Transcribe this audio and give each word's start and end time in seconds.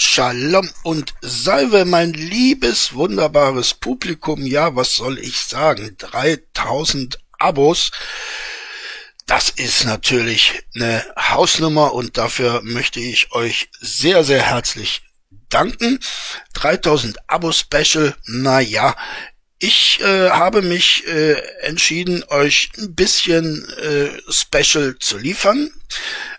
Shalom 0.00 0.70
und 0.84 1.12
Salve, 1.22 1.84
mein 1.84 2.12
liebes, 2.12 2.92
wunderbares 2.92 3.74
Publikum. 3.74 4.46
Ja, 4.46 4.76
was 4.76 4.94
soll 4.94 5.18
ich 5.18 5.40
sagen? 5.40 5.96
3000 5.98 7.18
Abos. 7.40 7.90
Das 9.26 9.50
ist 9.50 9.86
natürlich 9.86 10.62
eine 10.76 11.04
Hausnummer 11.18 11.94
und 11.94 12.16
dafür 12.16 12.60
möchte 12.62 13.00
ich 13.00 13.32
euch 13.32 13.70
sehr, 13.80 14.22
sehr 14.22 14.40
herzlich 14.40 15.02
danken. 15.48 15.98
3000 16.54 17.18
Abo-Special, 17.28 18.14
na 18.24 18.60
ja, 18.60 18.94
ich 19.58 20.00
äh, 20.00 20.30
habe 20.30 20.62
mich 20.62 21.06
äh, 21.06 21.34
entschieden, 21.62 22.24
euch 22.28 22.70
ein 22.78 22.94
bisschen 22.94 23.68
äh, 23.70 24.10
Special 24.30 24.96
zu 24.98 25.18
liefern. 25.18 25.70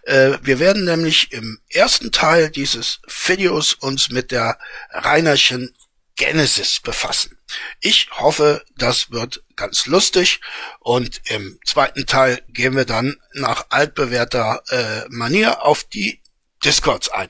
Äh, 0.03 0.38
wir 0.41 0.59
werden 0.59 0.85
nämlich 0.85 1.34
im 1.34 1.59
ersten 1.70 2.11
Teil 2.11 2.49
dieses 2.49 2.99
Videos 3.25 3.73
uns 3.73 4.09
mit 4.09 4.31
der 4.31 4.58
Reinerchen 4.91 5.75
Genesis 6.16 6.80
befassen. 6.80 7.38
Ich 7.80 8.09
hoffe, 8.11 8.63
das 8.77 9.11
wird 9.11 9.44
ganz 9.55 9.86
lustig 9.86 10.39
und 10.80 11.22
im 11.30 11.59
zweiten 11.66 12.05
Teil 12.05 12.41
gehen 12.49 12.75
wir 12.75 12.86
dann 12.86 13.16
nach 13.33 13.67
altbewährter 13.70 14.61
äh, 14.70 15.05
Manier 15.09 15.63
auf 15.63 15.83
die 15.83 16.22
Discords 16.63 17.09
ein. 17.09 17.30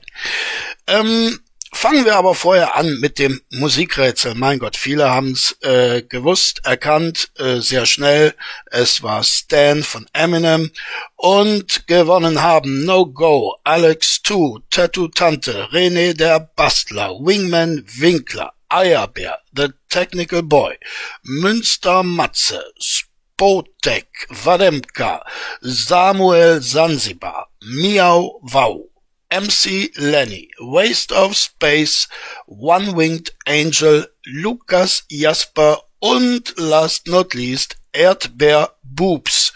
Ähm, 0.86 1.40
Fangen 1.72 2.04
wir 2.04 2.16
aber 2.16 2.34
vorher 2.34 2.76
an 2.76 2.98
mit 2.98 3.18
dem 3.18 3.40
Musikrätsel. 3.50 4.34
Mein 4.34 4.58
Gott, 4.58 4.76
viele 4.76 5.08
haben 5.08 5.32
es 5.32 5.56
äh, 5.62 6.02
gewusst, 6.02 6.60
erkannt, 6.64 7.30
äh, 7.38 7.60
sehr 7.60 7.86
schnell. 7.86 8.34
Es 8.66 9.02
war 9.02 9.22
Stan 9.22 9.82
von 9.82 10.06
Eminem 10.12 10.72
und 11.16 11.86
gewonnen 11.86 12.42
haben 12.42 12.84
No 12.84 13.06
Go, 13.06 13.56
Alex 13.62 14.20
2, 14.24 14.60
Tattoo 14.68 15.08
Tante, 15.08 15.68
René 15.70 16.12
der 16.12 16.40
Bastler, 16.40 17.10
Wingman 17.20 17.84
Winkler, 17.98 18.52
Eierbär, 18.68 19.38
The 19.56 19.68
Technical 19.88 20.42
Boy, 20.42 20.76
Münster 21.22 22.02
Matze, 22.02 22.64
Spotek, 22.80 24.26
Wademka, 24.28 25.24
Samuel 25.60 26.60
Sansibar, 26.60 27.48
Miau 27.62 28.40
Wau, 28.42 28.89
MC 29.30 29.92
Lenny, 29.94 30.50
Waste 30.58 31.14
of 31.14 31.36
Space, 31.36 32.08
One 32.46 32.96
Winged 32.96 33.32
Angel, 33.46 34.08
Lukas 34.24 35.04
Jasper 35.08 35.78
und 36.00 36.54
last 36.56 37.06
not 37.06 37.34
least 37.34 37.76
Erdbeer 37.92 38.74
Boobs. 38.82 39.52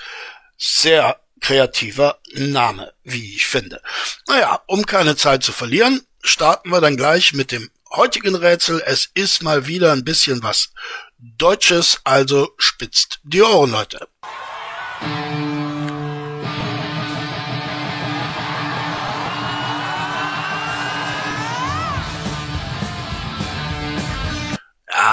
Sehr 0.56 1.20
kreativer 1.41 2.19
Name, 2.33 2.92
wie 3.02 3.34
ich 3.34 3.47
finde. 3.47 3.83
Naja, 4.27 4.62
um 4.67 4.86
keine 4.86 5.17
Zeit 5.17 5.42
zu 5.42 5.52
verlieren, 5.52 6.00
starten 6.22 6.70
wir 6.70 6.80
dann 6.80 6.97
gleich 6.97 7.34
mit 7.34 7.52
dem 7.52 7.70
heutigen 7.91 8.34
Rätsel. 8.34 8.83
Es 8.86 9.11
ist 9.14 9.42
mal 9.42 9.67
wieder 9.67 9.92
ein 9.92 10.05
bisschen 10.05 10.42
was 10.42 10.70
Deutsches, 11.19 12.00
also 12.05 12.55
spitzt 12.58 13.20
die 13.25 13.42
Ohren, 13.42 13.72
Leute. 13.72 14.08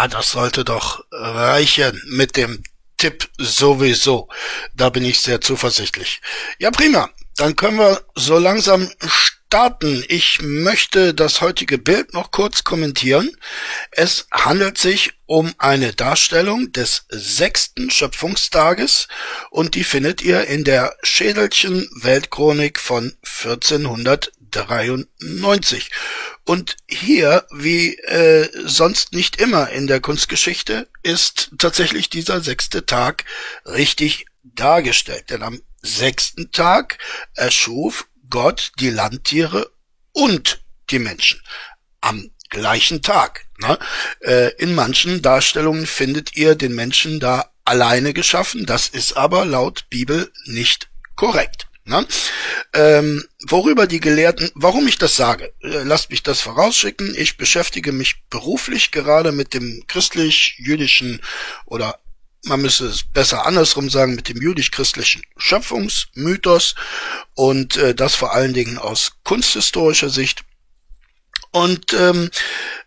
Ja, 0.01 0.07
das 0.07 0.31
sollte 0.31 0.65
doch 0.65 1.05
reichen 1.11 2.01
mit 2.07 2.35
dem 2.35 2.63
Tipp 2.97 3.29
sowieso. 3.37 4.29
Da 4.73 4.89
bin 4.89 5.05
ich 5.05 5.19
sehr 5.19 5.41
zuversichtlich. 5.41 6.21
Ja, 6.57 6.71
prima. 6.71 7.11
Dann 7.37 7.55
können 7.55 7.77
wir 7.77 8.03
so 8.15 8.39
langsam 8.39 8.89
starten. 9.07 10.03
Ich 10.07 10.39
möchte 10.41 11.13
das 11.13 11.41
heutige 11.41 11.77
Bild 11.77 12.15
noch 12.15 12.31
kurz 12.31 12.63
kommentieren. 12.63 13.29
Es 13.91 14.25
handelt 14.31 14.79
sich 14.79 15.13
um 15.27 15.53
eine 15.59 15.93
Darstellung 15.93 16.71
des 16.71 17.05
sechsten 17.09 17.91
Schöpfungstages 17.91 19.07
und 19.51 19.75
die 19.75 19.83
findet 19.83 20.23
ihr 20.23 20.47
in 20.47 20.63
der 20.63 20.97
Schädelchen 21.03 21.87
Weltchronik 22.01 22.79
von 22.79 23.15
1493. 24.53 25.89
Und 26.43 26.77
hier, 26.87 27.45
wie 27.51 27.95
äh, 27.95 28.49
sonst 28.65 29.13
nicht 29.13 29.39
immer 29.39 29.69
in 29.69 29.87
der 29.87 30.01
Kunstgeschichte, 30.01 30.87
ist 31.03 31.51
tatsächlich 31.57 32.09
dieser 32.09 32.41
sechste 32.41 32.85
Tag 32.85 33.25
richtig 33.65 34.25
dargestellt. 34.43 35.29
Denn 35.29 35.43
am 35.43 35.61
sechsten 35.81 36.51
Tag 36.51 36.97
erschuf 37.35 38.07
Gott 38.29 38.71
die 38.79 38.89
Landtiere 38.89 39.71
und 40.13 40.63
die 40.89 40.99
Menschen. 40.99 41.41
Am 42.01 42.31
gleichen 42.49 43.01
Tag. 43.01 43.45
Ne? 43.59 43.77
Äh, 44.21 44.53
in 44.57 44.75
manchen 44.75 45.21
Darstellungen 45.21 45.85
findet 45.85 46.35
ihr 46.35 46.55
den 46.55 46.75
Menschen 46.75 47.19
da 47.19 47.51
alleine 47.65 48.13
geschaffen. 48.13 48.65
Das 48.65 48.87
ist 48.87 49.13
aber 49.13 49.45
laut 49.45 49.85
Bibel 49.89 50.31
nicht 50.45 50.89
korrekt. 51.15 51.67
Ne? 51.83 52.05
Ähm, 52.73 53.23
worüber 53.47 53.87
die 53.87 53.99
Gelehrten, 53.99 54.51
warum 54.53 54.87
ich 54.87 54.97
das 54.97 55.15
sage, 55.15 55.51
äh, 55.61 55.83
lasst 55.83 56.11
mich 56.11 56.21
das 56.21 56.41
vorausschicken. 56.41 57.15
Ich 57.17 57.37
beschäftige 57.37 57.91
mich 57.91 58.23
beruflich 58.29 58.91
gerade 58.91 59.31
mit 59.31 59.53
dem 59.53 59.83
christlich-jüdischen 59.87 61.21
oder 61.65 61.99
man 62.43 62.61
müsste 62.61 62.85
es 62.85 63.03
besser 63.03 63.45
andersrum 63.45 63.89
sagen, 63.89 64.15
mit 64.15 64.29
dem 64.29 64.41
jüdisch-christlichen 64.41 65.21
Schöpfungsmythos 65.37 66.75
und 67.35 67.77
äh, 67.77 67.93
das 67.93 68.15
vor 68.15 68.33
allen 68.33 68.53
Dingen 68.53 68.77
aus 68.77 69.13
kunsthistorischer 69.23 70.09
Sicht. 70.09 70.43
Und 71.51 71.93
ähm, 71.93 72.31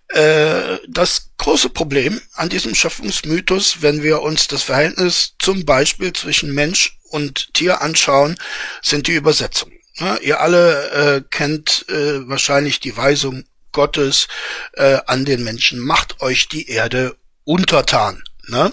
äh, 0.09 0.79
das 0.89 1.31
große 1.39 1.69
Problem 1.69 2.21
an 2.35 2.49
diesem 2.49 2.75
Schöpfungsmythos, 2.75 3.83
wenn 3.83 4.03
wir 4.03 4.23
uns 4.23 4.49
das 4.49 4.63
Verhältnis 4.63 5.35
zum 5.39 5.65
Beispiel 5.65 6.13
zwischen 6.13 6.55
Mensch 6.55 6.99
und 7.15 7.55
Tier 7.55 7.81
anschauen, 7.81 8.37
sind 8.83 9.07
die 9.07 9.15
Übersetzungen. 9.15 9.79
Ja, 9.95 10.17
ihr 10.17 10.41
alle 10.41 10.91
äh, 10.91 11.23
kennt 11.31 11.87
äh, 11.89 12.29
wahrscheinlich 12.29 12.81
die 12.81 12.97
Weisung 12.97 13.45
Gottes 13.71 14.27
äh, 14.73 14.99
an 15.07 15.25
den 15.25 15.45
Menschen, 15.45 15.79
macht 15.79 16.21
euch 16.21 16.49
die 16.49 16.69
Erde 16.69 17.17
untertan. 17.45 18.23
Ne? 18.49 18.73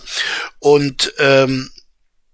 Und 0.59 1.13
ähm, 1.19 1.69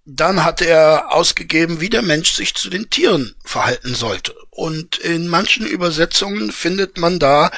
dann 0.06 0.46
hat 0.46 0.62
er 0.62 1.12
ausgegeben, 1.12 1.82
wie 1.82 1.90
der 1.90 2.02
Mensch 2.02 2.32
sich 2.32 2.56
zu 2.56 2.70
den 2.70 2.90
Tieren 2.90 3.36
verhalten 3.44 3.94
sollte. 3.94 4.34
Und 4.52 4.98
in 4.98 5.28
manchen 5.28 5.68
Übersetzungen 5.68 6.54
findet 6.54 6.98
man 6.98 7.20
da 7.20 7.52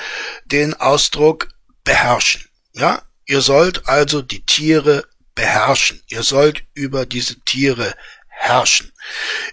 den 0.46 0.74
Ausdruck 0.74 1.50
beherrschen. 1.84 2.46
Ja, 2.74 3.04
ihr 3.28 3.42
sollt 3.42 3.88
also 3.88 4.24
die 4.24 4.44
Tiere 4.46 5.06
beherrschen. 5.36 6.02
Ihr 6.08 6.24
sollt 6.24 6.64
über 6.74 7.06
diese 7.06 7.40
Tiere 7.42 7.94
herrschen. 8.40 8.92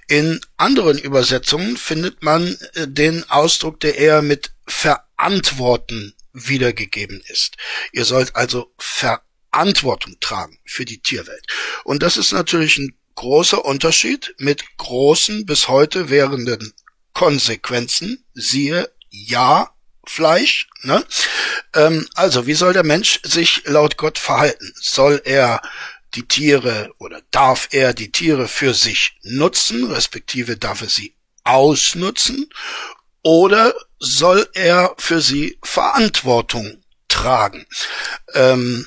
In 0.07 0.41
anderen 0.57 0.97
Übersetzungen 0.97 1.77
findet 1.77 2.23
man 2.23 2.57
äh, 2.75 2.87
den 2.87 3.29
Ausdruck, 3.29 3.81
der 3.81 3.99
eher 3.99 4.23
mit 4.23 4.53
verantworten 4.67 6.15
wiedergegeben 6.33 7.21
ist. 7.29 7.57
Ihr 7.93 8.05
sollt 8.05 8.37
also 8.37 8.73
Verantwortung 8.79 10.17
tragen 10.21 10.59
für 10.65 10.85
die 10.85 11.01
Tierwelt. 11.01 11.47
Und 11.85 12.03
das 12.03 12.17
ist 12.17 12.33
natürlich 12.33 12.79
ein 12.79 12.97
großer 13.17 13.65
Unterschied 13.65 14.35
mit 14.39 14.65
großen 14.77 15.47
bis 15.47 15.69
heute 15.69 16.09
währenden 16.09 16.73
Konsequenzen. 17.13 18.25
Siehe 18.35 18.91
Ja 19.11 19.71
Fleisch. 20.07 20.69
Ne? 20.83 21.05
Ähm, 21.75 22.07
also, 22.15 22.47
wie 22.47 22.55
soll 22.55 22.73
der 22.73 22.85
Mensch 22.85 23.21
sich 23.25 23.63
laut 23.65 23.97
Gott 23.97 24.19
verhalten? 24.19 24.73
Soll 24.77 25.21
er 25.25 25.61
die 26.17 26.27
Tiere 26.27 26.95
oder 26.99 27.23
darf 27.31 27.69
er 27.73 27.95
die 27.95 28.11
Tiere 28.11 28.49
für 28.49 28.75
sich 28.75 29.19
nutzen, 29.23 29.85
respektive 29.91 30.57
darf 30.57 30.81
er 30.83 30.89
sie 30.89 31.15
ausnutzen, 31.45 32.51
oder 33.23 33.75
soll 33.99 34.49
er 34.55 34.95
für 34.99 35.21
sie 35.21 35.59
Verantwortung 35.63 36.83
tragen? 37.09 37.67
Ähm, 38.35 38.87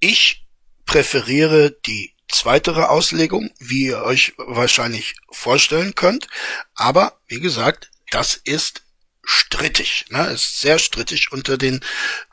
ich 0.00 0.46
präferiere 0.86 1.76
die 1.86 2.12
zweitere 2.28 2.88
Auslegung, 2.88 3.50
wie 3.58 3.86
ihr 3.86 4.02
euch 4.02 4.34
wahrscheinlich 4.36 5.14
vorstellen 5.30 5.94
könnt, 5.94 6.28
aber 6.74 7.18
wie 7.26 7.40
gesagt, 7.40 7.90
das 8.10 8.34
ist 8.34 8.82
strittig, 9.24 10.06
ne? 10.10 10.30
ist 10.30 10.60
sehr 10.60 10.78
strittig 10.78 11.32
unter 11.32 11.56
den 11.56 11.80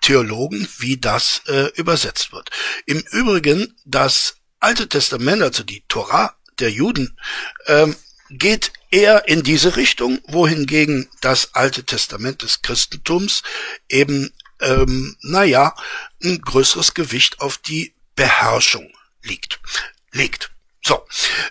Theologen, 0.01 0.67
wie 0.77 0.97
das 0.97 1.41
äh, 1.47 1.71
übersetzt 1.75 2.31
wird. 2.31 2.49
Im 2.85 2.99
Übrigen, 3.11 3.75
das 3.85 4.35
Alte 4.59 4.89
Testament, 4.89 5.41
also 5.41 5.63
die 5.63 5.83
Torah 5.87 6.35
der 6.59 6.71
Juden, 6.71 7.17
ähm, 7.67 7.95
geht 8.29 8.73
eher 8.91 9.27
in 9.27 9.43
diese 9.43 9.75
Richtung, 9.75 10.19
wohingegen 10.27 11.09
das 11.21 11.53
Alte 11.55 11.83
Testament 11.83 12.41
des 12.41 12.61
Christentums 12.61 13.43
eben, 13.87 14.33
ähm, 14.59 15.15
naja, 15.21 15.75
ein 16.23 16.41
größeres 16.41 16.93
Gewicht 16.93 17.39
auf 17.39 17.57
die 17.57 17.93
Beherrschung 18.15 18.91
liegt. 19.23 19.59
Liegt. 20.11 20.51
So, 20.83 21.05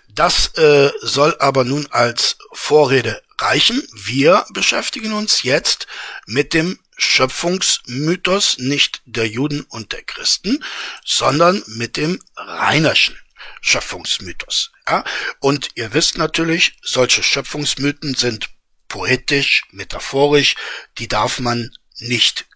das 0.09 0.55
äh, 0.57 0.91
soll 1.01 1.37
aber 1.39 1.65
nun 1.65 1.87
als 1.91 2.39
Vorrede 2.53 3.23
reichen. 3.39 3.83
Wir 3.93 4.45
beschäftigen 4.53 5.13
uns 5.13 5.43
jetzt 5.43 5.87
mit 6.27 6.55
dem 6.55 6.79
Schöpfungsmythos 6.97 8.59
nicht 8.59 9.03
der 9.05 9.29
Juden 9.29 9.63
und 9.63 9.93
der 9.93 10.03
Christen, 10.03 10.65
sondern 11.05 11.63
mit 11.67 11.97
dem 11.97 12.21
Reinerschen 12.37 13.17
Schöpfungsmythos. 13.61 14.73
Ja? 14.89 15.05
Und 15.41 15.71
ihr 15.75 15.95
wisst 15.95 16.19
natürlich, 16.19 16.77
solche 16.83 17.23
Schöpfungsmythen 17.23 18.15
sind 18.15 18.51
poetisch, 18.89 19.65
metaphorisch, 19.71 20.57
die 20.99 21.09
darf 21.09 21.39
man 21.39 21.71
nicht 21.99 22.47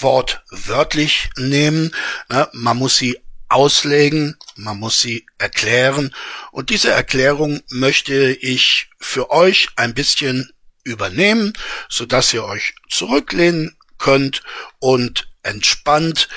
wortwörtlich 0.00 1.30
nehmen. 1.36 1.94
Ne? 2.28 2.48
Man 2.52 2.78
muss 2.78 2.96
sie 2.96 3.18
auslegen, 3.52 4.36
man 4.56 4.78
muss 4.78 5.00
sie 5.00 5.26
erklären. 5.38 6.14
Und 6.50 6.70
diese 6.70 6.90
Erklärung 6.90 7.62
möchte 7.68 8.32
ich 8.32 8.90
für 8.98 9.30
euch 9.30 9.68
ein 9.76 9.94
bisschen 9.94 10.52
übernehmen, 10.84 11.52
so 11.88 12.06
dass 12.06 12.32
ihr 12.32 12.44
euch 12.44 12.74
zurücklehnen 12.88 13.76
könnt 13.98 14.42
und 14.78 15.28
entspannt 15.42 16.28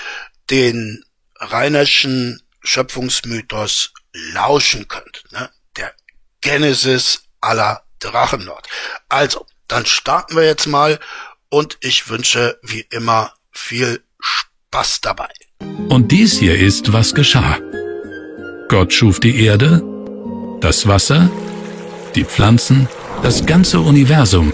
den 0.50 1.04
Reinerschen 1.38 2.42
Schöpfungsmythos 2.64 3.94
lauschen 4.14 4.88
könnt. 4.88 5.24
Ne? 5.32 5.50
Der 5.78 5.94
Genesis 6.42 7.24
aller 7.42 7.86
Drachenlord. 8.00 8.68
Also, 9.10 9.46
dann 9.68 9.86
starten 9.86 10.36
wir 10.36 10.46
jetzt 10.46 10.68
mal 10.68 11.00
und 11.50 11.78
ich 11.82 12.10
wünsche 12.10 12.60
wie 12.62 12.82
immer 12.82 13.34
viel 13.52 14.04
Spaß 14.20 15.02
dabei. 15.02 15.30
Und 15.60 16.12
dies 16.12 16.38
hier 16.40 16.58
ist, 16.58 16.94
was 16.94 17.14
geschah. 17.14 17.60
Gott 18.68 18.94
schuf 18.94 19.20
die 19.20 19.46
Erde, 19.46 19.84
das 20.62 20.88
Wasser, 20.88 21.30
die 22.16 22.26
Pflanzen, 22.26 22.90
das 23.22 23.46
ganze 23.46 23.80
Universum. 23.80 24.54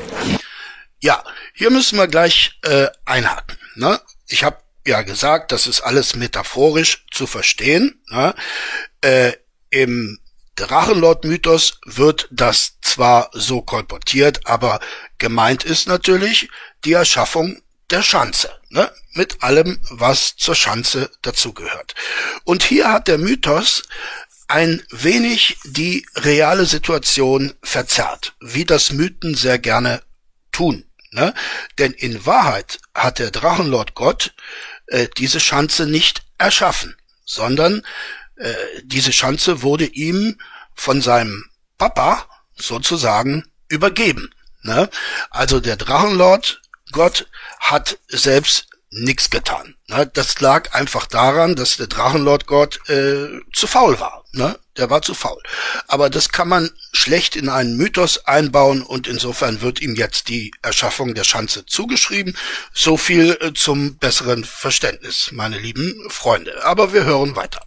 Ja, 1.00 1.24
hier 1.54 1.72
müssen 1.72 1.98
wir 1.98 2.08
gleich 2.08 2.60
äh, 2.64 2.88
einhaken. 3.06 3.58
Ne? 3.76 4.00
Ich 4.28 4.44
habe 4.44 4.58
ja 4.86 5.02
gesagt, 5.02 5.52
das 5.52 5.68
ist 5.68 5.82
alles 5.82 6.16
metaphorisch 6.16 7.06
zu 7.12 7.28
verstehen. 7.28 8.02
Ne? 8.10 8.34
Äh, 9.02 9.34
Im 9.70 10.20
Drachenlord-Mythos 10.56 11.80
wird 11.86 12.28
das 12.32 12.80
zwar 12.82 13.30
so 13.34 13.62
kolportiert, 13.62 14.42
aber 14.46 14.80
gemeint 15.18 15.64
ist 15.64 15.88
natürlich 15.88 16.50
die 16.84 16.94
Erschaffung 16.94 17.62
der 17.92 18.02
Schanze, 18.02 18.50
ne? 18.70 18.92
mit 19.14 19.44
allem, 19.44 19.80
was 19.90 20.36
zur 20.38 20.56
Schanze 20.56 21.12
dazugehört. 21.22 21.96
Und 22.44 22.64
hier 22.64 22.92
hat 22.92 23.08
der 23.08 23.18
Mythos 23.18 23.84
ein 24.48 24.84
wenig 24.90 25.58
die 25.64 26.06
reale 26.16 26.66
Situation 26.66 27.54
verzerrt, 27.64 28.34
wie 28.40 28.66
das 28.66 28.92
Mythen 28.92 29.36
sehr 29.36 29.60
gerne 29.60 30.02
tun. 30.52 30.86
Ne? 31.12 31.34
Denn 31.78 31.92
in 31.92 32.26
Wahrheit 32.26 32.80
hat 32.94 33.20
der 33.20 33.32
Drachenlord 33.32 33.96
Gott 33.96 34.34
äh, 34.88 35.08
diese 35.18 35.40
Schanze 35.40 35.86
nicht 35.86 36.24
erschaffen, 36.38 36.96
sondern 37.26 37.86
äh, 38.36 38.54
diese 38.84 39.14
Schanze 39.14 39.62
wurde 39.62 39.86
ihm 39.86 40.40
von 40.74 41.02
seinem 41.02 41.46
Papa 41.78 42.28
sozusagen 42.56 43.46
übergeben. 43.70 44.34
Ne? 44.64 44.90
Also 45.30 45.60
der 45.60 45.76
Drachenlord 45.76 46.62
Gott 46.92 47.28
hat 47.62 47.98
selbst 48.10 48.68
nichts 48.92 49.30
getan. 49.30 49.76
Ne? 49.88 50.10
Das 50.14 50.40
lag 50.42 50.74
einfach 50.74 51.08
daran, 51.08 51.56
dass 51.56 51.78
der 51.78 51.88
Drachenlord 51.88 52.46
Gott 52.46 52.80
äh, 52.90 53.28
zu 53.54 53.68
faul 53.68 54.00
war. 54.00 54.26
Ne? 54.34 54.60
Der 54.78 54.90
war 54.90 55.02
zu 55.02 55.14
faul. 55.14 55.42
Aber 55.88 56.10
das 56.10 56.30
kann 56.30 56.50
man 56.50 56.70
schlecht 56.92 57.36
in 57.36 57.50
einen 57.50 57.78
Mythos 57.78 58.26
einbauen 58.26 58.82
und 58.82 59.08
insofern 59.08 59.62
wird 59.62 59.82
ihm 59.82 59.96
jetzt 59.96 60.28
die 60.28 60.52
Erschaffung 60.62 61.14
der 61.14 61.24
Schanze 61.24 61.66
zugeschrieben. 61.66 62.36
So 62.74 62.98
viel 62.98 63.38
äh, 63.40 63.54
zum 63.54 63.96
besseren 63.98 64.44
Verständnis, 64.44 65.30
meine 65.32 65.58
lieben 65.58 65.94
Freunde. 66.10 66.66
Aber 66.66 66.94
wir 66.94 67.06
hören 67.06 67.36
weiter. 67.36 67.62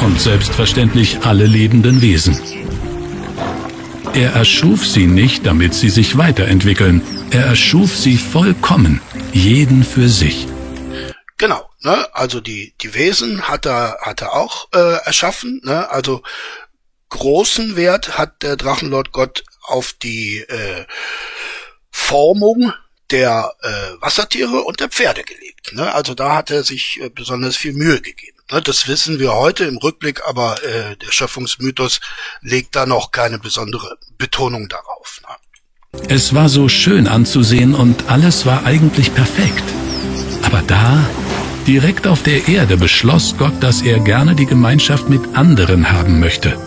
Und 0.00 0.20
selbstverständlich 0.20 1.24
alle 1.24 1.44
lebenden 1.44 2.00
Wesen. 2.00 2.40
Er 4.12 4.32
erschuf 4.32 4.86
sie 4.86 5.06
nicht, 5.06 5.46
damit 5.46 5.74
sie 5.74 5.90
sich 5.90 6.16
weiterentwickeln. 6.18 7.02
Er 7.30 7.46
erschuf 7.46 7.96
sie 7.96 8.16
vollkommen, 8.16 9.00
jeden 9.32 9.82
für 9.82 10.08
sich. 10.08 10.46
Genau, 11.38 11.68
ne? 11.80 12.06
also 12.12 12.40
die, 12.40 12.74
die 12.80 12.94
Wesen 12.94 13.48
hat 13.48 13.66
er, 13.66 13.98
hat 14.02 14.22
er 14.22 14.34
auch 14.34 14.68
äh, 14.72 15.04
erschaffen. 15.04 15.60
Ne? 15.64 15.88
Also 15.90 16.22
großen 17.08 17.76
Wert 17.76 18.18
hat 18.18 18.42
der 18.42 18.56
Drachenlord 18.56 19.12
Gott 19.12 19.44
auf 19.62 19.92
die 19.94 20.38
äh, 20.38 20.84
Formung 21.90 22.72
der 23.10 23.52
äh, 23.62 24.00
Wassertiere 24.00 24.62
und 24.62 24.80
der 24.80 24.88
Pferde 24.88 25.24
gelegt. 25.24 25.72
Ne? 25.72 25.92
Also 25.92 26.14
da 26.14 26.36
hat 26.36 26.50
er 26.50 26.62
sich 26.62 27.00
äh, 27.00 27.08
besonders 27.08 27.56
viel 27.56 27.72
Mühe 27.72 28.00
gegeben. 28.00 28.33
Ne, 28.52 28.60
das 28.60 28.88
wissen 28.88 29.18
wir 29.18 29.32
heute 29.32 29.64
im 29.64 29.78
Rückblick, 29.78 30.22
aber 30.26 30.62
äh, 30.62 30.96
der 30.96 31.10
Schöpfungsmythos 31.10 32.00
legt 32.42 32.76
da 32.76 32.84
noch 32.84 33.10
keine 33.10 33.38
besondere 33.38 33.96
Betonung 34.18 34.68
darauf. 34.68 35.20
Ne? 35.22 36.02
Es 36.08 36.34
war 36.34 36.48
so 36.48 36.68
schön 36.68 37.06
anzusehen 37.06 37.74
und 37.74 38.08
alles 38.08 38.44
war 38.44 38.64
eigentlich 38.66 39.14
perfekt. 39.14 39.64
Aber 40.42 40.60
da, 40.66 41.08
direkt 41.66 42.06
auf 42.06 42.22
der 42.22 42.46
Erde, 42.48 42.76
beschloss 42.76 43.36
Gott, 43.38 43.54
dass 43.60 43.80
er 43.80 44.00
gerne 44.00 44.34
die 44.34 44.46
Gemeinschaft 44.46 45.08
mit 45.08 45.34
anderen 45.34 45.90
haben 45.90 46.20
möchte. 46.20 46.58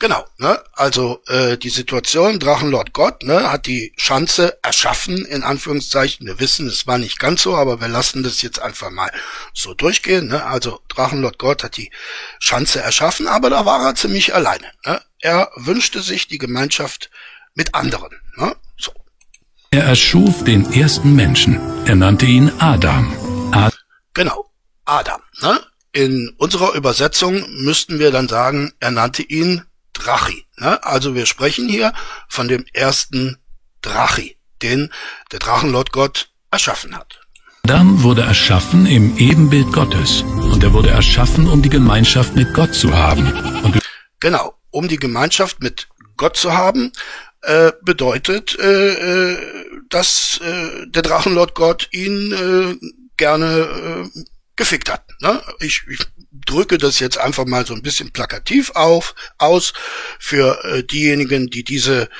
Genau, 0.00 0.24
ne? 0.36 0.62
Also 0.74 1.22
äh, 1.26 1.56
die 1.56 1.70
Situation, 1.70 2.38
Drachenlord 2.38 2.92
Gott, 2.92 3.24
ne, 3.24 3.50
hat 3.50 3.66
die 3.66 3.92
Schanze 3.96 4.56
erschaffen, 4.62 5.24
in 5.24 5.42
Anführungszeichen. 5.42 6.24
Wir 6.24 6.38
wissen, 6.38 6.68
es 6.68 6.86
war 6.86 6.98
nicht 6.98 7.18
ganz 7.18 7.42
so, 7.42 7.56
aber 7.56 7.80
wir 7.80 7.88
lassen 7.88 8.22
das 8.22 8.40
jetzt 8.42 8.62
einfach 8.62 8.90
mal 8.90 9.10
so 9.52 9.74
durchgehen. 9.74 10.28
Ne? 10.28 10.44
Also 10.44 10.80
Drachenlord 10.88 11.38
Gott 11.38 11.64
hat 11.64 11.76
die 11.76 11.90
Schanze 12.38 12.80
erschaffen, 12.80 13.26
aber 13.26 13.50
da 13.50 13.66
war 13.66 13.84
er 13.84 13.96
ziemlich 13.96 14.36
alleine. 14.36 14.66
Ne? 14.86 15.00
Er 15.18 15.50
wünschte 15.56 16.00
sich 16.00 16.28
die 16.28 16.38
Gemeinschaft 16.38 17.10
mit 17.54 17.74
anderen. 17.74 18.20
Ne? 18.36 18.54
So. 18.76 18.92
Er 19.72 19.82
erschuf 19.82 20.44
den 20.44 20.72
ersten 20.72 21.16
Menschen. 21.16 21.58
Er 21.86 21.96
nannte 21.96 22.26
ihn 22.26 22.52
Adam. 22.60 23.50
Ad 23.52 23.76
genau, 24.14 24.48
Adam. 24.84 25.20
Ne? 25.40 25.60
In 25.90 26.32
unserer 26.38 26.74
Übersetzung 26.74 27.44
müssten 27.64 27.98
wir 27.98 28.12
dann 28.12 28.28
sagen, 28.28 28.72
er 28.78 28.92
nannte 28.92 29.22
ihn 29.22 29.64
Drachi. 29.98 30.46
Ne? 30.56 30.82
Also 30.84 31.14
wir 31.14 31.26
sprechen 31.26 31.68
hier 31.68 31.92
von 32.28 32.48
dem 32.48 32.64
ersten 32.72 33.38
Drachi, 33.82 34.36
den 34.62 34.92
der 35.32 35.38
Drachenlord 35.38 35.92
Gott 35.92 36.30
erschaffen 36.50 36.96
hat. 36.96 37.20
Adam 37.64 38.02
wurde 38.02 38.22
erschaffen 38.22 38.86
im 38.86 39.18
Ebenbild 39.18 39.72
Gottes 39.72 40.22
und 40.22 40.62
er 40.64 40.72
wurde 40.72 40.88
erschaffen, 40.88 41.46
um 41.48 41.60
die 41.60 41.68
Gemeinschaft 41.68 42.34
mit 42.34 42.54
Gott 42.54 42.74
zu 42.74 42.96
haben. 42.96 43.30
Und 43.62 43.78
genau, 44.20 44.54
um 44.70 44.88
die 44.88 44.96
Gemeinschaft 44.96 45.60
mit 45.60 45.86
Gott 46.16 46.38
zu 46.38 46.54
haben, 46.54 46.92
äh, 47.42 47.72
bedeutet, 47.82 48.58
äh, 48.58 49.32
äh, 49.32 49.38
dass 49.90 50.40
äh, 50.42 50.86
der 50.86 51.02
Drachenlord 51.02 51.54
Gott 51.54 51.88
ihn 51.92 52.32
äh, 52.32 52.86
gerne 53.18 54.08
äh, 54.14 54.20
gefickt 54.58 54.90
hat. 54.90 55.04
Ne? 55.22 55.42
Ich, 55.60 55.84
ich 55.88 56.00
drücke 56.32 56.76
das 56.76 56.98
jetzt 56.98 57.16
einfach 57.16 57.46
mal 57.46 57.64
so 57.64 57.72
ein 57.72 57.82
bisschen 57.82 58.10
plakativ 58.10 58.70
auf, 58.74 59.14
aus 59.38 59.72
für 60.18 60.62
äh, 60.64 60.84
diejenigen, 60.84 61.48
die 61.48 61.64
diese 61.64 62.10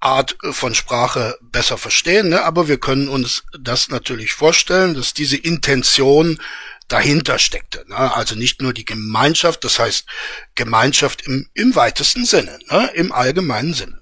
Art 0.00 0.36
von 0.52 0.74
Sprache 0.74 1.36
besser 1.42 1.76
verstehen. 1.76 2.30
Ne? 2.30 2.42
Aber 2.44 2.68
wir 2.68 2.78
können 2.78 3.08
uns 3.08 3.42
das 3.60 3.90
natürlich 3.90 4.32
vorstellen, 4.32 4.94
dass 4.94 5.12
diese 5.12 5.36
Intention 5.36 6.38
dahinter 6.86 7.38
steckte. 7.38 7.84
Ne? 7.88 7.96
Also 7.96 8.34
nicht 8.34 8.62
nur 8.62 8.72
die 8.72 8.86
Gemeinschaft, 8.86 9.64
das 9.64 9.78
heißt 9.78 10.06
Gemeinschaft 10.54 11.22
im, 11.22 11.48
im 11.52 11.74
weitesten 11.74 12.24
Sinne, 12.24 12.58
ne? 12.70 12.90
im 12.94 13.12
allgemeinen 13.12 13.74
Sinne. 13.74 14.00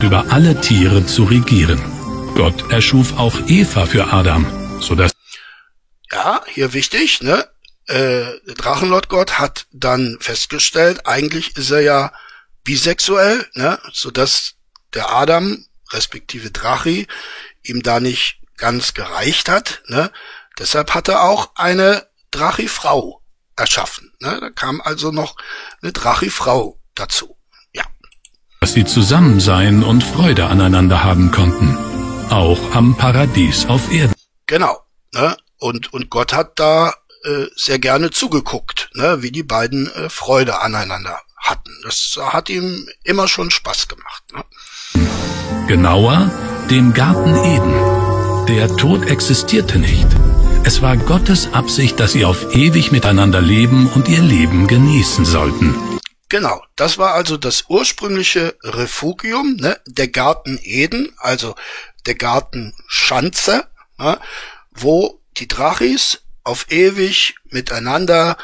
Über 0.00 0.30
alle 0.30 0.60
Tiere 0.60 1.04
zu 1.06 1.24
regieren. 1.24 1.82
Gott 2.36 2.70
erschuf 2.70 3.18
auch 3.18 3.34
Eva 3.48 3.86
für 3.86 4.12
Adam, 4.12 4.46
so 4.80 4.94
dass 4.94 5.17
ja, 6.12 6.42
hier 6.46 6.72
wichtig, 6.72 7.22
ne? 7.22 7.48
äh, 7.88 8.38
Drachenlordgott 8.54 9.38
hat 9.38 9.66
dann 9.72 10.18
festgestellt, 10.20 11.06
eigentlich 11.06 11.56
ist 11.56 11.70
er 11.70 11.80
ja 11.80 12.12
bisexuell, 12.62 13.46
ne, 13.54 13.78
so 13.92 14.10
dass 14.10 14.54
der 14.94 15.10
Adam 15.10 15.64
respektive 15.90 16.50
Drachi 16.50 17.06
ihm 17.62 17.82
da 17.82 17.98
nicht 17.98 18.40
ganz 18.56 18.94
gereicht 18.94 19.48
hat, 19.48 19.82
ne? 19.86 20.10
Deshalb 20.58 20.94
hat 20.94 21.08
er 21.08 21.22
auch 21.22 21.52
eine 21.54 22.06
Drachi-Frau 22.32 23.22
erschaffen. 23.56 24.12
Ne? 24.18 24.38
Da 24.40 24.50
kam 24.50 24.80
also 24.80 25.12
noch 25.12 25.36
eine 25.80 25.92
Drachi-Frau 25.92 26.80
dazu. 26.96 27.36
Ja. 27.72 27.84
Dass 28.60 28.72
sie 28.72 28.84
zusammen 28.84 29.38
sein 29.38 29.84
und 29.84 30.02
Freude 30.02 30.46
aneinander 30.46 31.04
haben 31.04 31.30
konnten. 31.30 31.78
Auch 32.30 32.74
am 32.74 32.96
Paradies 32.96 33.66
auf 33.66 33.92
Erden. 33.92 34.14
Genau. 34.46 34.80
Ne? 35.14 35.36
Und, 35.58 35.92
und 35.92 36.10
Gott 36.10 36.32
hat 36.32 36.58
da 36.58 36.94
äh, 37.24 37.46
sehr 37.56 37.78
gerne 37.78 38.10
zugeguckt, 38.10 38.90
ne, 38.94 39.22
wie 39.22 39.32
die 39.32 39.42
beiden 39.42 39.90
äh, 39.92 40.08
Freude 40.08 40.60
aneinander 40.60 41.20
hatten. 41.36 41.72
Das 41.82 42.18
hat 42.20 42.48
ihm 42.48 42.88
immer 43.04 43.28
schon 43.28 43.50
Spaß 43.50 43.88
gemacht. 43.88 44.22
Ne? 44.32 44.44
Genauer, 45.66 46.30
dem 46.70 46.94
Garten 46.94 47.34
Eden. 47.34 48.46
Der 48.46 48.74
Tod 48.76 49.06
existierte 49.06 49.78
nicht. 49.78 50.06
Es 50.64 50.80
war 50.82 50.96
Gottes 50.96 51.52
Absicht, 51.52 51.98
dass 52.00 52.12
sie 52.12 52.24
auf 52.24 52.54
ewig 52.54 52.92
miteinander 52.92 53.40
leben 53.40 53.88
und 53.88 54.08
ihr 54.08 54.22
Leben 54.22 54.66
genießen 54.66 55.24
sollten. 55.24 55.74
Genau, 56.28 56.62
das 56.76 56.98
war 56.98 57.14
also 57.14 57.36
das 57.36 57.64
ursprüngliche 57.68 58.54
Refugium, 58.62 59.56
ne, 59.56 59.80
der 59.86 60.08
Garten 60.08 60.58
Eden, 60.62 61.10
also 61.18 61.54
der 62.06 62.16
Garten 62.16 62.74
Schanze, 62.86 63.66
ne, 63.98 64.18
wo 64.72 65.17
die 65.38 65.48
Drachis 65.48 66.22
auf 66.44 66.66
ewig 66.70 67.34
miteinander 67.50 68.36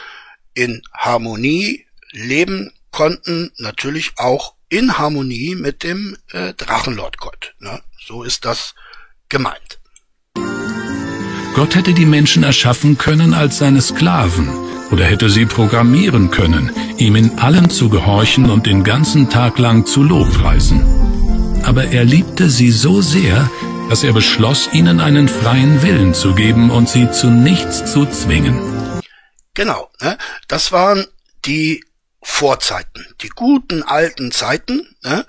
in 0.55 0.83
Harmonie 0.93 1.87
leben 2.11 2.73
konnten, 2.91 3.51
natürlich 3.59 4.13
auch 4.17 4.55
in 4.69 4.99
Harmonie 4.99 5.55
mit 5.55 5.83
dem 5.83 6.17
äh, 6.33 6.55
Drachenlordgott. 6.55 7.55
Ne? 7.59 7.83
So 8.07 8.23
ist 8.23 8.45
das 8.45 8.75
gemeint. 9.29 9.81
Gott 11.55 11.75
hätte 11.77 11.95
die 11.95 12.07
Menschen 12.07 12.43
erschaffen 12.43 12.99
können 12.99 13.33
als 13.33 13.59
seine 13.59 13.81
Sklaven 13.81 14.49
oder 14.91 15.05
hätte 15.05 15.31
sie 15.31 15.47
programmieren 15.47 16.31
können, 16.31 16.71
ihm 16.99 17.17
in 17.17 17.39
allem 17.39 17.71
zu 17.71 17.89
gehorchen 17.89 18.51
und 18.51 18.67
den 18.67 18.85
ganzen 18.85 19.31
Tag 19.31 19.59
lang 19.59 19.87
zu 19.87 20.03
Lobpreisen. 20.03 20.85
Aber 21.65 21.85
er 21.85 22.05
liebte 22.05 22.51
sie 22.51 22.71
so 22.71 23.01
sehr, 23.01 23.51
dass 23.89 24.03
er 24.03 24.13
beschloss, 24.13 24.73
ihnen 24.73 25.01
einen 25.01 25.29
freien 25.29 25.83
Willen 25.83 26.15
zu 26.15 26.35
geben 26.35 26.71
und 26.71 26.89
sie 26.89 27.11
zu 27.11 27.29
nichts 27.29 27.93
zu 27.93 28.07
zwingen. 28.07 29.03
Genau, 29.55 29.91
ne? 30.01 30.19
das 30.49 30.73
waren 30.73 31.07
die 31.45 31.85
Vorzeiten, 32.23 33.07
die 33.21 33.29
guten 33.29 33.83
alten 33.83 34.33
Zeiten, 34.33 34.97
ne? 35.03 35.27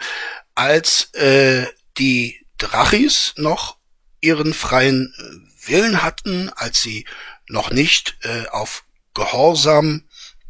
als 0.55 1.13
äh, 1.13 1.65
die 1.97 2.45
Drachis 2.57 3.33
noch 3.37 3.77
ihren 4.21 4.53
freien 4.53 5.13
äh, 5.17 5.67
Willen 5.67 6.03
hatten, 6.03 6.49
als 6.55 6.81
sie 6.81 7.05
noch 7.47 7.71
nicht 7.71 8.17
äh, 8.21 8.47
auf 8.47 8.83
Gehorsam 9.13 10.03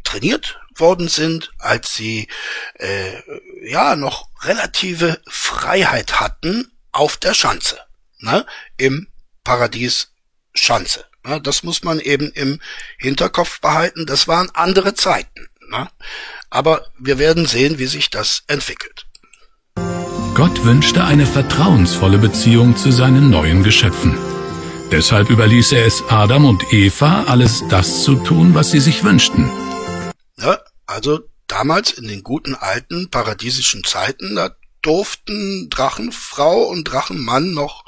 trainiert 0.03 0.59
worden 0.75 1.07
sind, 1.07 1.51
als 1.59 1.95
sie 1.95 2.27
äh, 2.75 3.21
ja 3.63 3.95
noch 3.95 4.29
relative 4.41 5.21
Freiheit 5.27 6.19
hatten 6.19 6.71
auf 6.91 7.17
der 7.17 7.33
Schanze, 7.33 7.79
ne, 8.25 8.45
im 8.77 9.07
Paradies 9.43 10.11
Schanze. 10.53 11.05
Ne, 11.25 11.39
das 11.41 11.63
muss 11.63 11.83
man 11.83 11.99
eben 11.99 12.31
im 12.31 12.59
Hinterkopf 12.97 13.61
behalten. 13.61 14.05
Das 14.05 14.27
waren 14.27 14.49
andere 14.53 14.93
Zeiten. 14.93 15.47
Ne? 15.69 15.87
Aber 16.49 16.87
wir 16.99 17.17
werden 17.17 17.45
sehen, 17.45 17.79
wie 17.79 17.87
sich 17.87 18.09
das 18.09 18.43
entwickelt. 18.47 19.05
Gott 20.33 20.65
wünschte 20.65 21.03
eine 21.05 21.25
vertrauensvolle 21.25 22.17
Beziehung 22.17 22.75
zu 22.75 22.91
seinen 22.91 23.29
neuen 23.29 23.63
Geschöpfen. 23.63 24.17
Deshalb 24.91 25.29
überließ 25.29 25.71
er 25.71 25.85
es 25.85 26.03
Adam 26.09 26.45
und 26.45 26.73
Eva, 26.73 27.23
alles 27.23 27.63
das 27.69 28.03
zu 28.03 28.15
tun, 28.17 28.53
was 28.53 28.71
sie 28.71 28.79
sich 28.79 29.03
wünschten. 29.03 29.49
Ja, 30.37 30.59
also 30.85 31.21
damals 31.47 31.91
in 31.91 32.07
den 32.07 32.21
guten 32.21 32.53
alten 32.53 33.09
paradiesischen 33.09 33.83
Zeiten, 33.83 34.35
da 34.35 34.51
durften 34.81 35.69
Drachenfrau 35.69 36.63
und 36.63 36.83
Drachenmann 36.83 37.53
noch 37.53 37.84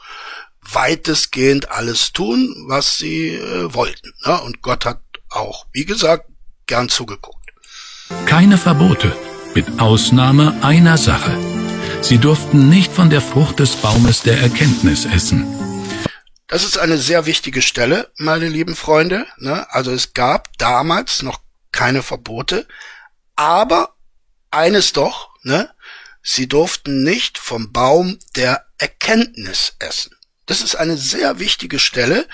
weitestgehend 0.71 1.71
alles 1.71 2.13
tun, 2.13 2.65
was 2.67 2.97
sie 2.97 3.35
äh, 3.35 3.73
wollten. 3.73 4.13
Ja, 4.25 4.37
und 4.37 4.61
Gott 4.61 4.85
hat 4.85 5.01
auch, 5.29 5.65
wie 5.71 5.85
gesagt, 5.85 6.29
gern 6.65 6.89
zugeguckt. 6.89 7.51
Keine 8.25 8.57
Verbote, 8.57 9.15
mit 9.53 9.79
Ausnahme 9.79 10.57
einer 10.61 10.97
Sache. 10.97 11.37
Sie 12.01 12.17
durften 12.17 12.69
nicht 12.69 12.91
von 12.91 13.09
der 13.09 13.21
Frucht 13.21 13.59
des 13.59 13.75
Baumes 13.75 14.21
der 14.21 14.39
Erkenntnis 14.39 15.05
essen. 15.05 15.45
Das 16.47 16.63
ist 16.63 16.77
eine 16.77 16.97
sehr 16.97 17.25
wichtige 17.25 17.61
Stelle, 17.61 18.11
meine 18.17 18.47
lieben 18.47 18.75
Freunde. 18.75 19.25
Ne? 19.37 19.67
Also 19.71 19.91
es 19.91 20.13
gab 20.13 20.57
damals 20.57 21.21
noch 21.21 21.41
keine 21.71 22.03
Verbote, 22.03 22.67
aber 23.35 23.95
eines 24.51 24.93
doch, 24.93 25.29
ne? 25.43 25.69
Sie 26.23 26.47
durften 26.47 27.03
nicht 27.03 27.37
vom 27.37 27.71
Baum 27.71 28.19
der 28.35 28.65
Erkenntnis 28.77 29.75
essen. 29.79 30.16
Das 30.47 30.61
ist 30.61 30.75
eine 30.75 30.97
sehr 30.97 31.39
wichtige 31.39 31.77
Stelle, 31.77 32.27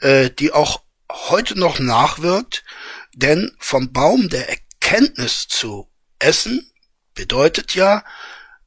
äh, 0.00 0.30
die 0.30 0.50
auch 0.50 0.82
heute 1.12 1.58
noch 1.58 1.78
nachwirkt, 1.78 2.64
denn 3.12 3.54
vom 3.58 3.92
Baum 3.92 4.28
der 4.28 4.48
Erkenntnis 4.48 5.46
zu 5.46 5.88
essen 6.18 6.72
bedeutet 7.14 7.74
ja, 7.74 8.04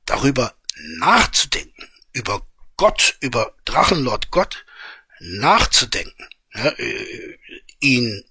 darüber 0.05 0.53
nachzudenken, 0.97 1.89
über 2.13 2.45
Gott, 2.77 3.17
über 3.19 3.55
Drachenlord 3.65 4.29
Gott, 4.29 4.63
nachzudenken, 5.19 6.29
ja, 6.53 6.67
äh, 6.67 7.39
ihn 7.79 8.23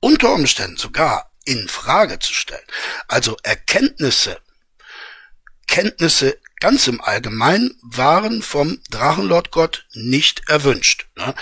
unter 0.00 0.32
Umständen 0.34 0.76
sogar 0.76 1.30
in 1.44 1.66
Frage 1.68 2.18
zu 2.18 2.34
stellen. 2.34 2.66
Also 3.08 3.38
Erkenntnisse, 3.42 4.38
Kenntnisse 5.66 6.38
ganz 6.60 6.86
im 6.86 7.00
Allgemeinen 7.00 7.74
waren 7.82 8.42
vom 8.42 8.78
Drachenlord 8.90 9.50
Gott 9.50 9.86
nicht 9.94 10.48
erwünscht. 10.48 11.08
Ne? 11.16 11.34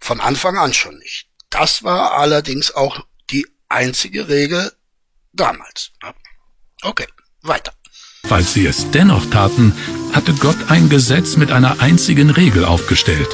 Von 0.00 0.20
Anfang 0.20 0.58
an 0.58 0.74
schon 0.74 0.98
nicht. 0.98 1.28
Das 1.50 1.82
war 1.82 2.12
allerdings 2.18 2.74
auch 2.74 3.06
die 3.30 3.46
einzige 3.68 4.28
Regel 4.28 4.72
damals. 5.32 5.92
Ne? 6.02 6.12
Okay, 6.82 7.06
weiter. 7.42 7.72
Falls 8.24 8.54
sie 8.54 8.66
es 8.66 8.90
dennoch 8.90 9.30
taten, 9.30 9.72
hatte 10.12 10.34
Gott 10.34 10.56
ein 10.68 10.88
Gesetz 10.88 11.36
mit 11.36 11.52
einer 11.52 11.80
einzigen 11.80 12.30
Regel 12.30 12.64
aufgestellt. 12.64 13.28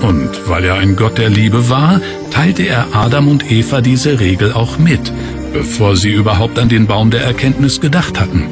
Und 0.00 0.48
weil 0.48 0.64
er 0.64 0.76
ein 0.76 0.96
Gott 0.96 1.18
der 1.18 1.28
Liebe 1.28 1.68
war, 1.68 2.00
teilte 2.30 2.62
er 2.62 2.94
Adam 2.94 3.28
und 3.28 3.50
Eva 3.50 3.82
diese 3.82 4.20
Regel 4.20 4.52
auch 4.52 4.78
mit, 4.78 5.12
bevor 5.52 5.96
sie 5.96 6.10
überhaupt 6.10 6.58
an 6.58 6.70
den 6.70 6.86
Baum 6.86 7.10
der 7.10 7.22
Erkenntnis 7.22 7.80
gedacht 7.80 8.18
hatten. 8.18 8.48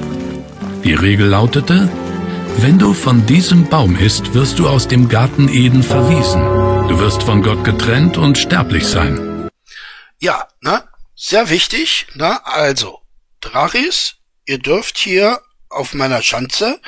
Die 0.85 0.95
Regel 0.95 1.29
lautete, 1.29 1.91
wenn 2.59 2.79
du 2.79 2.95
von 2.95 3.27
diesem 3.27 3.69
Baum 3.69 3.97
isst, 3.97 4.35
wirst 4.35 4.59
du 4.59 4.69
aus 4.69 4.89
dem 4.89 5.09
Garten 5.09 5.49
Eden 5.49 5.83
verwiesen. 5.83 6.43
Du 6.89 6.99
wirst 6.99 7.23
von 7.23 7.43
Gott 7.43 7.65
getrennt 7.65 8.17
und 8.17 8.39
sterblich 8.39 8.87
sein. 8.87 9.49
Ja, 10.19 10.49
ne? 10.61 10.85
Sehr 11.15 11.51
wichtig, 11.51 12.07
ne? 12.15 12.45
Also, 12.47 13.01
Drachis, 13.41 14.17
ihr 14.47 14.59
dürft 14.59 14.99
hier 14.99 15.41
auf 15.69 15.95
meiner 15.95 16.23
Schanze 16.23 16.81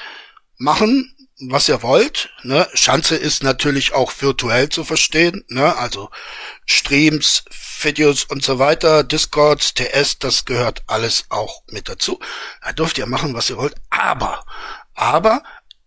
machen, 0.59 1.15
was 1.49 1.69
ihr 1.69 1.83
wollt. 1.83 2.31
Ne? 2.43 2.69
Schanze 2.75 3.17
ist 3.17 3.43
natürlich 3.43 3.95
auch 3.95 4.13
virtuell 4.21 4.69
zu 4.69 4.85
verstehen, 4.85 5.45
ne? 5.49 5.77
also 5.77 6.11
Streams, 6.67 7.45
Videos 7.81 8.25
und 8.25 8.45
so 8.45 8.59
weiter, 8.59 9.03
Discords, 9.03 9.75
TS, 9.75 10.19
das 10.19 10.45
gehört 10.45 10.83
alles 10.87 11.25
auch 11.31 11.63
mit 11.69 11.89
dazu. 11.89 12.21
Da 12.63 12.73
dürft 12.73 12.99
ihr 12.99 13.07
machen, 13.07 13.35
was 13.35 13.51
ihr 13.51 13.57
wollt, 13.57 13.75
aber, 13.91 14.45
aber 14.95 15.43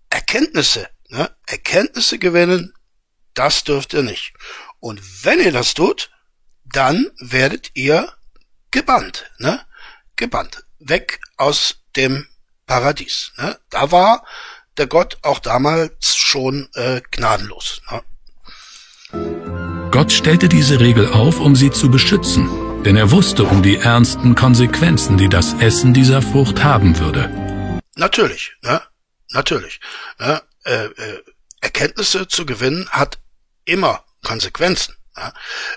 Erkenntnisse, 0.10 0.88
ne? 1.10 1.36
Erkenntnisse 1.48 2.20
gewinnen, 2.20 2.74
das 3.34 3.64
dürft 3.64 3.94
ihr 3.94 4.04
nicht. 4.04 4.34
Und 4.80 5.02
wenn 5.26 5.40
ihr 5.40 5.52
das 5.52 5.74
tut, 5.74 6.12
dann 6.64 7.12
werdet 7.20 7.72
ihr 7.74 8.12
gebannt, 8.72 9.32
ne? 9.38 9.62
Gebannt. 10.16 10.64
Weg 10.80 11.20
aus 11.38 11.82
dem 11.96 12.28
Paradies. 12.66 13.32
Ne? 13.38 13.58
Da 13.70 13.92
war 13.92 14.26
der 14.78 14.88
Gott 14.88 15.18
auch 15.22 15.40
damals 15.40 16.16
schon 16.16 16.70
äh, 16.74 17.02
gnadenlos. 17.12 17.82
Ne? 17.92 18.02
Gott 19.92 20.12
stellte 20.12 20.50
diese 20.50 20.80
Regel 20.80 21.08
auf, 21.08 21.40
um 21.40 21.56
sie 21.56 21.72
zu 21.72 21.90
beschützen, 21.90 22.84
denn 22.84 22.98
er 22.98 23.12
wusste 23.12 23.46
um 23.46 23.64
die 23.64 23.78
ernsten 23.78 24.36
Konsequenzen, 24.36 25.18
die 25.18 25.30
das 25.30 25.54
Essen 25.54 25.94
dieser 25.94 26.22
Frucht 26.22 26.64
haben 26.64 27.00
würde. 27.00 27.30
Natürlich, 27.96 28.54
ne? 28.62 28.82
Natürlich. 29.36 29.82
Ne? 30.18 30.42
Äh, 30.64 30.86
äh, 30.86 31.24
Erkenntnisse 31.60 32.28
zu 32.28 32.46
gewinnen 32.46 32.90
hat 32.90 33.20
immer 33.66 34.06
Konsequenzen. 34.24 34.96
Ne? 35.18 35.34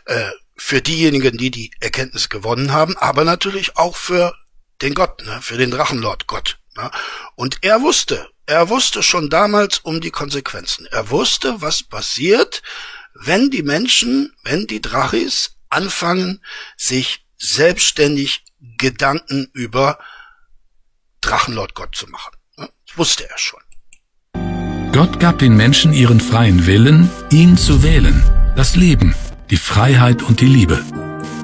Äh, 0.06 0.30
für 0.56 0.80
diejenigen, 0.80 1.36
die 1.36 1.50
die 1.50 1.72
Erkenntnis 1.80 2.28
gewonnen 2.28 2.72
haben, 2.72 2.96
aber 2.96 3.24
natürlich 3.24 3.76
auch 3.76 3.96
für 3.96 4.34
den 4.80 4.94
Gott, 4.94 5.24
ne? 5.26 5.42
für 5.42 5.56
den 5.56 5.72
Drachenlord 5.72 6.28
Gott. 6.28 6.58
Ne? 6.76 6.90
Und 7.34 7.58
er 7.62 7.82
wusste, 7.82 8.30
er 8.46 8.68
wusste 8.68 9.02
schon 9.02 9.28
damals 9.28 9.78
um 9.78 10.00
die 10.00 10.12
Konsequenzen. 10.12 10.86
Er 10.86 11.10
wusste, 11.10 11.60
was 11.60 11.82
passiert, 11.82 12.62
wenn 13.14 13.50
die 13.50 13.64
Menschen, 13.64 14.36
wenn 14.44 14.68
die 14.68 14.80
Drachis 14.80 15.56
anfangen, 15.68 16.44
sich 16.76 17.26
selbstständig 17.36 18.44
Gedanken 18.78 19.50
über 19.52 19.98
Drachenlord 21.20 21.74
Gott 21.74 21.96
zu 21.96 22.06
machen. 22.06 22.37
Wusste 22.98 23.30
er 23.30 23.38
schon. 23.38 23.60
Gott 24.92 25.20
gab 25.20 25.38
den 25.38 25.56
Menschen 25.56 25.92
ihren 25.92 26.20
freien 26.20 26.66
Willen, 26.66 27.08
ihn 27.30 27.56
zu 27.56 27.84
wählen. 27.84 28.24
Das 28.56 28.74
Leben, 28.74 29.14
die 29.50 29.56
Freiheit 29.56 30.20
und 30.24 30.40
die 30.40 30.46
Liebe. 30.46 30.84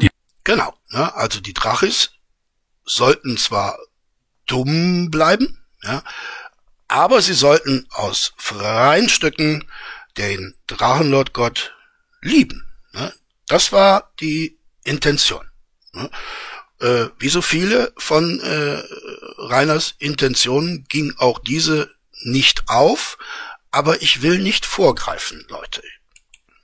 Die 0.03 0.11
genau, 0.43 0.75
ne? 0.91 1.15
also 1.15 1.41
die 1.41 1.55
Drachis 1.55 2.11
sollten 2.85 3.37
zwar 3.37 3.79
dumm 4.47 5.13
bleiben, 5.13 5.65
ja, 5.85 6.03
Aber 6.89 7.23
sie 7.23 7.35
sollten 7.35 7.87
aus 7.91 8.33
freien 8.37 9.09
Stücken 9.09 9.65
den 10.19 10.57
Drachenlord 10.67 11.35
Gott 11.35 11.73
lieben. 12.21 12.69
Ne? 12.93 13.13
Das 13.47 13.71
war 13.71 14.13
die 14.19 14.59
Intention. 14.83 15.49
Ne? 15.93 16.11
Äh, 16.81 17.07
wie 17.19 17.29
so 17.29 17.43
viele 17.43 17.93
von 17.97 18.41
äh, 18.41 18.83
Reiners 19.39 19.95
Intentionen 19.99 20.85
ging 20.89 21.15
auch 21.19 21.39
diese 21.39 21.91
nicht 22.23 22.65
auf, 22.69 23.19
aber 23.71 24.03
ich 24.03 24.23
will 24.23 24.39
nicht 24.39 24.67
vorgreifen, 24.67 25.45
Leute. 25.49 25.83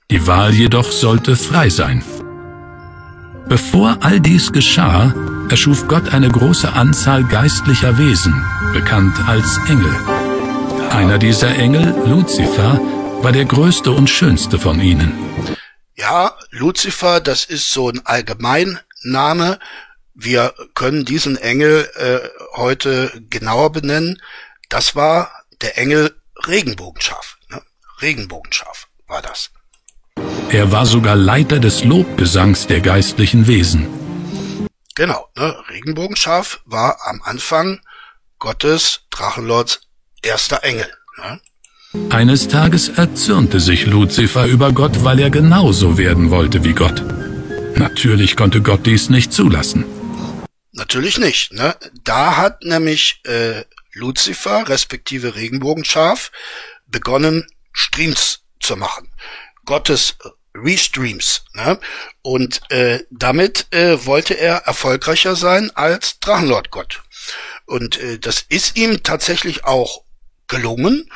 Die 0.09 0.27
Wahl 0.27 0.53
jedoch 0.53 0.91
sollte 0.91 1.35
frei 1.35 1.69
sein. 1.69 2.03
Bevor 3.47 3.97
all 4.01 4.19
dies 4.19 4.51
geschah, 4.51 5.13
erschuf 5.49 5.87
Gott 5.87 6.13
eine 6.13 6.29
große 6.29 6.71
Anzahl 6.71 7.23
geistlicher 7.25 7.97
Wesen, 7.97 8.33
bekannt 8.73 9.17
als 9.27 9.57
Engel. 9.67 9.93
Einer 10.89 11.17
dieser 11.17 11.55
Engel, 11.55 11.93
Luzifer, 12.05 12.79
war 13.21 13.31
der 13.31 13.45
größte 13.45 13.91
und 13.91 14.09
schönste 14.09 14.57
von 14.57 14.79
ihnen. 14.79 15.13
Ja, 15.95 16.35
Luzifer, 16.49 17.19
das 17.19 17.45
ist 17.45 17.69
so 17.69 17.89
ein 17.89 18.05
Allgemeinname. 18.05 19.59
Wir 20.23 20.53
können 20.75 21.03
diesen 21.03 21.35
Engel 21.35 21.89
äh, 21.95 22.19
heute 22.55 23.11
genauer 23.31 23.71
benennen. 23.71 24.21
Das 24.69 24.95
war 24.95 25.31
der 25.61 25.79
Engel 25.79 26.15
Regenbogenschaf. 26.45 27.37
Ne? 27.49 27.59
Regenbogenschaf 28.03 28.87
war 29.07 29.23
das. 29.23 29.49
Er 30.49 30.71
war 30.71 30.85
sogar 30.85 31.15
Leiter 31.15 31.59
des 31.59 31.83
Lobgesangs 31.83 32.67
der 32.67 32.81
geistlichen 32.81 33.47
Wesen. 33.47 33.87
Genau, 34.93 35.27
ne? 35.35 35.55
Regenbogenschaf 35.69 36.59
war 36.65 36.99
am 37.05 37.23
Anfang 37.23 37.79
Gottes 38.37 39.07
Drachenlords 39.09 39.81
erster 40.21 40.63
Engel. 40.63 40.91
Ne? 41.17 41.41
Eines 42.11 42.47
Tages 42.47 42.89
erzürnte 42.89 43.59
sich 43.59 43.87
Luzifer 43.87 44.45
über 44.45 44.71
Gott, 44.71 45.03
weil 45.03 45.19
er 45.19 45.31
genauso 45.31 45.97
werden 45.97 46.29
wollte 46.29 46.63
wie 46.63 46.73
Gott. 46.73 47.03
Natürlich 47.75 48.37
konnte 48.37 48.61
Gott 48.61 48.85
dies 48.85 49.09
nicht 49.09 49.33
zulassen. 49.33 49.83
Natürlich 50.73 51.17
nicht. 51.17 51.53
Ne? 51.53 51.75
Da 52.03 52.37
hat 52.37 52.63
nämlich 52.63 53.21
äh, 53.25 53.65
Luzifer, 53.93 54.69
respektive 54.69 55.35
Regenbogenschaf, 55.35 56.31
begonnen, 56.87 57.45
Streams 57.73 58.41
zu 58.59 58.77
machen. 58.77 59.11
Gottes 59.65 60.15
Restreams. 60.55 61.45
Ne? 61.53 61.79
Und 62.21 62.61
äh, 62.71 63.03
damit 63.09 63.67
äh, 63.71 64.05
wollte 64.05 64.33
er 64.33 64.57
erfolgreicher 64.65 65.35
sein 65.35 65.71
als 65.75 66.19
Drachenlord 66.19 66.71
Gott. 66.71 67.01
Und 67.65 67.97
äh, 67.99 68.19
das 68.19 68.45
ist 68.47 68.77
ihm 68.77 69.03
tatsächlich 69.03 69.65
auch 69.65 70.03
gelungen. 70.47 71.09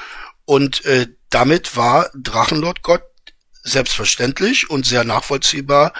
Und 0.46 0.86
äh, 0.86 1.08
damit 1.30 1.76
war 1.76 2.10
Drachenlord 2.14 2.82
Gott 2.82 3.04
selbstverständlich 3.64 4.70
und 4.70 4.86
sehr 4.86 5.04
nachvollziehbar 5.04 5.94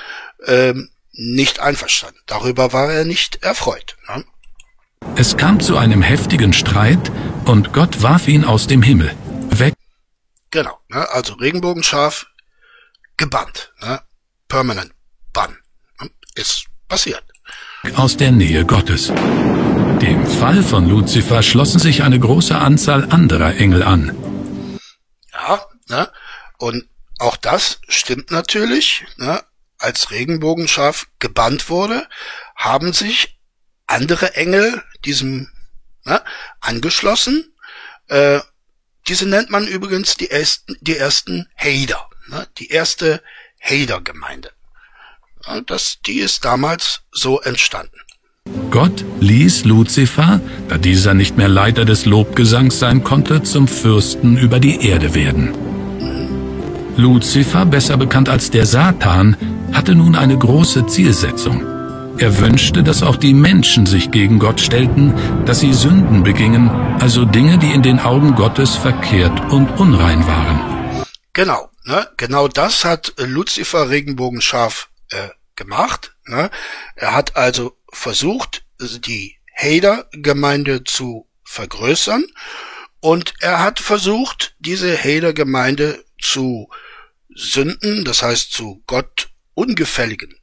ähm, 0.46 0.90
nicht 1.16 1.60
einverstanden. 1.60 2.20
Darüber 2.26 2.74
war 2.74 2.92
er 2.92 3.06
nicht 3.06 3.44
erfreut. 3.44 3.98
Ne? 4.08 4.26
Es 5.16 5.38
kam 5.38 5.60
zu 5.60 5.78
einem 5.78 6.02
heftigen 6.02 6.54
Streit 6.54 7.12
und 7.46 7.74
Gott 7.74 8.02
warf 8.02 8.28
ihn 8.28 8.44
aus 8.44 8.68
dem 8.68 8.82
Himmel. 8.82 9.16
Weg. 9.50 9.74
Genau, 10.52 10.78
ne? 10.90 11.10
also 11.10 11.34
Regenbogenschaf 11.36 12.28
gebannt. 13.18 13.72
Ne? 13.82 14.02
Permanent 14.48 14.92
Bann. 15.32 15.58
Ne? 16.02 16.10
Ist 16.36 16.66
passiert. 16.88 17.24
Aus 17.96 18.18
der 18.18 18.32
Nähe 18.32 18.66
Gottes. 18.66 19.08
Dem 19.08 20.26
Fall 20.26 20.64
von 20.64 20.90
Luzifer 20.90 21.42
schlossen 21.44 21.80
sich 21.80 22.04
eine 22.04 22.20
große 22.20 22.58
Anzahl 22.58 23.10
anderer 23.12 23.56
Engel 23.56 23.84
an. 23.84 24.16
Ja, 25.32 25.66
ne? 25.88 26.10
und 26.58 26.88
auch 27.20 27.38
das 27.38 27.80
stimmt 27.88 28.32
natürlich. 28.32 29.06
Ne? 29.18 29.42
Als 29.78 30.12
Regenbogenschaf 30.12 31.08
gebannt 31.20 31.70
wurde, 31.70 32.08
haben 32.56 32.94
sich 32.94 33.40
andere 33.88 34.36
Engel 34.36 34.84
diesem 35.04 35.50
ne, 36.06 36.22
angeschlossen. 36.62 37.54
Äh, 38.08 38.40
diese 39.08 39.28
nennt 39.28 39.50
man 39.50 39.68
übrigens 39.68 40.16
die 40.16 40.32
ersten, 40.32 40.78
die 40.82 40.98
ersten 40.98 41.48
Hader, 41.56 42.10
ne, 42.28 42.48
die 42.58 42.70
erste 42.70 43.22
Hader-Gemeinde. 43.62 44.52
Ja, 45.46 45.62
das, 45.62 46.00
die 46.06 46.20
ist 46.20 46.46
damals 46.46 47.02
so 47.12 47.42
entstanden. 47.42 47.98
Gott 48.72 49.04
ließ 49.22 49.66
Luzifer, 49.66 50.40
da 50.68 50.78
dieser 50.78 51.14
nicht 51.14 51.38
mehr 51.38 51.48
Leiter 51.48 51.86
des 51.86 52.06
Lobgesangs 52.06 52.80
sein 52.80 53.04
konnte, 53.04 53.42
zum 53.42 53.68
Fürsten 53.68 54.38
über 54.38 54.60
die 54.60 54.88
Erde 54.88 55.16
werden. 55.16 55.56
Luzifer, 56.98 57.66
besser 57.66 57.98
bekannt 57.98 58.30
als 58.30 58.52
der 58.52 58.66
Satan, 58.66 59.36
hatte 59.76 59.94
nun 59.94 60.16
eine 60.16 60.38
große 60.38 60.88
Zielsetzung. 60.88 61.62
Er 62.18 62.40
wünschte, 62.40 62.82
dass 62.82 63.04
auch 63.04 63.18
die 63.18 63.34
Menschen 63.34 63.86
sich 63.86 64.10
gegen 64.10 64.40
Gott 64.40 64.62
stellten, 64.62 65.14
dass 65.46 65.60
sie 65.60 65.74
Sünden 65.74 66.24
begingen, 66.24 66.70
also 67.02 67.26
Dinge, 67.26 67.58
die 67.58 67.74
in 67.74 67.84
den 67.84 68.00
Augen 68.00 68.36
Gottes 68.36 68.76
verkehrt 68.76 69.52
und 69.52 69.70
unrein 69.78 70.26
waren. 70.26 71.06
Genau, 71.34 71.70
ne? 71.84 72.08
genau 72.16 72.48
das 72.48 72.86
hat 72.86 73.14
Luzifer 73.18 73.90
Regenbogenschaf 73.90 74.90
äh, 75.10 75.28
gemacht. 75.58 76.16
Ne? 76.26 76.50
Er 76.96 77.14
hat 77.14 77.36
also 77.36 77.74
versucht, 77.92 78.64
die 78.80 79.36
Hader-Gemeinde 79.58 80.86
zu 80.86 81.28
vergrößern 81.44 82.24
und 83.02 83.34
er 83.42 83.62
hat 83.62 83.80
versucht, 83.80 84.56
diese 84.60 84.98
Hader-Gemeinde 84.98 86.06
zu 86.22 86.70
Sünden, 87.36 88.06
das 88.06 88.24
heißt 88.24 88.54
zu 88.54 88.82
Gott 88.88 89.35
ungefälligen 89.56 90.36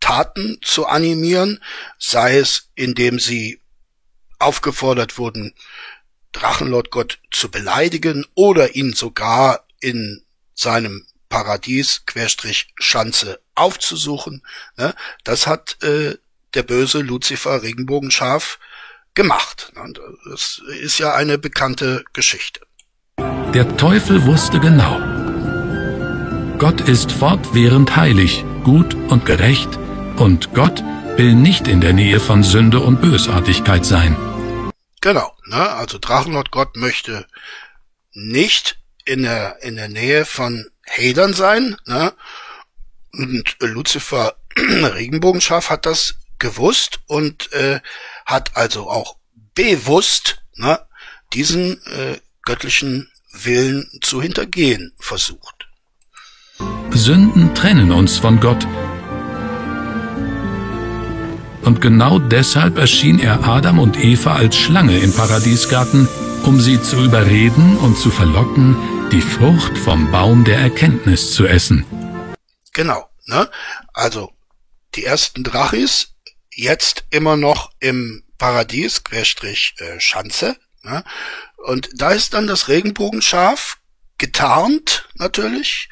Taten 0.00 0.58
zu 0.62 0.86
animieren, 0.86 1.62
sei 1.98 2.38
es 2.38 2.70
indem 2.74 3.18
sie 3.18 3.60
aufgefordert 4.38 5.18
wurden, 5.18 5.54
Drachenlord 6.32 6.90
Gott 6.90 7.18
zu 7.30 7.50
beleidigen 7.50 8.24
oder 8.34 8.74
ihn 8.74 8.92
sogar 8.92 9.66
in 9.80 10.22
seinem 10.54 11.06
Paradies 11.28 12.06
Querstrich 12.06 12.68
Schanze 12.78 13.40
aufzusuchen. 13.54 14.42
Ne? 14.76 14.94
Das 15.24 15.46
hat 15.46 15.82
äh, 15.82 16.16
der 16.54 16.62
böse 16.62 17.00
Luzifer 17.00 17.62
Regenbogenschaf 17.62 18.58
gemacht. 19.14 19.72
Ne? 19.74 19.92
Das 20.30 20.62
ist 20.80 20.98
ja 20.98 21.14
eine 21.14 21.38
bekannte 21.38 22.04
Geschichte. 22.12 22.60
Der 23.52 23.76
Teufel 23.76 24.24
wusste 24.24 24.60
genau. 24.60 25.27
Gott 26.58 26.80
ist 26.80 27.12
fortwährend 27.12 27.94
heilig, 27.94 28.44
gut 28.64 28.94
und 28.94 29.24
gerecht 29.24 29.78
und 30.16 30.54
Gott 30.54 30.82
will 31.16 31.36
nicht 31.36 31.68
in 31.68 31.80
der 31.80 31.92
Nähe 31.92 32.18
von 32.18 32.42
Sünde 32.42 32.80
und 32.80 33.00
Bösartigkeit 33.00 33.86
sein. 33.86 34.16
Genau, 35.00 35.32
ne? 35.46 35.70
also 35.70 35.98
Drachenlord 35.98 36.50
Gott 36.50 36.76
möchte 36.76 37.28
nicht 38.12 38.80
in 39.04 39.22
der, 39.22 39.62
in 39.62 39.76
der 39.76 39.88
Nähe 39.88 40.24
von 40.24 40.66
Hadern 40.84 41.32
sein. 41.32 41.76
Ne? 41.86 42.12
Und 43.12 43.56
Lucifer 43.60 44.34
Regenbogenschaf 44.56 45.70
hat 45.70 45.86
das 45.86 46.16
gewusst 46.40 46.98
und 47.06 47.52
äh, 47.52 47.78
hat 48.26 48.56
also 48.56 48.90
auch 48.90 49.16
bewusst 49.54 50.42
ne, 50.56 50.84
diesen 51.32 51.80
äh, 51.86 52.18
göttlichen 52.42 53.12
Willen 53.30 53.88
zu 54.02 54.20
hintergehen 54.20 54.92
versucht. 54.98 55.57
Sünden 56.92 57.54
trennen 57.54 57.92
uns 57.92 58.18
von 58.18 58.40
Gott 58.40 58.66
und 61.68 61.82
genau 61.82 62.18
deshalb 62.18 62.78
erschien 62.78 63.18
er 63.18 63.44
Adam 63.44 63.78
und 63.78 64.02
Eva 64.02 64.36
als 64.36 64.56
Schlange 64.56 64.98
im 65.00 65.12
Paradiesgarten, 65.12 66.08
um 66.44 66.60
sie 66.60 66.80
zu 66.80 66.96
überreden 67.04 67.76
und 67.76 67.98
zu 67.98 68.10
verlocken, 68.10 68.74
die 69.12 69.20
Frucht 69.20 69.76
vom 69.76 70.10
Baum 70.10 70.44
der 70.44 70.58
Erkenntnis 70.58 71.34
zu 71.34 71.46
essen. 71.46 71.84
Genau, 72.72 73.06
ne? 73.26 73.50
Also 73.92 74.32
die 74.94 75.04
ersten 75.04 75.44
Drachis 75.44 76.14
jetzt 76.50 77.04
immer 77.10 77.36
noch 77.36 77.70
im 77.80 78.24
Paradies, 78.38 79.04
Querstrich 79.04 79.74
äh, 79.78 80.00
Schanze. 80.00 80.56
Ne? 80.82 81.04
Und 81.58 81.90
da 81.94 82.12
ist 82.12 82.32
dann 82.32 82.46
das 82.46 82.68
Regenbogenschaf 82.68 83.76
getarnt 84.16 85.06
natürlich, 85.16 85.90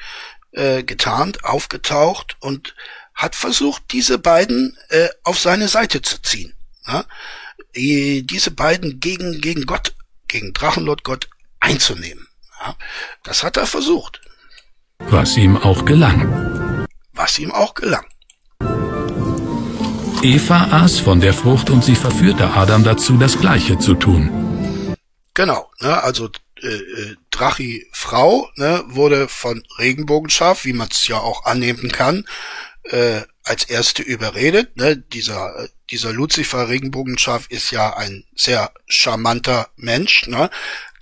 äh, 0.57 0.83
getarnt, 0.83 1.45
aufgetaucht 1.45 2.37
und 2.41 2.75
hat 3.15 3.35
versucht, 3.35 3.85
diese 3.93 4.19
beiden 4.19 4.77
äh, 4.89 5.09
auf 5.23 5.39
seine 5.39 5.69
Seite 5.69 6.03
zu 6.03 6.21
ziehen. 6.23 6.55
Ja? 6.87 7.05
Diese 7.75 8.51
beiden 8.51 9.01
gegen, 9.01 9.41
gegen 9.41 9.67
Gott, 9.67 9.95
gegen 10.29 10.53
Drachenlord 10.55 11.05
Gott 11.05 11.29
einzunehmen. 11.61 12.27
Ja? 12.61 12.75
Das 13.23 13.43
hat 13.43 13.57
er 13.57 13.67
versucht. 13.67 14.21
Was 14.99 15.37
ihm 15.37 15.57
auch 15.57 15.85
gelang. 15.85 16.87
Was 17.13 17.39
ihm 17.39 17.53
auch 17.53 17.75
gelang. 17.75 18.07
Eva 20.23 20.69
aß 20.73 21.01
von 21.01 21.21
der 21.21 21.35
Frucht 21.35 21.71
und 21.71 21.85
sie 21.85 21.95
verführte 21.95 22.51
Adam 22.51 22.83
dazu, 22.83 23.17
das 23.17 23.39
Gleiche 23.39 23.79
zu 23.79 23.95
tun. 23.95 24.95
Genau, 25.35 25.71
ne, 25.81 26.03
also 26.03 26.31
äh, 26.63 26.67
äh, 26.69 27.17
Drachi 27.37 27.87
Frau 27.93 28.51
ne, 28.57 28.83
wurde 28.87 29.29
von 29.29 29.63
Regenbogenschaf, 29.79 30.65
wie 30.65 30.73
man 30.73 30.89
es 30.91 31.07
ja 31.07 31.19
auch 31.19 31.45
annehmen 31.45 31.93
kann, 31.93 32.25
äh, 32.85 33.21
als 33.45 33.65
erste 33.65 34.03
überredet. 34.03 34.77
Ne? 34.77 34.97
Dieser, 34.97 35.69
dieser 35.91 36.15
Lucifer 36.15 36.69
Regenbogenschaf 36.71 37.47
ist 37.51 37.71
ja 37.73 37.95
ein 37.95 38.25
sehr 38.35 38.73
charmanter 38.87 39.69
Mensch. 39.77 40.27
Ne? 40.29 40.49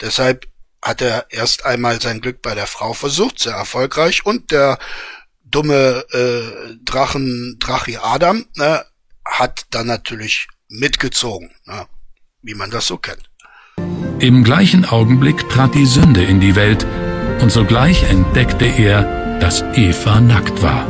Deshalb 0.01 0.49
hat 0.83 1.03
er 1.03 1.27
erst 1.31 1.65
einmal 1.65 2.01
sein 2.03 2.21
Glück 2.21 2.43
bei 2.43 2.57
der 2.57 2.67
Frau 2.67 2.95
versucht, 2.95 3.39
sehr 3.39 3.55
erfolgreich. 3.55 4.27
Und 4.27 4.51
der 4.51 4.81
dumme 5.45 6.05
äh, 6.11 6.77
Drachen, 6.83 7.59
Drachi 7.61 7.99
Adam, 7.99 8.45
ne, 8.57 8.85
hat 9.25 9.67
dann 9.71 9.87
natürlich 9.87 10.49
mitgezogen, 10.69 11.55
ne? 11.65 11.87
wie 12.43 12.55
man 12.55 12.73
das 12.73 12.89
so 12.89 12.99
kennt. 12.99 13.31
Im 14.21 14.45
gleichen 14.45 14.85
Augenblick 14.85 15.49
trat 15.51 15.75
die 15.75 15.87
Sünde 15.87 16.25
in 16.25 16.41
die 16.41 16.57
Welt 16.57 16.87
und 17.41 17.51
sogleich 17.51 18.05
entdeckte 18.05 18.65
er, 18.65 19.39
dass 19.39 19.63
Eva 19.75 20.21
nackt 20.21 20.63
war. 20.63 20.87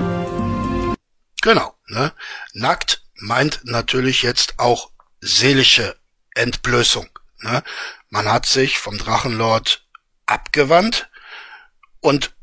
Genau, 1.43 1.75
ne? 1.89 2.13
Nackt 2.53 3.03
meint 3.17 3.61
natürlich 3.65 4.23
jetzt 4.23 4.59
auch 4.59 4.91
seelische 5.21 5.97
Entblößung. 6.35 7.09
Ne? 7.41 7.63
Man 8.11 8.31
hat 8.31 8.47
sich 8.47 8.79
vom 8.79 8.99
Drachenlord 8.99 9.87
abgewandt 10.27 11.09
und 12.01 12.35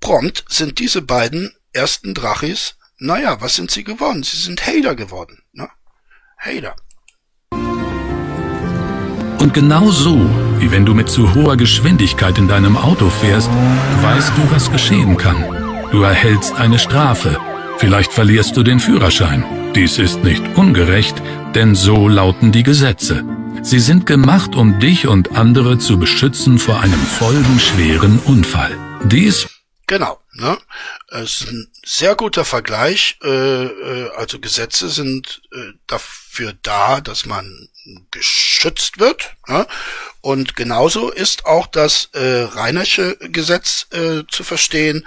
prompt 0.00 0.44
sind 0.48 0.78
diese 0.78 1.02
beiden 1.02 1.56
ersten 1.72 2.14
Drachis, 2.14 2.76
naja, 2.98 3.40
was 3.40 3.54
sind 3.54 3.70
sie 3.70 3.84
geworden? 3.84 4.22
Sie 4.22 4.36
sind 4.36 4.66
Hader 4.66 4.94
geworden. 4.94 5.42
Ne? 5.52 5.68
Hader. 6.38 6.76
Und 9.44 9.52
genau 9.52 9.90
so, 9.90 10.16
wie 10.58 10.70
wenn 10.70 10.86
du 10.86 10.94
mit 10.94 11.10
zu 11.10 11.34
hoher 11.34 11.58
Geschwindigkeit 11.58 12.38
in 12.38 12.48
deinem 12.48 12.78
Auto 12.78 13.10
fährst, 13.10 13.50
weißt 14.00 14.32
du, 14.38 14.50
was 14.50 14.72
geschehen 14.72 15.18
kann. 15.18 15.44
Du 15.92 16.00
erhältst 16.00 16.54
eine 16.54 16.78
Strafe. 16.78 17.38
Vielleicht 17.76 18.10
verlierst 18.10 18.56
du 18.56 18.62
den 18.62 18.80
Führerschein. 18.80 19.44
Dies 19.74 19.98
ist 19.98 20.24
nicht 20.24 20.42
ungerecht, 20.56 21.22
denn 21.54 21.74
so 21.74 22.08
lauten 22.08 22.52
die 22.52 22.62
Gesetze. 22.62 23.22
Sie 23.60 23.80
sind 23.80 24.06
gemacht, 24.06 24.54
um 24.54 24.80
dich 24.80 25.08
und 25.08 25.36
andere 25.36 25.76
zu 25.76 25.98
beschützen 25.98 26.58
vor 26.58 26.80
einem 26.80 26.94
folgenschweren 26.94 28.20
Unfall. 28.20 28.74
Dies 29.04 29.46
Genau. 29.86 30.20
Ne? 30.32 30.56
Es 31.08 31.42
ist 31.42 31.48
ein 31.50 31.70
sehr 31.84 32.14
guter 32.14 32.46
Vergleich. 32.46 33.18
Äh, 33.22 33.64
äh, 33.64 34.10
also 34.16 34.40
Gesetze 34.40 34.88
sind 34.88 35.42
äh, 35.52 35.72
dafür 35.86 36.54
da, 36.62 37.02
dass 37.02 37.26
man 37.26 37.68
geschützt 38.10 38.98
wird. 38.98 39.36
Ne? 39.46 39.66
Und 40.20 40.56
genauso 40.56 41.10
ist 41.10 41.46
auch 41.46 41.66
das 41.66 42.10
äh, 42.12 42.42
Rheinische 42.42 43.16
Gesetz 43.18 43.86
äh, 43.90 44.22
zu 44.28 44.44
verstehen, 44.44 45.06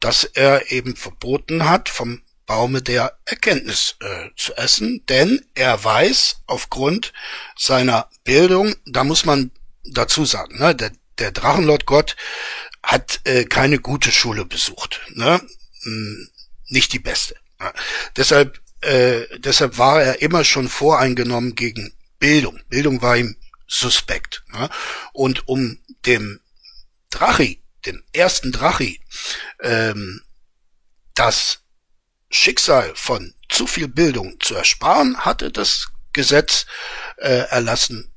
dass 0.00 0.24
er 0.24 0.70
eben 0.70 0.96
verboten 0.96 1.68
hat, 1.68 1.88
vom 1.88 2.22
Baume 2.46 2.82
der 2.82 3.16
Erkenntnis 3.26 3.94
äh, 4.00 4.30
zu 4.36 4.56
essen, 4.56 5.04
denn 5.08 5.40
er 5.54 5.84
weiß 5.84 6.40
aufgrund 6.46 7.12
seiner 7.56 8.08
Bildung, 8.24 8.74
da 8.86 9.04
muss 9.04 9.24
man 9.24 9.52
dazu 9.84 10.24
sagen, 10.24 10.58
ne, 10.58 10.74
der, 10.74 10.90
der 11.18 11.30
Drachenlord 11.30 11.86
Gott 11.86 12.16
hat 12.82 13.20
äh, 13.24 13.44
keine 13.44 13.78
gute 13.78 14.10
Schule 14.10 14.44
besucht, 14.44 15.00
ne? 15.10 15.40
Hm, 15.82 16.28
nicht 16.66 16.92
die 16.92 16.98
beste. 16.98 17.36
Ne? 17.60 17.72
Deshalb, 18.16 18.60
äh, 18.80 19.26
deshalb 19.38 19.78
war 19.78 20.02
er 20.02 20.22
immer 20.22 20.42
schon 20.42 20.68
voreingenommen 20.68 21.54
gegen 21.54 21.92
Bildung. 22.20 22.60
Bildung 22.68 23.02
war 23.02 23.16
ihm 23.16 23.36
suspekt. 23.66 24.44
Ne? 24.52 24.70
Und 25.12 25.48
um 25.48 25.78
dem 26.06 26.40
Drachi, 27.10 27.62
dem 27.86 28.02
ersten 28.12 28.52
Drachi, 28.52 29.00
ähm, 29.60 30.22
das 31.14 31.60
Schicksal 32.30 32.92
von 32.94 33.34
zu 33.48 33.66
viel 33.66 33.88
Bildung 33.88 34.38
zu 34.38 34.54
ersparen, 34.54 35.18
hatte 35.18 35.50
das 35.50 35.88
Gesetz 36.12 36.66
äh, 37.16 37.48
erlassen, 37.50 38.12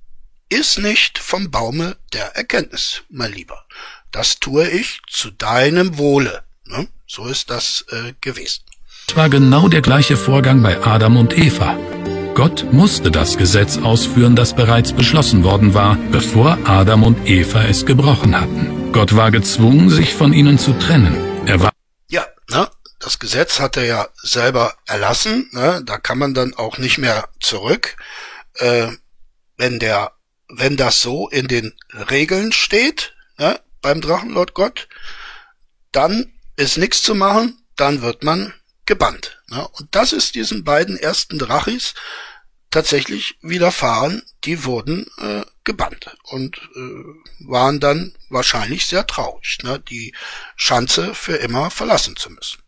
ist 0.50 0.78
nicht 0.78 1.18
vom 1.18 1.50
Baume 1.50 1.98
der 2.12 2.36
Erkenntnis, 2.36 3.02
mein 3.10 3.34
Lieber. 3.34 3.66
Das 4.12 4.40
tue 4.40 4.70
ich 4.70 5.00
zu 5.08 5.32
deinem 5.32 5.98
Wohle. 5.98 6.44
Ne? 6.66 6.88
So 7.08 7.26
ist 7.26 7.50
das 7.50 7.86
äh, 7.90 8.14
gewesen. 8.22 8.64
Es 9.08 9.16
war 9.16 9.30
genau 9.30 9.68
der 9.68 9.82
gleiche 9.82 10.18
Vorgang 10.18 10.62
bei 10.62 10.80
Adam 10.84 11.18
und 11.18 11.38
Eva. 11.38 11.78
Gott 12.36 12.66
musste 12.72 13.12
das 13.12 13.38
Gesetz 13.38 13.78
ausführen, 13.78 14.36
das 14.36 14.56
bereits 14.56 14.92
beschlossen 14.92 15.44
worden 15.44 15.76
war, 15.76 15.98
bevor 16.12 16.58
Adam 16.66 17.04
und 17.04 17.30
Eva 17.30 17.64
es 17.66 17.86
gebrochen 17.86 18.40
hatten. 18.40 18.92
Gott 18.92 19.16
war 19.16 19.30
gezwungen, 19.30 19.92
sich 19.92 20.16
von 20.16 20.34
ihnen 20.34 20.58
zu 20.58 20.74
trennen. 20.74 21.16
Er 21.46 21.62
war 21.62 21.72
ja, 22.10 22.26
ne? 22.50 22.68
das 23.00 23.20
Gesetz 23.20 23.60
hat 23.60 23.78
er 23.78 23.86
ja 23.86 24.08
selber 24.16 24.76
erlassen. 24.88 25.48
Ne? 25.52 25.84
Da 25.86 26.00
kann 26.00 26.18
man 26.18 26.34
dann 26.34 26.56
auch 26.56 26.80
nicht 26.80 26.98
mehr 26.98 27.30
zurück. 27.40 27.98
Äh, 28.56 28.88
wenn 29.58 29.78
der, 29.78 30.14
wenn 30.50 30.76
das 30.76 31.02
so 31.02 31.30
in 31.30 31.48
den 31.48 31.74
Regeln 32.10 32.52
steht, 32.52 33.14
ne? 33.38 33.60
beim 33.82 34.02
Drachenlord 34.02 34.56
Gott, 34.56 34.88
dann 35.92 36.34
ist 36.56 36.78
nichts 36.78 37.04
zu 37.04 37.14
machen, 37.14 37.60
dann 37.76 38.02
wird 38.02 38.24
man 38.24 38.54
gebannt. 38.86 39.42
Ne? 39.50 39.68
Und 39.74 39.90
das 39.92 40.14
ist 40.14 40.36
diesen 40.36 40.64
beiden 40.64 40.98
ersten 40.98 41.38
Drachis 41.40 41.94
tatsächlich 42.72 43.38
widerfahren. 43.42 44.24
Die 44.44 44.66
wurden 44.66 45.06
äh, 45.20 45.42
gebannt 45.64 46.16
und 46.24 46.58
äh, 46.76 47.48
waren 47.48 47.80
dann 47.80 48.14
wahrscheinlich 48.30 48.86
sehr 48.86 49.08
traurig, 49.08 49.60
ne? 49.64 49.80
die 49.80 50.14
Schanze 50.56 51.16
für 51.16 51.36
immer 51.36 51.70
verlassen 51.70 52.16
zu 52.16 52.30
müssen. 52.32 52.60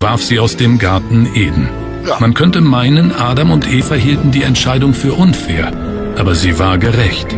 Warf 0.00 0.22
sie 0.22 0.38
aus 0.38 0.56
dem 0.56 0.78
Garten 0.78 1.34
Eden. 1.34 1.68
Ja. 2.06 2.20
Man 2.20 2.34
könnte 2.34 2.60
meinen, 2.60 3.12
Adam 3.12 3.50
und 3.50 3.66
Eva 3.66 3.94
hielten 3.94 4.30
die 4.30 4.42
Entscheidung 4.42 4.94
für 4.94 5.14
unfair, 5.14 5.68
aber 6.16 6.34
sie 6.34 6.58
war 6.58 6.78
gerecht. 6.78 7.28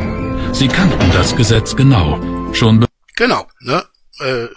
Sie 0.52 0.68
kannten 0.68 1.10
das 1.12 1.36
Gesetz 1.36 1.76
genau. 1.76 2.52
Schon 2.52 2.84
Genau, 3.14 3.48
ne? 3.60 3.84
Äh, 4.20 4.48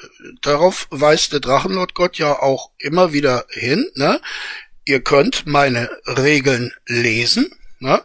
darauf 0.42 0.88
weist 0.90 1.34
der 1.34 1.40
Drachenlord 1.40 1.94
Gott 1.94 2.18
ja 2.18 2.40
auch 2.40 2.72
immer 2.78 3.14
wieder 3.14 3.46
hin, 3.50 3.90
ne? 3.96 4.22
Ihr 4.86 5.02
könnt 5.04 5.46
meine 5.46 5.90
Regeln 6.06 6.74
lesen, 6.88 7.52
ne? 7.80 8.04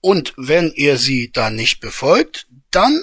Und 0.00 0.34
wenn 0.36 0.70
ihr 0.72 0.98
sie 0.98 1.32
dann 1.32 1.56
nicht 1.56 1.80
befolgt, 1.80 2.46
dann 2.70 3.02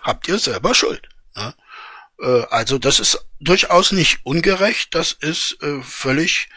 habt 0.00 0.26
ihr 0.28 0.38
selber 0.38 0.74
Schuld. 0.74 1.08
Ne? 1.36 1.54
Äh, 2.20 2.42
also 2.50 2.78
das 2.78 2.98
ist 2.98 3.24
durchaus 3.38 3.92
nicht 3.92 4.20
ungerecht, 4.24 4.94
das 4.94 5.12
ist 5.12 5.58
äh, 5.62 5.80
völlig 5.82 6.48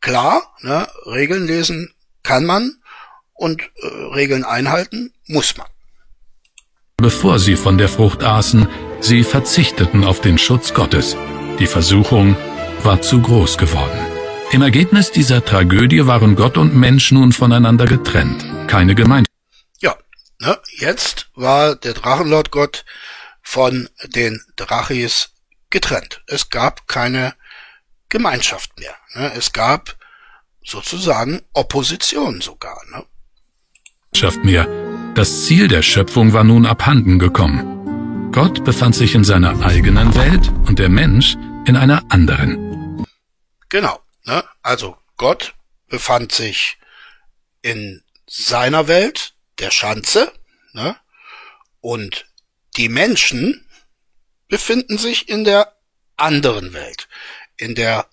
klar. 0.00 0.54
Ne? 0.60 0.86
Regeln 1.06 1.46
lesen 1.46 1.92
kann 2.22 2.44
man 2.44 2.80
und 3.34 3.62
äh, 3.62 3.86
Regeln 4.14 4.44
einhalten 4.44 5.12
muss 5.26 5.56
man. 5.56 5.66
Bevor 6.98 7.40
sie 7.40 7.56
von 7.56 7.78
der 7.78 7.88
Frucht 7.88 8.22
aßen, 8.22 8.68
Sie 9.02 9.24
verzichteten 9.24 10.04
auf 10.04 10.20
den 10.20 10.38
Schutz 10.38 10.74
Gottes. 10.74 11.16
Die 11.58 11.66
Versuchung 11.66 12.36
war 12.84 13.02
zu 13.02 13.20
groß 13.20 13.58
geworden. 13.58 13.98
Im 14.52 14.62
Ergebnis 14.62 15.10
dieser 15.10 15.44
Tragödie 15.44 16.06
waren 16.06 16.36
Gott 16.36 16.56
und 16.56 16.76
Mensch 16.76 17.10
nun 17.10 17.32
voneinander 17.32 17.86
getrennt. 17.86 18.46
Keine 18.68 18.94
Gemeinschaft. 18.94 19.32
Ja, 19.80 19.96
ne, 20.38 20.56
jetzt 20.78 21.30
war 21.34 21.74
der 21.74 21.94
Drachenlord 21.94 22.52
Gott 22.52 22.84
von 23.42 23.88
den 24.04 24.40
Drachis 24.54 25.30
getrennt. 25.70 26.22
Es 26.28 26.48
gab 26.48 26.86
keine 26.86 27.34
Gemeinschaft 28.08 28.78
mehr. 28.78 28.94
Ne? 29.14 29.32
Es 29.34 29.52
gab 29.52 29.96
sozusagen 30.64 31.42
Opposition 31.54 32.40
sogar. 32.40 32.80
Ne? 32.92 33.04
Mehr. 34.44 34.68
Das 35.16 35.44
Ziel 35.44 35.66
der 35.66 35.82
Schöpfung 35.82 36.32
war 36.32 36.44
nun 36.44 36.66
abhanden 36.66 37.18
gekommen. 37.18 37.81
Gott 38.32 38.64
befand 38.64 38.94
sich 38.94 39.14
in 39.14 39.24
seiner 39.24 39.62
eigenen 39.62 40.14
Welt 40.14 40.48
und 40.66 40.78
der 40.78 40.88
Mensch 40.88 41.34
in 41.66 41.76
einer 41.76 42.02
anderen. 42.10 43.04
Genau. 43.68 44.02
Ne? 44.24 44.42
Also 44.62 44.96
Gott 45.18 45.54
befand 45.88 46.32
sich 46.32 46.78
in 47.60 48.02
seiner 48.26 48.88
Welt, 48.88 49.34
der 49.58 49.70
Schanze, 49.70 50.32
ne? 50.72 50.96
und 51.82 52.24
die 52.78 52.88
Menschen 52.88 53.68
befinden 54.48 54.96
sich 54.96 55.28
in 55.28 55.44
der 55.44 55.76
anderen 56.16 56.72
Welt, 56.72 57.08
in 57.58 57.74
der 57.74 58.08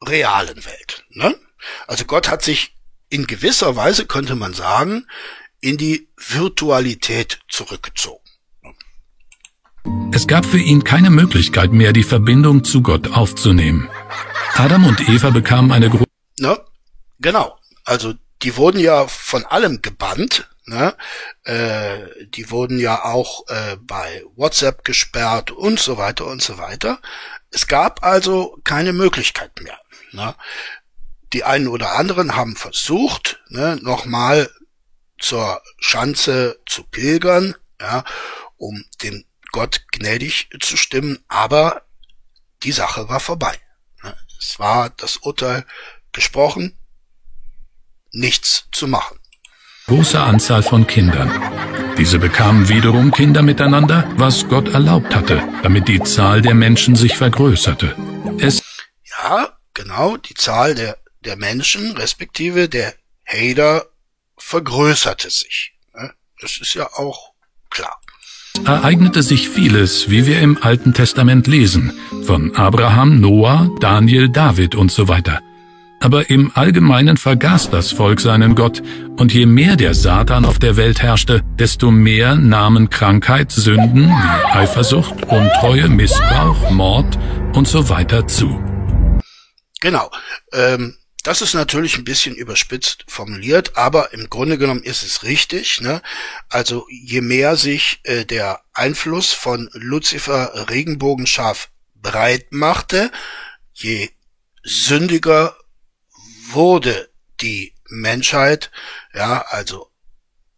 realen 0.00 0.64
Welt. 0.64 1.04
Ne? 1.10 1.38
Also 1.86 2.06
Gott 2.06 2.30
hat 2.30 2.42
sich 2.42 2.74
in 3.10 3.26
gewisser 3.26 3.76
Weise, 3.76 4.06
könnte 4.06 4.34
man 4.34 4.54
sagen, 4.54 5.06
in 5.60 5.76
die 5.76 6.08
Virtualität 6.16 7.40
zurückgezogen. 7.50 8.25
Es 10.12 10.26
gab 10.26 10.46
für 10.46 10.58
ihn 10.58 10.82
keine 10.82 11.10
Möglichkeit 11.10 11.72
mehr, 11.72 11.92
die 11.92 12.02
Verbindung 12.02 12.64
zu 12.64 12.82
Gott 12.82 13.12
aufzunehmen. 13.12 13.88
Adam 14.54 14.86
und 14.86 15.08
Eva 15.08 15.30
bekamen 15.30 15.72
eine 15.72 15.90
große... 15.90 16.04
Ne? 16.40 16.58
Genau. 17.18 17.58
Also 17.84 18.14
die 18.42 18.56
wurden 18.56 18.80
ja 18.80 19.06
von 19.06 19.44
allem 19.44 19.82
gebannt. 19.82 20.48
Ne? 20.64 20.94
Äh, 21.44 22.26
die 22.28 22.50
wurden 22.50 22.78
ja 22.78 23.04
auch 23.04 23.46
äh, 23.48 23.76
bei 23.80 24.24
WhatsApp 24.34 24.84
gesperrt 24.84 25.50
und 25.50 25.78
so 25.78 25.98
weiter 25.98 26.26
und 26.26 26.42
so 26.42 26.58
weiter. 26.58 26.98
Es 27.50 27.66
gab 27.66 28.02
also 28.02 28.58
keine 28.64 28.92
Möglichkeit 28.92 29.52
mehr. 29.62 29.78
Ne? 30.12 30.34
Die 31.32 31.44
einen 31.44 31.68
oder 31.68 31.92
anderen 31.96 32.36
haben 32.36 32.56
versucht, 32.56 33.40
ne, 33.48 33.78
nochmal 33.82 34.48
zur 35.18 35.60
Schanze 35.78 36.58
zu 36.66 36.84
pilgern, 36.84 37.54
ja, 37.80 38.04
um 38.56 38.84
dem 39.02 39.24
Gott 39.56 39.86
gnädig 39.90 40.48
zu 40.60 40.76
stimmen, 40.76 41.24
aber 41.28 41.82
die 42.62 42.72
Sache 42.72 43.08
war 43.08 43.20
vorbei. 43.20 43.58
Ne? 44.02 44.16
Es 44.38 44.58
war 44.58 44.90
das 44.90 45.16
Urteil 45.16 45.64
gesprochen, 46.12 46.78
nichts 48.12 48.68
zu 48.72 48.86
machen 48.86 49.18
große 49.86 50.20
Anzahl 50.20 50.62
von 50.62 50.86
Kindern. 50.86 51.30
Diese 51.96 52.18
bekamen 52.18 52.68
wiederum 52.68 53.12
Kinder 53.12 53.42
miteinander, 53.42 54.04
was 54.16 54.48
Gott 54.48 54.68
erlaubt 54.68 55.14
hatte, 55.14 55.42
damit 55.62 55.86
die 55.88 56.02
Zahl 56.02 56.42
der 56.42 56.54
Menschen 56.54 56.96
sich 56.96 57.16
vergrößerte. 57.16 57.94
Es 58.38 58.62
ja, 59.04 59.56
genau, 59.74 60.16
die 60.16 60.34
Zahl 60.34 60.74
der, 60.74 60.98
der 61.20 61.36
Menschen, 61.36 61.92
respektive 61.96 62.68
der 62.68 62.94
Hader, 63.24 63.86
vergrößerte 64.36 65.30
sich. 65.30 65.72
Das 66.40 66.58
ist 66.58 66.74
ja 66.74 66.92
auch 66.92 67.32
klar. 67.70 67.98
Ereignete 68.64 69.22
sich 69.22 69.48
vieles, 69.48 70.10
wie 70.10 70.26
wir 70.26 70.40
im 70.40 70.58
Alten 70.62 70.94
Testament 70.94 71.46
lesen, 71.46 71.92
von 72.24 72.54
Abraham, 72.54 73.20
Noah, 73.20 73.70
Daniel, 73.80 74.28
David 74.28 74.74
und 74.74 74.90
so 74.90 75.08
weiter. 75.08 75.40
Aber 76.00 76.28
im 76.30 76.52
Allgemeinen 76.54 77.16
vergaß 77.16 77.70
das 77.70 77.92
Volk 77.92 78.20
seinen 78.20 78.54
Gott, 78.54 78.82
und 79.16 79.32
je 79.32 79.46
mehr 79.46 79.76
der 79.76 79.94
Satan 79.94 80.44
auf 80.44 80.58
der 80.58 80.76
Welt 80.76 81.02
herrschte, 81.02 81.42
desto 81.58 81.90
mehr 81.90 82.34
nahmen 82.36 82.90
Krankheit, 82.90 83.50
Sünden 83.50 84.08
wie 84.08 84.52
Eifersucht, 84.52 85.24
Untreue, 85.26 85.88
Missbrauch, 85.88 86.70
Mord 86.70 87.18
und 87.54 87.66
so 87.66 87.88
weiter 87.88 88.26
zu. 88.26 88.60
Genau. 89.80 90.10
Ähm, 90.52 90.94
das 91.26 91.42
ist 91.42 91.54
natürlich 91.54 91.98
ein 91.98 92.04
bisschen 92.04 92.36
überspitzt 92.36 93.04
formuliert, 93.08 93.76
aber 93.76 94.12
im 94.12 94.30
Grunde 94.30 94.58
genommen 94.58 94.84
ist 94.84 95.02
es 95.02 95.24
richtig. 95.24 95.80
Ne? 95.80 96.00
Also 96.48 96.86
je 96.88 97.20
mehr 97.20 97.56
sich 97.56 97.98
äh, 98.04 98.24
der 98.24 98.62
Einfluss 98.72 99.32
von 99.32 99.68
Lucifer 99.72 100.68
Regenbogenschaf 100.70 101.70
breit 101.96 102.52
machte, 102.52 103.10
je 103.72 104.08
sündiger 104.62 105.56
wurde 106.50 107.10
die 107.40 107.74
Menschheit, 107.88 108.70
ja, 109.12 109.40
also 109.48 109.90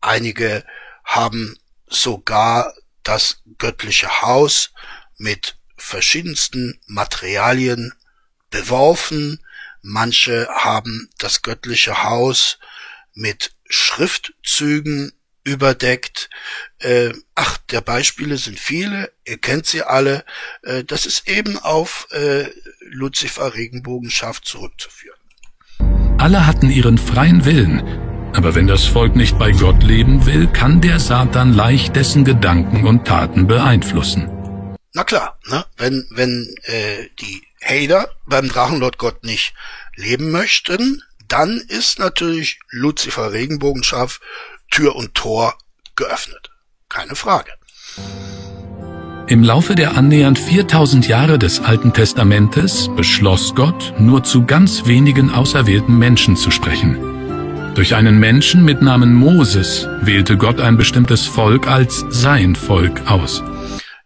einige 0.03 0.67
haben 1.03 1.57
sogar 1.87 2.75
das 3.05 3.43
göttliche 3.57 4.21
Haus 4.21 4.75
mit 5.17 5.57
verschiedensten 5.79 6.79
Materialien 6.87 7.95
beworfen, 8.51 9.43
manche 9.89 10.49
haben 10.55 11.09
das 11.19 11.43
göttliche 11.43 12.05
Haus 12.05 12.59
mit 13.15 13.53
Schriftzügen 13.69 15.13
überdeckt. 15.45 16.29
Äh, 16.79 17.13
ach, 17.35 17.59
der 17.71 17.81
Beispiele 17.81 18.37
sind 18.37 18.61
viele, 18.61 19.11
ihr 19.27 19.39
kennt 19.39 19.67
sie 19.67 19.83
alle. 19.83 20.25
Äh, 20.63 20.85
das 20.85 21.07
ist 21.07 21.27
eben 21.27 21.59
auf 21.59 22.07
äh, 22.11 22.45
Lucifer 22.81 23.55
Regenbogenschaft 23.55 24.45
zurückzuführen. 24.45 25.19
Alle 26.19 26.47
hatten 26.47 26.71
ihren 26.71 26.99
freien 26.99 27.45
Willen, 27.45 27.81
aber 28.35 28.55
wenn 28.55 28.67
das 28.67 28.85
Volk 28.85 29.17
nicht 29.17 29.39
bei 29.39 29.53
Gott 29.53 29.83
leben 29.83 30.27
will, 30.27 30.49
kann 30.49 30.81
der 30.81 31.01
Satan 31.01 31.55
leicht 31.55 31.97
dessen 31.97 32.25
Gedanken 32.25 32.87
und 32.87 33.07
Taten 33.07 33.47
beeinflussen. 33.47 34.29
Na 34.93 35.05
klar, 35.05 35.39
ne? 35.49 35.65
wenn, 35.77 36.07
wenn 36.11 36.55
äh, 36.65 37.09
die 37.21 37.48
Hater 37.63 38.09
beim 38.27 38.49
Drachenlord 38.49 38.99
Gott 38.99 39.25
nicht 39.25 39.55
leben 39.97 40.31
möchten, 40.31 41.03
dann 41.27 41.59
ist 41.69 41.99
natürlich 41.99 42.59
Lucifer 42.71 43.33
Regenbogenschaf 43.33 44.21
Tür 44.71 44.97
und 44.97 45.15
Tor 45.15 45.57
geöffnet. 45.97 46.51
Keine 46.89 47.15
Frage. 47.15 47.53
Im 49.27 49.43
Laufe 49.43 49.75
der 49.75 49.95
annähernd 49.97 50.39
4000 50.39 51.07
Jahre 51.07 51.39
des 51.39 51.61
Alten 51.61 51.93
Testamentes 51.93 52.89
beschloss 52.97 53.55
Gott, 53.55 53.93
nur 53.99 54.25
zu 54.25 54.47
ganz 54.47 54.87
wenigen 54.87 55.31
auserwählten 55.31 55.99
Menschen 55.99 56.35
zu 56.35 56.51
sprechen. 56.51 57.75
Durch 57.75 57.95
einen 57.95 58.19
Menschen 58.19 58.65
mit 58.65 58.81
Namen 58.81 59.15
Moses 59.15 59.87
wählte 60.01 60.39
Gott 60.39 60.61
ein 60.61 60.79
bestimmtes 60.79 61.27
Volk 61.27 61.67
als 61.67 62.07
sein 62.09 62.57
Volk 62.57 63.03
aus. 63.07 63.43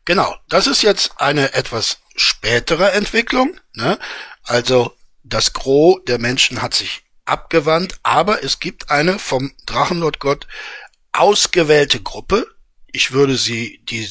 Genau, 0.04 0.34
das 0.48 0.66
ist 0.66 0.82
jetzt 0.82 1.12
eine 1.18 1.54
etwas 1.54 2.01
spätere 2.16 2.92
Entwicklung. 2.92 3.59
Ne? 3.75 3.98
Also 4.44 4.96
das 5.22 5.53
Gros 5.53 6.01
der 6.07 6.18
Menschen 6.18 6.62
hat 6.62 6.75
sich 6.75 7.03
abgewandt, 7.25 7.98
aber 8.03 8.42
es 8.42 8.61
gibt 8.61 8.90
eine 8.90 9.18
vom 9.18 9.53
Drachenlord 9.66 10.18
Gott 10.18 10.46
ausgewählte 11.12 12.01
Gruppe. 12.01 12.46
Ich 12.90 13.12
würde 13.12 13.37
sie 13.37 13.81
die 13.85 14.09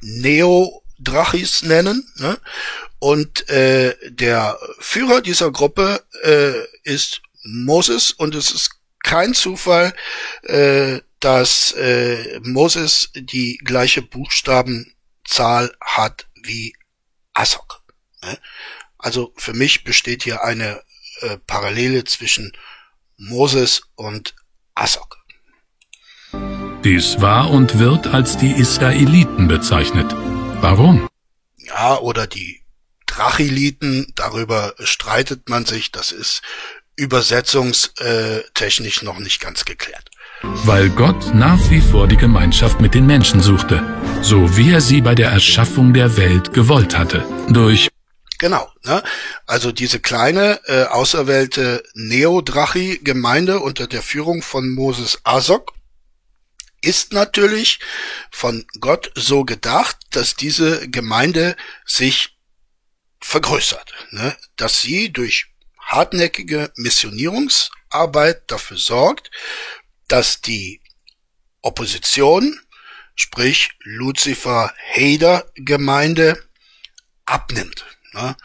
Neo-Drachis 0.00 1.62
nennen. 1.62 2.10
Ne? 2.16 2.38
Und 2.98 3.48
äh, 3.48 3.94
der 4.08 4.58
Führer 4.78 5.20
dieser 5.20 5.50
Gruppe 5.50 6.04
äh, 6.22 6.52
ist 6.84 7.22
Moses 7.42 8.12
und 8.12 8.34
es 8.34 8.50
ist 8.50 8.70
kein 9.02 9.34
Zufall, 9.34 9.94
äh, 10.42 11.00
dass 11.20 11.72
äh, 11.72 12.40
Moses 12.42 13.10
die 13.14 13.58
gleiche 13.58 14.02
Buchstabenzahl 14.02 15.72
hat 15.80 16.26
wie 16.42 16.74
Asok. 17.38 17.82
Ne? 18.22 18.38
Also 18.98 19.32
für 19.36 19.54
mich 19.54 19.84
besteht 19.84 20.24
hier 20.24 20.42
eine 20.42 20.82
äh, 21.20 21.38
Parallele 21.46 22.02
zwischen 22.04 22.52
Moses 23.16 23.82
und 23.94 24.34
Asok. 24.74 25.16
Dies 26.84 27.20
war 27.20 27.50
und 27.50 27.78
wird 27.78 28.08
als 28.08 28.36
die 28.36 28.52
Israeliten 28.52 29.48
bezeichnet. 29.48 30.12
Warum? 30.60 31.08
Ja, 31.56 31.96
oder 31.98 32.26
die 32.26 32.60
Drachiliten, 33.06 34.12
darüber 34.14 34.74
streitet 34.80 35.48
man 35.48 35.64
sich, 35.64 35.90
das 35.92 36.12
ist 36.12 36.42
übersetzungstechnisch 36.96 39.00
noch 39.02 39.18
nicht 39.18 39.40
ganz 39.40 39.64
geklärt. 39.64 40.10
Weil 40.42 40.90
Gott 40.90 41.34
nach 41.34 41.70
wie 41.70 41.80
vor 41.80 42.06
die 42.06 42.16
Gemeinschaft 42.16 42.80
mit 42.80 42.94
den 42.94 43.06
Menschen 43.06 43.40
suchte, 43.40 43.82
so 44.22 44.56
wie 44.56 44.72
er 44.72 44.80
sie 44.80 45.00
bei 45.00 45.14
der 45.14 45.30
Erschaffung 45.30 45.92
der 45.92 46.16
Welt 46.16 46.52
gewollt 46.52 46.96
hatte, 46.96 47.24
durch 47.48 47.88
Genau, 48.38 48.70
ne? 48.84 49.02
Also 49.46 49.72
diese 49.72 49.98
kleine 49.98 50.60
äh, 50.66 50.84
auserwählte 50.84 51.82
Neodrachi-Gemeinde 51.94 53.58
unter 53.58 53.88
der 53.88 54.00
Führung 54.00 54.42
von 54.42 54.70
Moses 54.70 55.18
Asok 55.24 55.72
ist 56.80 57.12
natürlich 57.12 57.80
von 58.30 58.64
Gott 58.80 59.10
so 59.16 59.44
gedacht, 59.44 59.96
dass 60.10 60.36
diese 60.36 60.88
Gemeinde 60.88 61.56
sich 61.84 62.38
vergrößert, 63.20 63.92
ne? 64.12 64.36
dass 64.56 64.80
sie 64.80 65.12
durch 65.12 65.46
hartnäckige 65.80 66.70
Missionierungsarbeit 66.76 68.42
dafür 68.46 68.76
sorgt, 68.76 69.32
dass 70.08 70.40
die 70.40 70.80
Opposition, 71.62 72.58
sprich 73.14 73.70
Lucifer 73.80 74.74
Hader 74.94 75.50
Gemeinde, 75.54 76.42
abnimmt. 77.24 77.84
Ne? 78.12 78.36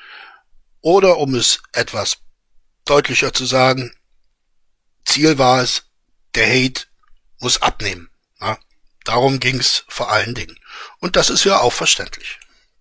Oder 0.81 1.17
um 1.17 1.35
es 1.35 1.61
etwas 1.71 2.17
deutlicher 2.85 3.33
zu 3.33 3.45
sagen, 3.45 3.95
Ziel 5.05 5.37
war 5.37 5.61
es, 5.61 5.83
der 6.35 6.47
Hate 6.47 6.85
muss 7.39 7.61
abnehmen. 7.61 8.09
Darum 9.03 9.39
ging's 9.39 9.83
vor 9.89 10.11
allen 10.11 10.33
Dingen. 10.33 10.57
Und 10.99 11.15
das 11.15 11.29
ist 11.29 11.43
ja 11.43 11.59
auch 11.59 11.73
verständlich. 11.73 12.39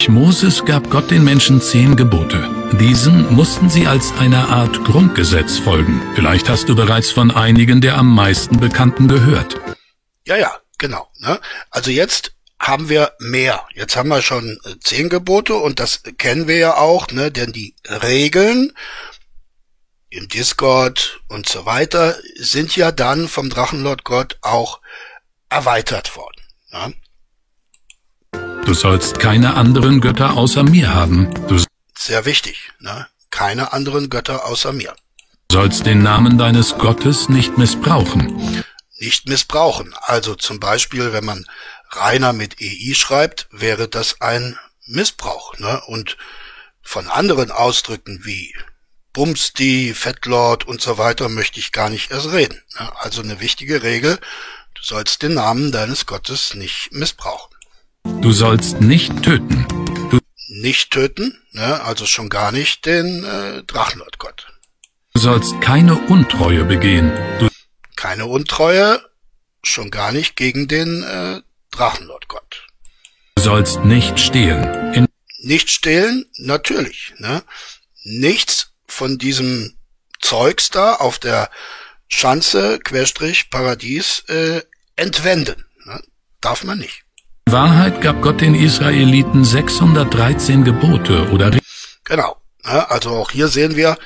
Moses 0.09 0.65
gab 0.65 0.91
Gott 0.91 1.11
den 1.11 1.25
Menschen 1.25 1.61
zehn 1.61 1.97
Gebote. 1.97 2.49
Diesen 2.81 3.35
mussten 3.35 3.69
sie 3.69 3.87
als 3.87 4.13
eine 4.19 4.49
Art 4.49 4.85
Grundgesetz 4.85 5.59
folgen. 5.59 6.03
Vielleicht 6.15 6.49
hast 6.49 6.69
du 6.69 6.75
bereits 6.75 7.11
von 7.11 7.31
einigen 7.31 7.81
der 7.81 7.99
am 7.99 8.15
meisten 8.15 8.59
bekannten 8.59 9.09
gehört. 9.09 9.61
Ja, 10.27 10.37
ja, 10.37 10.53
genau. 10.79 11.09
Ne? 11.19 11.39
Also 11.71 11.91
jetzt 11.91 12.35
haben 12.59 12.89
wir 12.89 13.13
mehr. 13.19 13.67
Jetzt 13.75 13.97
haben 13.97 14.09
wir 14.09 14.23
schon 14.23 14.59
äh, 14.65 14.79
zehn 14.81 15.09
Gebote 15.09 15.55
und 15.55 15.81
das 15.81 16.03
kennen 16.19 16.47
wir 16.49 16.57
ja 16.57 16.77
auch, 16.77 17.09
ne? 17.09 17.31
denn 17.31 17.53
die 17.53 17.75
Regeln 17.87 18.73
im 20.11 20.29
Discord 20.29 21.21
und 21.29 21.49
so 21.49 21.67
weiter 21.67 22.17
sind 22.37 22.77
ja 22.77 22.93
dann 22.93 23.29
vom 23.29 23.51
Drachenlord 23.51 24.05
Gott 24.05 24.39
auch 24.43 24.81
erweitert 25.49 26.17
worden. 26.17 26.43
Ja? 26.71 26.93
Du 28.65 28.75
sollst 28.75 29.19
keine 29.19 29.55
anderen 29.55 30.01
Götter 30.01 30.37
außer 30.37 30.63
mir 30.63 30.95
haben. 30.95 31.29
Du 31.49 31.63
Sehr 31.97 32.25
wichtig, 32.25 32.71
ne? 32.79 33.07
Keine 33.31 33.73
anderen 33.73 34.09
Götter 34.09 34.47
außer 34.47 34.73
mir. 34.73 34.95
sollst 35.51 35.85
den 35.87 36.03
Namen 36.03 36.39
deines 36.39 36.79
Gottes 36.79 37.29
nicht 37.29 37.59
missbrauchen. 37.59 38.65
nicht 38.99 39.29
missbrauchen. 39.29 39.95
Also 40.01 40.35
zum 40.37 40.61
Beispiel, 40.61 41.13
wenn 41.13 41.25
man 41.25 41.45
Rainer 41.91 42.33
mit 42.33 42.61
EI 42.61 42.95
schreibt, 42.95 43.49
wäre 43.51 43.89
das 43.89 44.21
ein 44.21 44.59
Missbrauch. 44.87 45.59
Ne? 45.59 45.83
Und 45.87 46.17
von 46.83 47.09
anderen 47.09 47.51
Ausdrücken 47.51 48.21
wie 48.25 48.55
Bumsti, 49.13 49.93
Fettlord 49.95 50.67
und 50.67 50.81
so 50.81 50.99
weiter 50.99 51.29
möchte 51.29 51.59
ich 51.59 51.73
gar 51.73 51.91
nicht 51.91 52.11
erst 52.13 52.31
reden. 52.33 52.63
Ne? 52.79 52.93
Also 53.01 53.23
eine 53.23 53.41
wichtige 53.41 53.83
Regel, 53.83 54.19
du 54.75 54.83
sollst 54.83 55.23
den 55.23 55.35
Namen 55.35 55.73
deines 55.73 56.07
Gottes 56.07 56.55
nicht 56.55 56.93
missbrauchen. 56.93 57.52
Du 58.05 58.33
sollst 58.33 58.81
nicht 58.81 59.23
töten. 59.23 59.67
Du 60.11 60.19
nicht 60.49 60.91
töten, 60.91 61.39
ne? 61.53 61.83
also 61.83 62.07
schon 62.07 62.29
gar 62.29 62.53
nicht 62.53 62.87
den 62.87 63.25
äh, 63.25 63.63
Drachenlordgott. 63.65 64.47
Du 65.15 65.21
sollst 65.21 65.61
keine 65.61 65.95
Untreue 66.09 66.65
begehen. 66.65 67.13
Du 67.39 67.49
keine 67.97 68.27
Untreue, 68.27 69.01
schon 69.63 69.91
gar 69.91 70.13
nicht 70.13 70.37
gegen 70.37 70.69
den 70.69 71.03
äh, 71.03 71.43
Drachenlordgott. 71.71 72.67
Du 73.37 73.43
sollst 73.43 73.85
nicht 73.85 74.19
stehlen. 74.19 74.95
In 74.95 75.07
nicht 75.39 75.71
stehlen, 75.71 76.27
natürlich. 76.39 77.15
Ne? 77.19 77.43
Nichts 78.05 78.73
von 78.87 79.19
diesem 79.19 79.77
Zeugs 80.21 80.71
da 80.71 80.95
auf 80.95 81.19
der 81.19 81.51
Schanze, 82.09 82.79
Querstrich, 82.79 83.51
Paradies 83.51 84.21
äh, 84.29 84.63
entwenden. 84.97 85.65
Ne? 85.85 86.03
Darf 86.41 86.63
man 86.65 86.79
nicht. 86.79 87.02
In 87.47 87.53
Wahrheit 87.53 88.01
gab 88.01 88.23
Gott 88.23 88.41
den 88.41 88.55
Israeliten 88.55 89.45
613 89.45 90.65
Gebote 90.65 91.31
oder 91.31 91.51
Genau. 92.05 92.37
Ne? 92.65 92.91
Also 92.91 93.11
auch 93.11 93.31
hier 93.31 93.49
sehen 93.49 93.77
wir, 93.77 93.97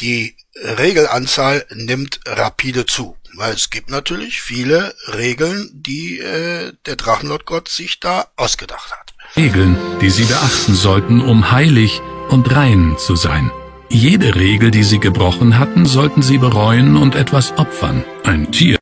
die 0.00 0.36
Regelanzahl 0.54 1.66
nimmt 1.70 2.20
rapide 2.26 2.86
zu. 2.86 3.16
Weil 3.36 3.54
es 3.54 3.70
gibt 3.70 3.90
natürlich 3.90 4.42
viele 4.42 4.94
Regeln, 5.06 5.70
die 5.72 6.18
äh, 6.18 6.72
der 6.86 6.96
Drachenlordgott 6.96 7.68
sich 7.68 8.00
da 8.00 8.26
ausgedacht 8.36 8.90
hat. 8.90 9.14
Regeln, 9.36 9.76
die 10.00 10.10
sie 10.10 10.24
beachten 10.24 10.74
sollten, 10.74 11.20
um 11.20 11.52
heilig 11.52 12.00
und 12.28 12.50
rein 12.54 12.96
zu 12.98 13.14
sein. 13.14 13.50
Jede 13.88 14.34
Regel, 14.34 14.70
die 14.70 14.84
sie 14.84 14.98
gebrochen 14.98 15.58
hatten, 15.58 15.86
sollten 15.86 16.22
sie 16.22 16.38
bereuen 16.38 16.96
und 16.96 17.14
etwas 17.14 17.52
opfern. 17.56 18.04
Ein 18.24 18.50
Tier. 18.52 18.78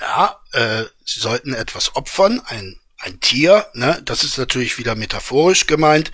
Ja, 0.00 0.36
äh, 0.52 0.84
sie 1.04 1.20
sollten 1.20 1.54
etwas 1.54 1.94
opfern, 1.96 2.40
ein, 2.46 2.76
ein 2.98 3.20
Tier, 3.20 3.66
ne? 3.74 4.00
Das 4.04 4.24
ist 4.24 4.38
natürlich 4.38 4.78
wieder 4.78 4.94
metaphorisch 4.94 5.66
gemeint. 5.66 6.10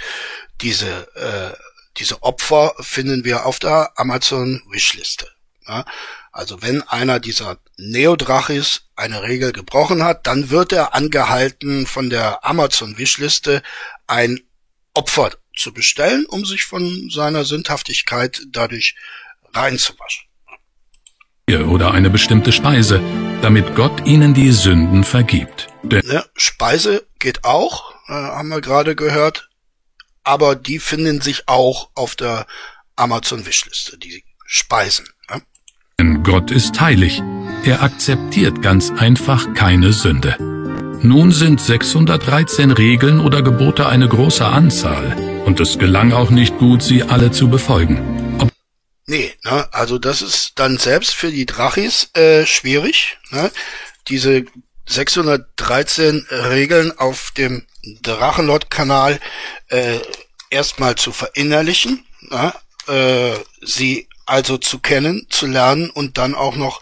Diese, 0.61 1.09
äh, 1.17 1.57
diese 1.97 2.23
Opfer 2.23 2.75
finden 2.81 3.25
wir 3.25 3.47
auf 3.47 3.59
der 3.59 3.93
Amazon 3.97 4.63
Wishliste. 4.71 5.29
Ja? 5.67 5.85
Also 6.33 6.63
wenn 6.63 6.83
einer 6.83 7.21
dieser 7.21 7.59
Neodrachis 7.77 8.83
eine 8.97 9.23
Regel 9.23 9.53
gebrochen 9.53 10.03
hat, 10.03 10.27
dann 10.27 10.51
wird 10.51 10.73
er 10.73 10.95
angehalten, 10.95 11.87
von 11.87 12.11
der 12.11 12.45
Amazon-Wishliste 12.45 13.63
ein 14.07 14.41
Opfer 14.95 15.31
zu 15.57 15.73
bestellen, 15.73 16.27
um 16.27 16.45
sich 16.45 16.65
von 16.65 17.09
seiner 17.11 17.45
Sündhaftigkeit 17.45 18.43
dadurch 18.49 18.97
reinzuwaschen. 19.53 20.27
Oder 21.69 21.93
eine 21.93 22.11
bestimmte 22.11 22.53
Speise, 22.53 23.01
damit 23.43 23.77
Gott 23.77 24.07
ihnen 24.07 24.35
die 24.35 24.51
Sünden 24.51 25.05
vergibt. 25.05 25.69
Ne, 25.85 26.25
Speise 26.35 27.07
geht 27.19 27.45
auch, 27.45 27.93
äh, 28.09 28.13
haben 28.13 28.49
wir 28.49 28.61
gerade 28.61 28.97
gehört, 28.97 29.49
aber 30.23 30.57
die 30.57 30.79
finden 30.79 31.21
sich 31.21 31.47
auch 31.47 31.91
auf 31.95 32.17
der 32.17 32.47
Amazon-Wishliste, 32.97 33.99
die 33.99 34.25
Speisen. 34.47 35.07
Denn 35.99 36.25
Gott 36.25 36.51
ist 36.51 36.81
heilig. 36.81 37.23
Er 37.65 37.83
akzeptiert 37.83 38.63
ganz 38.63 38.91
einfach 38.91 39.55
keine 39.55 39.93
Sünde. 39.93 40.37
Nun 41.03 41.31
sind 41.33 41.61
613 41.61 42.73
Regeln 42.73 43.21
oder 43.21 43.43
Gebote 43.43 43.87
eine 43.87 44.09
große 44.09 44.45
Anzahl, 44.45 45.17
und 45.45 45.61
es 45.61 45.79
gelang 45.79 46.13
auch 46.13 46.31
nicht 46.31 46.59
gut, 46.59 46.83
sie 46.83 47.03
alle 47.03 47.31
zu 47.31 47.49
befolgen. 47.49 48.37
Ob 48.41 48.51
nee, 49.07 49.33
ne, 49.45 49.69
also 49.73 49.99
das 49.99 50.23
ist 50.23 50.59
dann 50.59 50.79
selbst 50.79 51.15
für 51.15 51.31
die 51.31 51.47
Drachis 51.47 52.11
äh, 52.15 52.45
schwierig, 52.45 53.19
ne? 53.31 53.53
diese 54.09 54.45
613 54.87 56.27
Regeln 56.31 56.97
auf 56.99 57.31
dem 57.33 57.65
Drachenlord-Kanal 58.03 59.21
äh, 59.69 59.99
erstmal 60.51 60.95
zu 60.95 61.13
verinnerlichen, 61.13 62.05
ne? 62.21 62.53
äh, 62.87 63.39
sie 63.63 64.09
also 64.27 64.57
zu 64.57 64.79
kennen, 64.79 65.27
zu 65.29 65.47
lernen 65.47 65.91
und 65.91 66.17
dann 66.17 66.35
auch 66.35 66.57
noch 66.57 66.81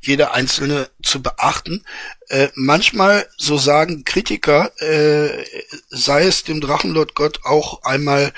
jede 0.00 0.32
einzelne 0.32 0.88
zu 1.02 1.22
beachten. 1.22 1.84
Äh, 2.28 2.48
manchmal, 2.54 3.26
so 3.36 3.58
sagen 3.58 4.04
Kritiker, 4.04 4.70
äh, 4.80 5.44
sei 5.90 6.24
es 6.26 6.44
dem 6.44 6.60
Drachenlord 6.60 7.14
Gott 7.14 7.40
auch 7.44 7.82
einmal 7.82 8.32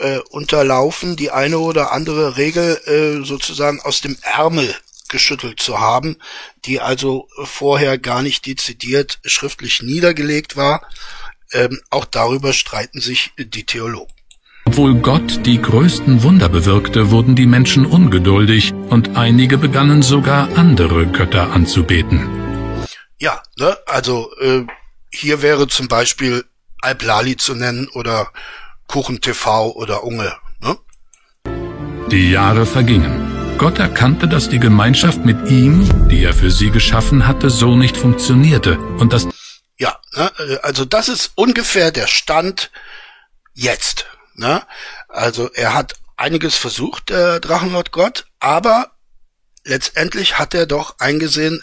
äh, 0.00 0.18
unterlaufen, 0.30 1.16
die 1.16 1.30
eine 1.30 1.58
oder 1.58 1.92
andere 1.92 2.36
Regel 2.36 2.80
äh, 2.86 3.24
sozusagen 3.24 3.80
aus 3.80 4.00
dem 4.00 4.16
Ärmel 4.22 4.74
geschüttelt 5.10 5.60
zu 5.60 5.78
haben, 5.78 6.16
die 6.64 6.80
also 6.80 7.28
vorher 7.44 7.98
gar 7.98 8.22
nicht 8.22 8.46
dezidiert 8.46 9.18
schriftlich 9.24 9.82
niedergelegt 9.82 10.56
war. 10.56 10.82
Ähm, 11.52 11.80
auch 11.90 12.06
darüber 12.06 12.52
streiten 12.52 13.00
sich 13.00 13.32
die 13.36 13.64
Theologen. 13.64 14.12
Obwohl 14.64 14.94
Gott 14.94 15.44
die 15.46 15.60
größten 15.60 16.22
Wunder 16.22 16.48
bewirkte, 16.48 17.10
wurden 17.10 17.34
die 17.34 17.46
Menschen 17.46 17.84
ungeduldig 17.84 18.72
und 18.72 19.16
einige 19.16 19.58
begannen 19.58 20.00
sogar 20.00 20.56
andere 20.56 21.06
Götter 21.06 21.52
anzubeten. 21.52 22.86
Ja, 23.18 23.42
ne, 23.58 23.76
also 23.86 24.30
äh, 24.40 24.64
hier 25.10 25.42
wäre 25.42 25.66
zum 25.66 25.88
Beispiel 25.88 26.44
Alplali 26.80 27.36
zu 27.36 27.54
nennen 27.54 27.88
oder 27.94 28.28
Kuchen 28.86 29.20
TV 29.20 29.72
oder 29.72 30.04
Unge. 30.04 30.32
Ne? 30.60 30.76
Die 32.10 32.30
Jahre 32.30 32.64
vergingen. 32.64 33.39
Gott 33.60 33.78
erkannte, 33.78 34.26
dass 34.26 34.48
die 34.48 34.58
Gemeinschaft 34.58 35.26
mit 35.26 35.50
ihm, 35.50 36.08
die 36.08 36.24
er 36.24 36.32
für 36.32 36.50
sie 36.50 36.70
geschaffen 36.70 37.26
hatte, 37.26 37.50
so 37.50 37.76
nicht 37.76 37.94
funktionierte 37.94 38.78
und 38.78 39.12
dass 39.12 39.28
ja, 39.76 40.00
ne, 40.14 40.32
also 40.62 40.86
das 40.86 41.10
ist 41.10 41.32
ungefähr 41.34 41.92
der 41.92 42.06
Stand 42.06 42.70
jetzt. 43.52 44.06
Ne? 44.32 44.62
Also 45.08 45.50
er 45.52 45.74
hat 45.74 45.92
einiges 46.16 46.56
versucht, 46.56 47.10
der 47.10 47.38
Drachenlord 47.38 47.92
Gott, 47.92 48.24
aber 48.38 48.92
letztendlich 49.62 50.38
hat 50.38 50.54
er 50.54 50.64
doch 50.64 50.98
eingesehen, 50.98 51.62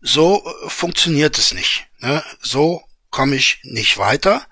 so 0.00 0.44
funktioniert 0.66 1.38
es 1.38 1.54
nicht. 1.54 1.86
Ne? 2.00 2.20
So 2.40 2.82
komme 3.10 3.36
ich 3.36 3.60
nicht 3.62 3.96
weiter. 3.96 4.44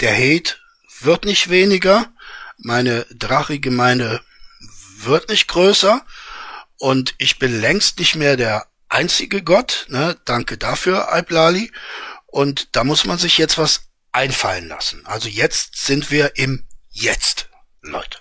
Der 0.00 0.14
Hate 0.14 0.54
wird 0.98 1.26
nicht 1.26 1.50
weniger. 1.50 2.06
Meine 2.56 3.04
Drachi-Gemeinde 3.10 4.22
wird 5.04 5.28
nicht 5.28 5.48
größer. 5.48 6.06
Und 6.82 7.14
ich 7.18 7.38
bin 7.38 7.60
längst 7.60 8.00
nicht 8.00 8.16
mehr 8.16 8.36
der 8.36 8.66
einzige 8.88 9.44
Gott. 9.44 9.86
Ne? 9.88 10.16
Danke 10.24 10.58
dafür, 10.58 11.12
Alplali. 11.12 11.70
Und 12.26 12.74
da 12.74 12.82
muss 12.82 13.04
man 13.04 13.18
sich 13.18 13.38
jetzt 13.38 13.56
was 13.56 13.84
einfallen 14.10 14.66
lassen. 14.66 15.06
Also 15.06 15.28
jetzt 15.28 15.76
sind 15.76 16.10
wir 16.10 16.32
im 16.34 16.64
Jetzt, 16.90 17.48
Leute. 17.82 18.18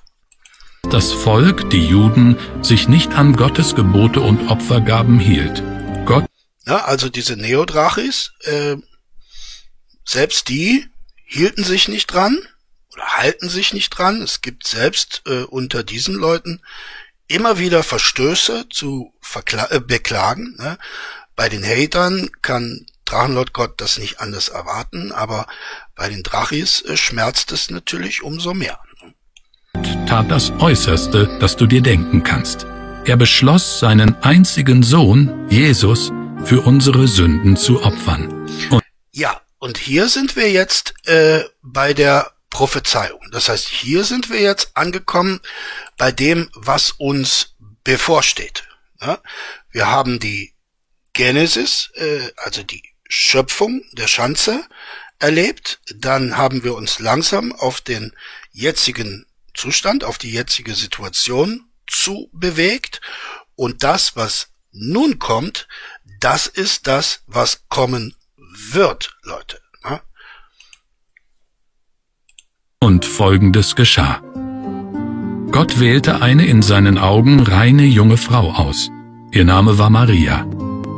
Das 0.92 1.12
Volk, 1.12 1.72
die 1.72 1.88
Juden, 1.88 2.38
sich 2.62 2.88
nicht 2.88 3.14
an 3.14 3.36
Gottes 3.36 3.74
Gebote 3.74 4.22
und 4.22 4.48
Opfergaben 4.48 5.18
hielt. 5.18 5.64
Gott. 6.06 6.28
Ja, 6.68 6.86
also 6.86 7.10
diese 7.10 7.38
Neodrachis, 7.38 8.34
äh, 8.42 8.76
selbst 10.06 10.50
die 10.50 10.86
hielten 11.26 11.64
sich 11.64 11.88
nicht 11.88 12.14
dran 12.14 12.38
oder 12.94 13.06
halten 13.08 13.50
sich 13.50 13.74
nicht 13.74 13.90
dran. 13.90 14.22
Es 14.22 14.42
gibt 14.42 14.68
selbst 14.68 15.24
äh, 15.26 15.46
unter 15.46 15.82
diesen 15.82 16.14
Leuten 16.14 16.62
immer 17.32 17.58
wieder 17.58 17.84
Verstöße 17.84 18.68
zu 18.70 19.14
äh, 19.70 19.80
beklagen. 19.80 20.56
Ne? 20.60 20.78
Bei 21.36 21.50
den 21.50 21.64
Hatern 21.64 22.30
kann 22.42 22.86
Drachenlord 23.06 23.54
Gott 23.54 23.82
das 23.82 23.98
nicht 23.98 24.20
anders 24.20 24.50
erwarten, 24.50 25.12
aber 25.12 25.48
bei 25.96 26.10
den 26.10 26.24
Drachis 26.24 26.82
äh, 26.82 26.98
schmerzt 26.98 27.52
es 27.52 27.70
natürlich 27.70 28.24
umso 28.24 28.54
mehr. 28.54 28.80
Tat 30.08 30.30
das 30.30 30.52
Äußerste, 30.60 31.38
das 31.40 31.56
du 31.56 31.66
dir 31.66 31.82
denken 31.82 32.24
kannst. 32.24 32.66
Er 33.06 33.18
beschloss, 33.18 33.80
seinen 33.80 34.16
einzigen 34.22 34.84
Sohn, 34.84 35.48
Jesus, 35.50 36.12
für 36.44 36.62
unsere 36.62 37.08
Sünden 37.08 37.56
zu 37.56 37.82
opfern. 37.84 38.48
Und 38.70 38.84
ja, 39.12 39.42
und 39.58 39.78
hier 39.78 40.08
sind 40.08 40.36
wir 40.36 40.52
jetzt 40.52 40.94
äh, 41.08 41.44
bei 41.62 41.94
der 41.94 42.32
Prophezeiung. 42.52 43.20
Das 43.32 43.50
heißt, 43.50 43.68
hier 43.68 44.04
sind 44.04 44.30
wir 44.30 44.40
jetzt 44.40 44.72
angekommen 44.76 45.40
bei 45.98 46.12
dem, 46.12 46.50
was 46.54 46.92
uns 46.92 47.56
bevorsteht. 47.84 48.68
Wir 49.72 49.88
haben 49.88 50.20
die 50.20 50.54
Genesis, 51.14 51.90
äh, 51.96 52.32
also 52.38 52.62
die 52.62 52.84
Schöpfung 53.10 53.84
der 53.94 54.08
Schanze 54.08 54.64
erlebt. 55.18 55.80
Dann 55.96 56.38
haben 56.38 56.64
wir 56.64 56.76
uns 56.76 57.00
langsam 57.00 57.52
auf 57.52 57.82
den 57.82 58.16
jetzigen 58.52 59.26
Zustand, 59.56 60.04
auf 60.04 60.18
die 60.18 60.32
jetzige 60.32 60.76
Situation 60.76 61.72
zu 61.88 62.30
bewegt. 62.32 63.02
Und 63.56 63.84
das, 63.84 64.16
was 64.16 64.50
nun 64.72 65.20
kommt, 65.20 65.68
das 66.20 66.48
ist 66.48 66.88
das, 66.88 67.24
was 67.26 67.68
kommen 67.70 68.16
wird, 68.36 69.18
Leute. 69.24 69.62
Ne? 69.84 70.02
Und 72.84 73.06
folgendes 73.06 73.76
geschah. 73.76 74.22
Gott 75.52 75.80
wählte 75.80 76.24
eine 76.24 76.48
in 76.48 76.64
seinen 76.64 76.98
Augen 76.98 77.40
reine 77.40 77.84
junge 77.84 78.18
Frau 78.18 78.54
aus. 78.54 78.90
Ihr 79.32 79.46
Name 79.46 79.78
war 79.78 79.92
Maria. 79.92 80.48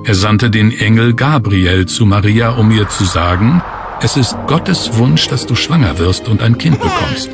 Er 0.06 0.16
sandte 0.16 0.50
den 0.50 0.72
Engel 0.72 1.14
Gabriel 1.14 1.86
zu 1.86 2.06
Maria, 2.06 2.52
um 2.52 2.72
ihr 2.72 2.88
zu 2.88 3.04
sagen, 3.04 3.62
es 4.02 4.16
ist 4.16 4.38
Gottes 4.48 4.96
Wunsch, 4.96 5.28
dass 5.28 5.46
du 5.46 5.56
schwanger 5.56 5.98
wirst 5.98 6.30
und 6.30 6.42
ein 6.42 6.58
Kind 6.58 6.80
bekommst. 6.80 7.30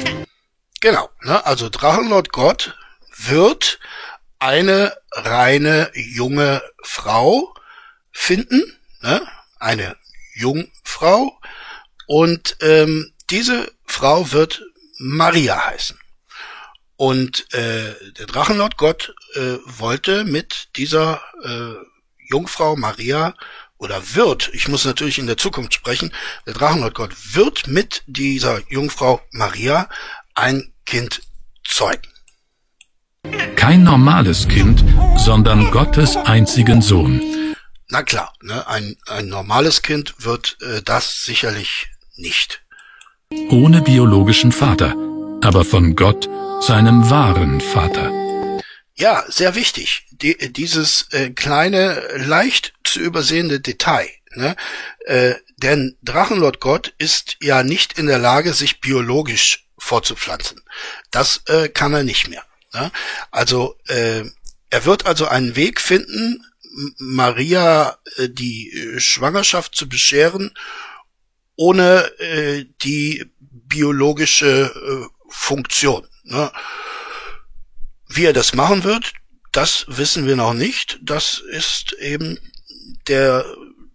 Genau, 0.82 1.10
ne? 1.22 1.45
also 1.45 1.70
Drachenlord 1.70 2.32
Gott 2.32 2.76
wird 3.18 3.80
eine 4.39 4.93
reine 5.12 5.91
junge 5.93 6.64
Frau 6.82 7.54
finden, 8.12 8.64
ne? 9.04 9.22
eine 9.60 9.95
Jungfrau, 10.34 11.39
und 12.08 12.58
ähm, 12.62 13.12
diese 13.30 13.71
Frau 13.86 14.32
wird 14.32 14.63
Maria 14.97 15.65
heißen. 15.65 15.99
Und 16.95 17.53
äh, 17.53 17.95
der 18.17 18.25
Drachenlord 18.25 18.77
Gott 18.77 19.15
äh, 19.36 19.57
wollte 19.65 20.25
mit 20.25 20.69
dieser 20.75 21.21
äh, 21.43 21.75
Jungfrau 22.30 22.75
Maria 22.75 23.34
oder 23.77 24.15
wird, 24.15 24.49
ich 24.53 24.67
muss 24.67 24.84
natürlich 24.84 25.17
in 25.17 25.27
der 25.27 25.38
Zukunft 25.38 25.73
sprechen, 25.73 26.13
der 26.45 26.53
Drachenlord 26.53 26.95
Gott 26.95 27.11
wird 27.34 27.67
mit 27.67 28.03
dieser 28.07 28.61
Jungfrau 28.69 29.21
Maria 29.32 29.88
ein 30.36 30.73
Kind 30.86 31.21
zeugen. 31.65 32.11
Kein 33.55 33.84
normales 33.84 34.47
Kind, 34.47 34.84
sondern 35.17 35.71
Gottes 35.71 36.17
einzigen 36.17 36.82
Sohn. 36.82 37.55
Na 37.88 38.03
klar, 38.03 38.34
ne, 38.41 38.67
ein, 38.67 38.97
ein 39.07 39.27
normales 39.27 39.82
Kind 39.82 40.15
wird 40.19 40.57
äh, 40.61 40.82
das 40.82 41.23
sicherlich 41.23 41.88
nicht. 42.15 42.61
Ohne 43.32 43.84
biologischen 43.84 44.51
Vater, 44.51 44.95
aber 45.43 45.63
von 45.63 45.95
Gott, 45.95 46.27
seinem 46.61 47.11
wahren 47.11 47.61
Vater. 47.61 48.11
Ja, 48.95 49.23
sehr 49.27 49.53
wichtig. 49.53 50.07
Die, 50.09 50.36
dieses 50.51 51.09
äh, 51.11 51.30
kleine, 51.30 52.01
leicht 52.15 52.73
zu 52.84 52.99
übersehende 52.99 53.59
Detail. 53.59 54.09
Ne? 54.34 54.55
Äh, 55.05 55.36
denn 55.57 55.95
Drachenlord 56.01 56.59
Gott 56.59 56.95
ist 56.97 57.38
ja 57.39 57.61
nicht 57.61 57.99
in 57.99 58.07
der 58.07 58.17
Lage, 58.17 58.53
sich 58.53 58.82
biologisch 58.82 59.67
fortzupflanzen. 59.77 60.63
Das 61.11 61.43
äh, 61.45 61.69
kann 61.69 61.93
er 61.93 62.03
nicht 62.03 62.30
mehr. 62.30 62.43
Ne? 62.73 62.91
Also 63.30 63.77
äh, 63.86 64.23
er 64.71 64.86
wird 64.86 65.05
also 65.05 65.27
einen 65.27 65.55
Weg 65.55 65.82
finden, 65.82 66.43
Maria 66.97 67.99
äh, 68.17 68.27
die 68.27 68.71
äh, 68.71 68.99
Schwangerschaft 68.99 69.75
zu 69.75 69.88
bescheren, 69.88 70.51
ohne 71.60 72.10
äh, 72.20 72.64
die 72.84 73.26
biologische 73.41 74.72
äh, 74.74 75.05
Funktion. 75.28 76.07
Ne? 76.24 76.49
Wie 78.07 78.24
er 78.24 78.32
das 78.32 78.53
machen 78.53 78.86
wird, 78.86 79.12
das 79.51 79.84
wissen 79.89 80.26
wir 80.26 80.38
noch 80.38 80.53
nicht. 80.53 80.99
Das 81.01 81.43
ist 81.51 81.91
eben 81.99 82.39
der 83.10 83.43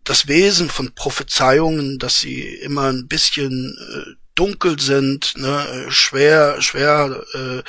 das 0.04 0.28
Wesen 0.28 0.68
von 0.68 0.94
Prophezeiungen, 0.94 1.98
dass 1.98 2.20
sie 2.20 2.42
immer 2.42 2.92
ein 2.92 3.08
bisschen 3.08 3.74
äh, 3.80 4.10
dunkel 4.34 4.78
sind, 4.78 5.32
ne, 5.38 5.86
schwer, 5.88 6.60
schwer 6.60 7.24
äh, 7.32 7.62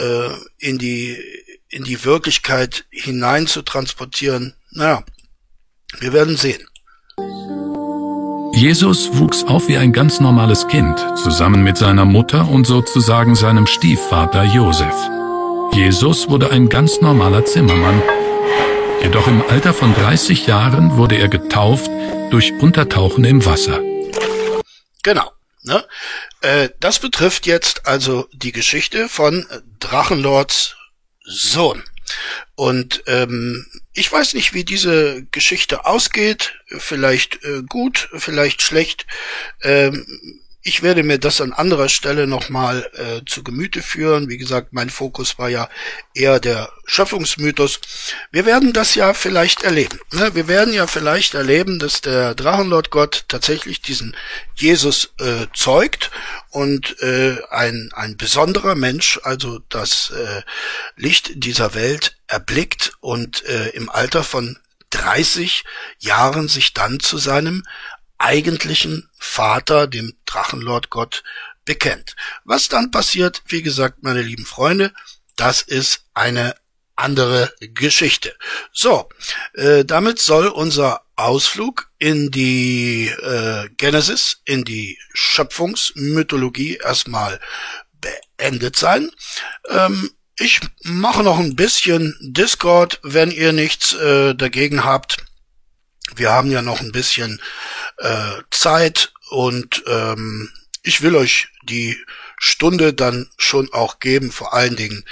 äh, 0.00 0.34
in 0.56 0.78
die 0.78 1.22
in 1.68 1.84
die 1.84 2.02
Wirklichkeit 2.06 2.86
hinein 2.90 3.46
zu 3.46 3.60
transportieren. 3.60 4.54
Naja, 4.70 5.04
wir 5.98 6.14
werden 6.14 6.38
sehen. 6.38 6.69
Jesus 8.60 9.16
wuchs 9.16 9.42
auf 9.44 9.68
wie 9.68 9.78
ein 9.78 9.90
ganz 9.90 10.20
normales 10.20 10.68
Kind, 10.68 10.98
zusammen 11.16 11.64
mit 11.64 11.78
seiner 11.78 12.04
Mutter 12.04 12.46
und 12.46 12.66
sozusagen 12.66 13.34
seinem 13.34 13.66
Stiefvater 13.66 14.44
Josef. 14.44 14.94
Jesus 15.72 16.28
wurde 16.28 16.50
ein 16.50 16.68
ganz 16.68 17.00
normaler 17.00 17.46
Zimmermann, 17.46 18.02
jedoch 19.02 19.26
im 19.28 19.42
Alter 19.48 19.72
von 19.72 19.94
30 19.94 20.46
Jahren 20.46 20.98
wurde 20.98 21.16
er 21.16 21.28
getauft 21.28 21.90
durch 22.28 22.52
Untertauchen 22.52 23.24
im 23.24 23.46
Wasser. 23.46 23.80
Genau. 25.02 25.30
Ne? 25.62 25.82
Äh, 26.42 26.68
das 26.80 26.98
betrifft 26.98 27.46
jetzt 27.46 27.86
also 27.86 28.26
die 28.34 28.52
Geschichte 28.52 29.08
von 29.08 29.46
Drachenlords 29.78 30.76
Sohn. 31.24 31.82
Und 32.54 33.02
ähm, 33.06 33.66
ich 33.92 34.10
weiß 34.10 34.34
nicht, 34.34 34.54
wie 34.54 34.64
diese 34.64 35.24
Geschichte 35.30 35.86
ausgeht. 35.86 36.54
Vielleicht 36.66 37.44
äh, 37.44 37.62
gut, 37.68 38.08
vielleicht 38.14 38.62
schlecht. 38.62 39.06
Ähm, 39.62 40.06
ich 40.62 40.82
werde 40.82 41.02
mir 41.02 41.18
das 41.18 41.40
an 41.40 41.52
anderer 41.52 41.88
Stelle 41.88 42.26
nochmal 42.26 42.88
äh, 42.94 43.24
zu 43.24 43.42
Gemüte 43.42 43.80
führen. 43.80 44.28
Wie 44.28 44.36
gesagt, 44.36 44.72
mein 44.72 44.90
Fokus 44.90 45.38
war 45.38 45.48
ja 45.48 45.70
eher 46.14 46.38
der 46.38 46.70
Schöpfungsmythos. 46.84 47.80
Wir 48.30 48.44
werden 48.44 48.74
das 48.74 48.94
ja 48.94 49.14
vielleicht 49.14 49.62
erleben. 49.62 49.98
Ne? 50.12 50.34
Wir 50.34 50.48
werden 50.48 50.74
ja 50.74 50.86
vielleicht 50.86 51.34
erleben, 51.34 51.78
dass 51.78 52.02
der 52.02 52.34
Drachenlord 52.34 52.90
Gott 52.90 53.24
tatsächlich 53.28 53.80
diesen 53.80 54.14
Jesus 54.54 55.14
äh, 55.18 55.46
zeugt 55.54 56.10
und 56.50 57.00
äh, 57.00 57.38
ein, 57.48 57.90
ein 57.94 58.18
besonderer 58.18 58.74
Mensch, 58.74 59.18
also 59.22 59.60
das 59.70 60.10
äh, 60.10 60.42
Licht 60.96 61.42
dieser 61.42 61.74
Welt 61.74 62.16
erblickt 62.26 62.92
und 63.00 63.44
äh, 63.46 63.70
im 63.70 63.88
Alter 63.88 64.24
von 64.24 64.58
30 64.90 65.64
Jahren 66.00 66.48
sich 66.48 66.74
dann 66.74 67.00
zu 67.00 67.16
seinem 67.16 67.64
eigentlichen 68.20 69.08
Vater, 69.18 69.86
dem 69.86 70.14
Drachenlord 70.26 70.90
Gott, 70.90 71.24
bekennt. 71.64 72.16
Was 72.44 72.68
dann 72.68 72.90
passiert, 72.90 73.42
wie 73.46 73.62
gesagt, 73.62 74.02
meine 74.02 74.22
lieben 74.22 74.46
Freunde, 74.46 74.92
das 75.36 75.62
ist 75.62 76.04
eine 76.14 76.54
andere 76.96 77.52
Geschichte. 77.60 78.34
So, 78.72 79.08
äh, 79.54 79.84
damit 79.84 80.18
soll 80.18 80.48
unser 80.48 81.02
Ausflug 81.16 81.90
in 81.98 82.30
die 82.30 83.08
äh, 83.08 83.68
Genesis, 83.76 84.42
in 84.44 84.64
die 84.64 84.98
Schöpfungsmythologie 85.12 86.76
erstmal 86.76 87.40
beendet 88.00 88.76
sein. 88.76 89.10
Ähm, 89.68 90.10
ich 90.36 90.60
mache 90.82 91.22
noch 91.22 91.38
ein 91.38 91.56
bisschen 91.56 92.16
Discord, 92.20 93.00
wenn 93.02 93.30
ihr 93.30 93.52
nichts 93.52 93.92
äh, 93.94 94.34
dagegen 94.34 94.84
habt. 94.84 95.18
Wir 96.16 96.30
haben 96.30 96.50
ja 96.50 96.62
noch 96.62 96.80
ein 96.80 96.92
bisschen 96.92 97.40
äh, 97.98 98.42
Zeit 98.50 99.12
und 99.30 99.84
ähm, 99.86 100.50
ich 100.82 101.02
will 101.02 101.14
euch 101.14 101.48
die 101.62 101.98
Stunde 102.38 102.94
dann 102.94 103.28
schon 103.36 103.70
auch 103.72 104.00
geben, 104.00 104.32
vor 104.32 104.54
allen 104.54 104.76
Dingen 104.76 105.04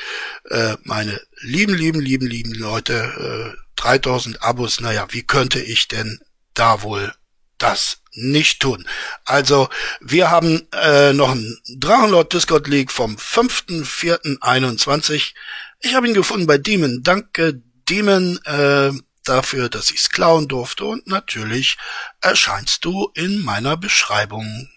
äh, 0.50 0.76
meine 0.82 1.20
lieben, 1.40 1.74
lieben, 1.74 2.00
lieben, 2.00 2.26
lieben 2.26 2.54
Leute, 2.54 3.54
äh, 3.54 3.56
3000 3.76 4.42
Abos, 4.42 4.80
naja, 4.80 5.06
wie 5.10 5.22
könnte 5.22 5.60
ich 5.60 5.88
denn 5.88 6.20
da 6.54 6.82
wohl 6.82 7.12
das 7.58 8.00
nicht 8.12 8.60
tun. 8.60 8.86
Also, 9.24 9.68
wir 10.00 10.30
haben 10.30 10.66
äh, 10.72 11.12
noch 11.12 11.32
einen 11.32 11.58
Drachenlord 11.76 12.32
Discord 12.32 12.66
League 12.68 12.90
vom 12.90 13.16
5.4.21. 13.16 15.34
Ich 15.80 15.94
habe 15.94 16.08
ihn 16.08 16.14
gefunden 16.14 16.46
bei 16.46 16.56
Demon. 16.58 17.02
Danke, 17.02 17.60
Demon. 17.88 18.38
Äh, 18.44 18.92
dafür, 19.28 19.68
dass 19.68 19.90
ich's 19.90 20.10
klauen 20.10 20.48
durfte 20.48 20.84
und 20.84 21.06
natürlich 21.06 21.76
erscheinst 22.20 22.84
du 22.84 23.10
in 23.14 23.40
meiner 23.44 23.76
Beschreibung. 23.76 24.68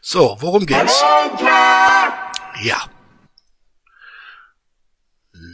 So, 0.00 0.36
worum 0.40 0.66
geht's? 0.66 1.00
Ja. 2.62 2.90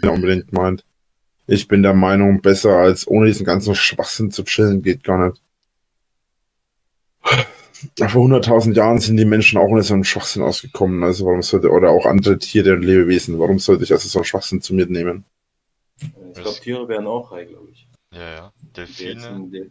Ja, 0.02 0.10
unbedingt 0.10 0.52
meint. 0.52 0.84
Ich 1.46 1.66
bin 1.66 1.82
der 1.82 1.94
Meinung, 1.94 2.42
besser 2.42 2.76
als 2.76 3.08
ohne 3.08 3.26
diesen 3.26 3.46
ganzen 3.46 3.74
Schwachsinn 3.74 4.30
zu 4.30 4.44
chillen 4.44 4.82
geht 4.82 5.02
gar 5.02 5.28
nicht. 5.28 5.42
Vor 7.96 8.26
100.000 8.26 8.74
Jahren 8.74 8.98
sind 8.98 9.16
die 9.16 9.24
Menschen 9.24 9.58
auch 9.58 9.68
ohne 9.68 9.82
so 9.82 9.94
einen 9.94 10.04
Schwachsinn 10.04 10.42
ausgekommen. 10.42 11.02
Also 11.02 11.26
warum 11.26 11.42
sollte, 11.42 11.70
oder 11.70 11.90
auch 11.90 12.06
andere 12.06 12.38
Tiere 12.38 12.74
und 12.74 12.82
Lebewesen, 12.82 13.38
warum 13.38 13.58
sollte 13.58 13.84
ich 13.84 13.92
also 13.92 14.08
so 14.08 14.18
einen 14.18 14.24
Schwachsinn 14.24 14.60
zu 14.60 14.74
mir 14.74 14.86
nehmen? 14.86 15.24
Ich 16.00 16.42
glaube, 16.42 16.60
Tiere 16.60 16.88
wären 16.88 17.06
auch 17.06 17.30
high, 17.30 17.48
glaube 17.48 17.70
ich. 17.70 17.88
Ja, 18.12 18.30
ja. 18.30 18.52
Delfine. 18.76 19.70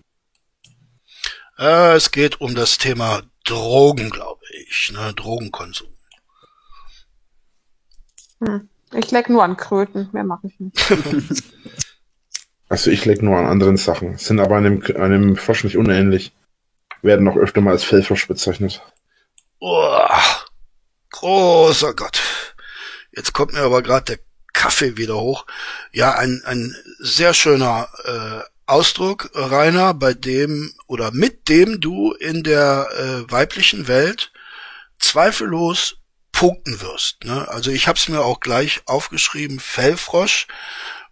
Äh, 1.57 1.95
es 1.95 2.11
geht 2.11 2.39
um 2.41 2.55
das 2.55 2.77
Thema 2.77 3.23
Drogen, 3.45 4.09
glaube 4.09 4.43
ich, 4.51 4.91
ne? 4.93 5.13
Drogenkonsum. 5.15 5.87
Hm. 8.43 8.69
Ich 8.93 9.11
leck 9.11 9.29
nur 9.29 9.43
an 9.43 9.57
Kröten, 9.57 10.09
mehr 10.13 10.23
mache 10.23 10.47
ich 10.47 10.59
nicht. 10.59 10.77
also 12.69 12.91
ich 12.91 13.05
leck 13.05 13.21
nur 13.21 13.37
an 13.37 13.45
anderen 13.45 13.77
Sachen, 13.77 14.17
sind 14.17 14.39
aber 14.39 14.57
einem, 14.57 14.81
einem 14.95 15.35
Frosch 15.35 15.63
nicht 15.63 15.77
unähnlich. 15.77 16.33
Werden 17.01 17.27
auch 17.27 17.35
öfter 17.35 17.61
mal 17.61 17.71
als 17.71 17.83
Fellfrosch 17.83 18.27
bezeichnet. 18.27 18.81
Oh, 19.59 19.99
großer 21.11 21.93
Gott. 21.93 22.21
Jetzt 23.11 23.33
kommt 23.33 23.53
mir 23.53 23.61
aber 23.61 23.81
gerade 23.81 24.05
der 24.05 24.26
Kaffee 24.67 24.97
wieder 24.97 25.15
hoch. 25.15 25.45
Ja, 25.93 26.15
ein, 26.15 26.41
ein 26.43 26.75
sehr 26.99 27.33
schöner 27.33 27.87
äh, 28.03 28.43
Ausdruck, 28.65 29.31
Rainer, 29.33 29.93
bei 29.93 30.13
dem 30.13 30.73
oder 30.87 31.11
mit 31.11 31.47
dem 31.47 31.79
du 31.79 32.11
in 32.11 32.43
der 32.43 32.89
äh, 32.91 33.31
weiblichen 33.31 33.87
Welt 33.87 34.33
zweifellos 34.99 35.99
punkten 36.33 36.81
wirst. 36.81 37.23
Ne? 37.23 37.47
Also 37.47 37.71
ich 37.71 37.87
habe 37.87 37.97
es 37.97 38.09
mir 38.09 38.19
auch 38.25 38.41
gleich 38.41 38.81
aufgeschrieben, 38.87 39.61
Fellfrosch, 39.61 40.47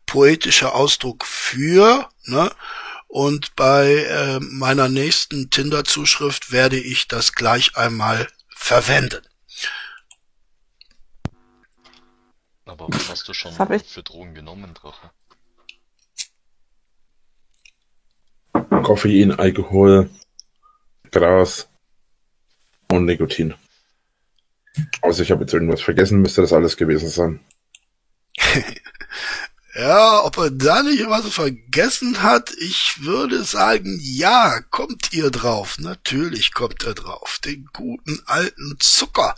poetischer 0.05 0.75
Ausdruck 0.75 1.25
für, 1.25 2.09
ne? 2.25 2.51
Und 3.07 3.55
bei 3.55 4.03
äh, 4.03 4.41
meiner 4.41 4.89
nächsten 4.89 5.49
Tinder-Zuschrift 5.49 6.51
werde 6.51 6.77
ich 6.77 7.07
das 7.07 7.31
gleich 7.31 7.77
einmal 7.77 8.27
verwenden. 8.53 9.25
Aber 12.65 12.87
was 12.89 13.09
hast 13.09 13.27
du 13.27 13.33
schon 13.33 13.53
für 13.53 14.03
Drogen 14.03 14.33
genommen, 14.33 14.73
Drache? 14.73 15.11
Koffein, 18.83 19.31
Alkohol, 19.31 20.09
Gras 21.11 21.67
und 22.91 23.05
Nikotin. 23.05 23.53
Also 25.01 25.23
ich 25.23 25.31
habe 25.31 25.41
jetzt 25.41 25.53
irgendwas 25.53 25.81
vergessen, 25.81 26.21
müsste 26.21 26.41
das 26.41 26.53
alles 26.53 26.75
gewesen 26.75 27.09
sein. 27.09 27.39
ja, 29.75 30.23
ob 30.23 30.37
er 30.37 30.51
da 30.51 30.83
nicht 30.83 31.07
was 31.07 31.27
vergessen 31.29 32.21
hat, 32.23 32.51
ich 32.59 32.97
würde 33.01 33.43
sagen, 33.43 33.99
ja, 34.01 34.59
kommt 34.71 35.13
ihr 35.13 35.31
drauf. 35.31 35.77
Natürlich 35.79 36.53
kommt 36.53 36.83
er 36.83 36.93
drauf. 36.93 37.39
Den 37.43 37.69
guten 37.73 38.21
alten 38.25 38.75
Zucker. 38.79 39.35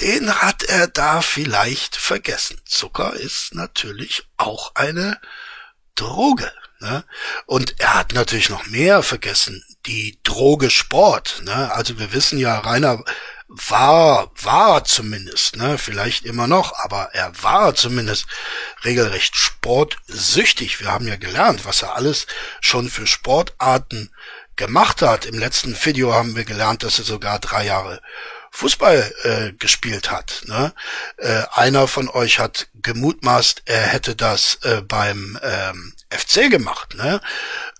Den 0.00 0.42
hat 0.42 0.62
er 0.62 0.86
da 0.86 1.20
vielleicht 1.20 1.96
vergessen. 1.96 2.60
Zucker 2.64 3.14
ist 3.14 3.54
natürlich 3.54 4.24
auch 4.36 4.74
eine 4.74 5.20
Droge. 5.94 6.50
Ne? 6.80 7.04
Und 7.44 7.78
er 7.78 7.94
hat 7.94 8.14
natürlich 8.14 8.48
noch 8.48 8.66
mehr 8.66 9.02
vergessen, 9.02 9.62
die 9.86 10.18
Droge 10.22 10.70
Sport. 10.70 11.42
Ne? 11.44 11.72
Also 11.72 11.98
wir 11.98 12.12
wissen 12.12 12.38
ja, 12.38 12.58
Rainer 12.58 13.04
war, 13.50 14.30
war 14.40 14.84
zumindest, 14.84 15.56
ne, 15.56 15.76
vielleicht 15.76 16.24
immer 16.24 16.46
noch, 16.46 16.78
aber 16.78 17.10
er 17.14 17.32
war 17.42 17.74
zumindest 17.74 18.26
regelrecht 18.84 19.34
sportsüchtig. 19.34 20.80
Wir 20.80 20.92
haben 20.92 21.08
ja 21.08 21.16
gelernt, 21.16 21.64
was 21.64 21.82
er 21.82 21.96
alles 21.96 22.28
schon 22.60 22.88
für 22.88 23.08
Sportarten 23.08 24.10
gemacht 24.54 25.02
hat. 25.02 25.26
Im 25.26 25.38
letzten 25.38 25.76
Video 25.84 26.14
haben 26.14 26.36
wir 26.36 26.44
gelernt, 26.44 26.84
dass 26.84 27.00
er 27.00 27.04
sogar 27.04 27.40
drei 27.40 27.66
Jahre 27.66 28.00
Fußball 28.50 29.12
äh, 29.22 29.52
gespielt 29.52 30.10
hat. 30.10 30.42
Ne? 30.46 30.72
Äh, 31.16 31.42
einer 31.52 31.86
von 31.86 32.08
euch 32.08 32.38
hat 32.38 32.68
gemutmaßt, 32.82 33.62
er 33.64 33.86
hätte 33.86 34.16
das 34.16 34.58
äh, 34.62 34.82
beim 34.82 35.38
ähm, 35.42 35.94
FC 36.10 36.50
gemacht. 36.50 36.94
Ne? 36.96 37.20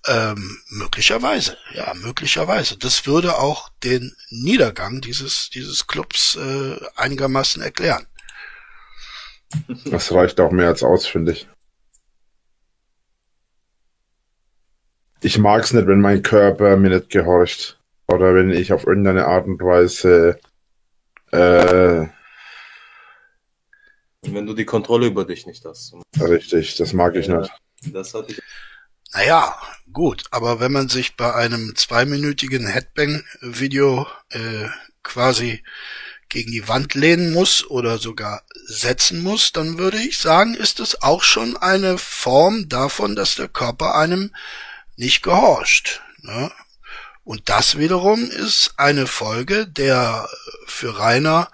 Ähm, 0.07 0.59
möglicherweise, 0.68 1.59
ja, 1.73 1.93
möglicherweise. 1.95 2.79
Das 2.79 3.07
würde 3.07 3.37
auch 3.37 3.68
den 3.83 4.16
Niedergang 4.31 5.01
dieses 5.01 5.51
dieses 5.51 5.87
Clubs 5.87 6.37
äh, 6.37 6.77
einigermaßen 6.97 7.62
erklären. 7.62 8.07
Das 9.87 10.12
reicht 10.12 10.39
auch 10.41 10.53
mehr 10.53 10.68
als 10.68 10.83
aus, 10.83 11.07
finde 11.07 11.33
ich. 11.33 11.49
Ich 15.23 15.37
mag's 15.39 15.73
nicht, 15.73 15.87
wenn 15.87 16.01
mein 16.01 16.23
Körper 16.23 16.77
mir 16.77 16.91
nicht 16.91 17.11
gehorcht. 17.11 17.79
Oder 18.07 18.35
wenn 18.35 18.51
ich 18.51 18.73
auf 18.73 18.87
irgendeine 18.87 19.27
Art 19.27 19.47
und 19.47 19.61
Weise 19.61 20.41
äh, 21.33 22.07
wenn 24.22 24.47
du 24.47 24.55
die 24.55 24.64
Kontrolle 24.64 25.07
über 25.07 25.24
dich 25.24 25.47
nicht 25.47 25.64
hast. 25.64 25.95
Richtig, 26.20 26.76
das 26.76 26.93
mag 26.93 27.16
ich 27.16 27.28
nicht. 27.28 27.51
Das 27.87 28.12
hatte 28.14 28.33
ich. 28.33 28.43
Naja, 29.12 29.57
gut, 29.93 30.24
aber 30.31 30.61
wenn 30.61 30.72
man 30.72 30.89
sich 30.89 31.16
bei 31.16 31.35
einem 31.35 31.74
zweiminütigen 31.74 32.66
Headbang-Video 32.66 34.07
äh, 34.28 34.68
quasi 35.03 35.64
gegen 36.28 36.53
die 36.53 36.68
Wand 36.68 36.95
lehnen 36.95 37.33
muss 37.33 37.68
oder 37.68 37.99
sogar 37.99 38.43
setzen 38.66 39.22
muss, 39.22 39.53
dann 39.53 39.78
würde 39.78 39.99
ich 39.99 40.18
sagen, 40.18 40.55
ist 40.55 40.78
es 40.78 41.03
auch 41.03 41.24
schon 41.24 41.57
eine 41.57 41.99
Form 41.99 42.68
davon, 42.68 43.16
dass 43.16 43.35
der 43.35 43.49
Körper 43.49 43.97
einem 43.97 44.33
nicht 44.97 45.22
gehorcht. 45.22 46.03
Ne? 46.22 46.53
Und 47.31 47.49
das 47.49 47.78
wiederum 47.78 48.28
ist 48.28 48.74
eine 48.76 49.07
Folge 49.07 49.68
der 49.68 50.28
für 50.66 50.99
Rainer 50.99 51.49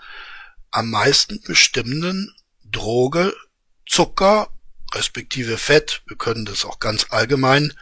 am 0.71 0.89
meisten 0.89 1.43
bestimmenden 1.43 2.35
Droge 2.65 3.35
Zucker 3.85 4.49
respektive 4.95 5.59
Fett, 5.59 6.01
wir 6.07 6.17
können 6.17 6.47
das 6.47 6.65
auch 6.65 6.79
ganz 6.79 7.09
allgemein 7.11 7.75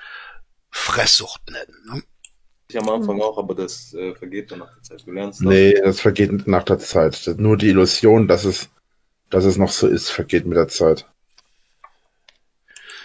Fresssucht 0.73 1.49
nennen. 1.49 1.77
Ne? 1.87 2.03
Ich 2.67 2.77
am 2.77 2.89
Anfang 2.89 3.23
auch, 3.23 3.39
aber 3.39 3.55
das 3.55 3.95
äh, 3.95 4.13
vergeht 4.17 4.51
dann 4.51 4.59
nach 4.59 4.75
der 4.75 4.83
Zeit. 4.83 5.07
Du 5.07 5.13
lernst 5.13 5.39
das. 5.39 5.47
Nee, 5.47 5.75
das 5.81 6.01
vergeht 6.01 6.49
nach 6.49 6.65
der 6.65 6.81
Zeit. 6.81 7.33
Nur 7.37 7.57
die 7.57 7.69
Illusion, 7.69 8.27
dass 8.27 8.45
es, 8.45 8.71
dass 9.31 9.45
es 9.45 9.57
noch 9.57 9.71
so 9.71 9.87
ist, 9.87 10.11
vergeht 10.11 10.47
mit 10.47 10.57
der 10.57 10.67
Zeit. 10.67 11.07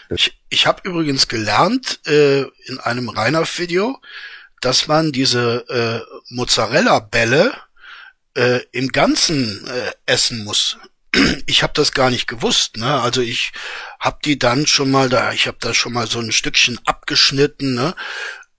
Ich, 0.10 0.42
ich 0.50 0.66
habe 0.66 0.82
übrigens 0.90 1.28
gelernt 1.28 2.00
äh, 2.08 2.42
in 2.66 2.80
einem 2.80 3.10
Rainer-Video, 3.10 4.00
dass 4.62 4.88
man 4.88 5.12
diese 5.12 5.66
äh, 5.70 6.34
Mozzarella-Bälle 6.34 7.54
äh, 8.36 8.60
im 8.72 8.90
Ganzen 8.90 9.68
äh, 9.68 9.92
essen 10.06 10.44
muss 10.44 10.78
ich 11.46 11.64
habe 11.64 11.74
das 11.74 11.94
gar 11.94 12.10
nicht 12.10 12.28
gewusst, 12.28 12.78
ne? 12.78 13.02
Also 13.02 13.22
ich 13.22 13.52
habe 14.00 14.20
die 14.24 14.38
dann 14.38 14.68
schon 14.68 14.92
mal 14.92 15.10
da, 15.10 15.34
ich 15.34 15.48
habe 15.48 15.58
da 15.60 15.74
schon 15.74 15.94
mal 15.94 16.08
so 16.08 16.20
ein 16.20 16.32
Stückchen 16.32 16.80
abgeschnitten, 16.86 17.74
ne? 17.74 17.96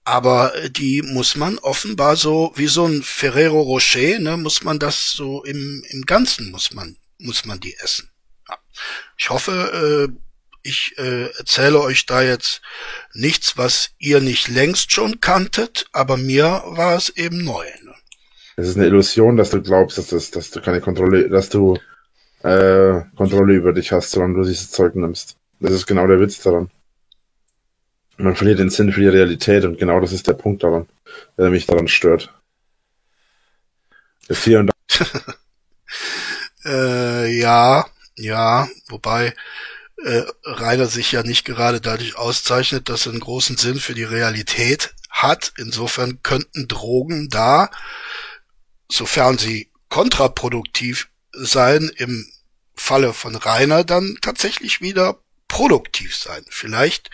Aber 0.03 0.55
äh, 0.55 0.69
die 0.69 1.01
muss 1.01 1.35
man 1.35 1.57
offenbar 1.59 2.15
so 2.15 2.51
wie 2.55 2.67
so 2.67 2.85
ein 2.85 3.03
Ferrero 3.03 3.61
Rocher, 3.61 4.19
ne? 4.19 4.37
Muss 4.37 4.63
man 4.63 4.79
das 4.79 5.11
so 5.11 5.43
im 5.43 5.83
im 5.89 6.05
Ganzen 6.05 6.51
muss 6.51 6.73
man 6.73 6.97
muss 7.19 7.45
man 7.45 7.59
die 7.59 7.75
essen. 7.77 8.09
Ja. 8.49 8.57
Ich 9.17 9.29
hoffe, 9.29 10.09
äh, 10.09 10.30
ich 10.63 10.95
äh, 10.97 11.25
erzähle 11.37 11.79
euch 11.81 12.05
da 12.05 12.21
jetzt 12.21 12.61
nichts, 13.13 13.57
was 13.57 13.91
ihr 13.99 14.21
nicht 14.21 14.47
längst 14.47 14.91
schon 14.91 15.19
kanntet, 15.19 15.87
aber 15.91 16.17
mir 16.17 16.63
war 16.65 16.95
es 16.95 17.09
eben 17.09 17.43
neu. 17.43 17.65
Ne? 17.83 17.93
Es 18.55 18.67
ist 18.67 18.77
eine 18.77 18.87
Illusion, 18.87 19.37
dass 19.37 19.49
du 19.49 19.61
glaubst, 19.61 19.97
dass, 19.97 20.07
das, 20.07 20.31
dass 20.31 20.51
du 20.51 20.61
keine 20.61 20.81
Kontrolle, 20.81 21.29
dass 21.29 21.49
du 21.49 21.77
äh, 22.43 23.01
Kontrolle 23.15 23.53
über 23.53 23.73
dich 23.73 23.91
hast, 23.91 24.11
solange 24.11 24.35
du 24.35 24.43
dieses 24.43 24.71
Zeug 24.71 24.95
nimmst. 24.95 25.37
Das 25.59 25.71
ist 25.71 25.85
genau 25.85 26.07
der 26.07 26.19
Witz 26.19 26.41
daran. 26.41 26.69
Man 28.17 28.35
verliert 28.35 28.59
den 28.59 28.69
Sinn 28.69 28.91
für 28.91 29.01
die 29.01 29.07
Realität 29.07 29.65
und 29.65 29.79
genau 29.79 29.99
das 29.99 30.11
ist 30.11 30.27
der 30.27 30.33
Punkt 30.33 30.63
daran, 30.63 30.87
der 31.37 31.49
mich 31.49 31.65
daran 31.65 31.87
stört. 31.87 32.33
Das 34.27 34.43
hier 34.43 34.59
und 34.59 34.67
da. 34.67 34.73
äh, 36.65 37.39
ja, 37.39 37.85
ja, 38.15 38.67
wobei 38.89 39.33
äh, 40.03 40.23
Rainer 40.43 40.87
sich 40.87 41.11
ja 41.11 41.23
nicht 41.23 41.45
gerade 41.45 41.81
dadurch 41.81 42.15
auszeichnet, 42.15 42.89
dass 42.89 43.05
er 43.05 43.11
einen 43.11 43.21
großen 43.21 43.57
Sinn 43.57 43.79
für 43.79 43.93
die 43.93 44.03
Realität 44.03 44.93
hat. 45.09 45.53
Insofern 45.57 46.23
könnten 46.23 46.67
Drogen 46.67 47.29
da, 47.29 47.69
sofern 48.89 49.37
sie 49.37 49.71
kontraproduktiv 49.89 51.09
sein, 51.33 51.91
im 51.95 52.31
Falle 52.75 53.13
von 53.13 53.35
Rainer 53.35 53.83
dann 53.83 54.17
tatsächlich 54.21 54.81
wieder 54.81 55.21
produktiv 55.47 56.15
sein. 56.15 56.45
Vielleicht 56.49 57.09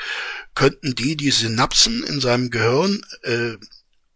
könnten 0.56 0.96
die 0.96 1.18
die 1.18 1.32
Synapsen 1.32 2.04
in 2.04 2.22
seinem 2.22 2.52
Gehirn 2.52 3.02
äh, 3.24 3.58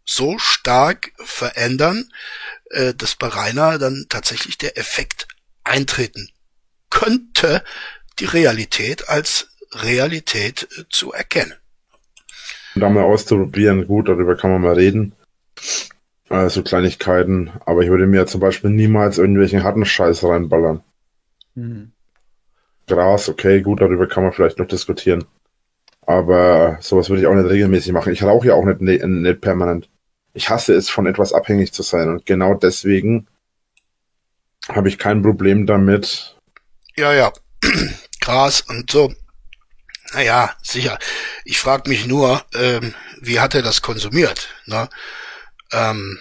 so 0.04 0.38
stark 0.38 1.12
verändern, 1.18 2.08
äh, 2.70 2.94
dass 2.94 3.16
bei 3.16 3.28
Rainer 3.28 3.78
dann 3.78 4.06
tatsächlich 4.08 4.58
der 4.58 4.78
Effekt 4.78 5.28
eintreten 5.64 6.30
könnte, 6.90 7.64
die 8.18 8.24
Realität 8.24 9.08
als 9.08 9.48
Realität 9.72 10.68
äh, 10.78 10.84
zu 10.90 11.12
erkennen. 11.12 11.54
Da 12.74 12.88
mal 12.88 13.04
auszuprobieren, 13.04 13.86
gut, 13.86 14.08
darüber 14.08 14.36
kann 14.36 14.50
man 14.50 14.62
mal 14.62 14.74
reden. 14.74 15.14
Also 16.28 16.62
Kleinigkeiten, 16.62 17.50
aber 17.66 17.82
ich 17.82 17.90
würde 17.90 18.06
mir 18.06 18.26
zum 18.26 18.40
Beispiel 18.40 18.70
niemals 18.70 19.18
irgendwelchen 19.18 19.62
harten 19.62 19.84
Scheiß 19.84 20.24
reinballern. 20.24 20.82
Mhm. 21.54 21.92
Gras, 22.86 23.28
okay, 23.28 23.60
gut, 23.60 23.80
darüber 23.80 24.06
kann 24.08 24.22
man 24.22 24.32
vielleicht 24.32 24.58
noch 24.58 24.66
diskutieren. 24.66 25.24
Aber 26.06 26.78
sowas 26.80 27.10
würde 27.10 27.22
ich 27.22 27.28
auch 27.28 27.34
nicht 27.34 27.48
regelmäßig 27.48 27.92
machen. 27.92 28.12
Ich 28.12 28.22
rauche 28.22 28.48
ja 28.48 28.54
auch 28.54 28.64
nicht, 28.64 28.80
nicht, 28.80 29.04
nicht 29.04 29.40
permanent. 29.40 29.88
Ich 30.34 30.48
hasse 30.48 30.74
es, 30.74 30.88
von 30.88 31.06
etwas 31.06 31.32
abhängig 31.32 31.72
zu 31.72 31.82
sein. 31.82 32.08
Und 32.08 32.26
genau 32.26 32.54
deswegen 32.54 33.28
habe 34.68 34.88
ich 34.88 34.98
kein 34.98 35.22
Problem 35.22 35.66
damit. 35.66 36.36
Ja, 36.96 37.12
ja. 37.12 37.32
Gras 38.20 38.60
und 38.62 38.90
so. 38.90 39.14
Naja, 40.12 40.54
sicher. 40.62 40.98
Ich 41.44 41.58
frage 41.58 41.88
mich 41.88 42.06
nur, 42.06 42.44
ähm, 42.54 42.94
wie 43.20 43.40
hat 43.40 43.54
er 43.54 43.62
das 43.62 43.82
konsumiert? 43.82 44.48
Ne? 44.66 44.88
ähm, 45.72 46.18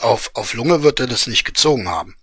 auf, 0.00 0.30
auf 0.34 0.54
Lunge 0.54 0.82
wird 0.82 1.00
er 1.00 1.06
das 1.06 1.26
nicht 1.26 1.44
gezogen 1.44 1.88
haben. 1.88 2.16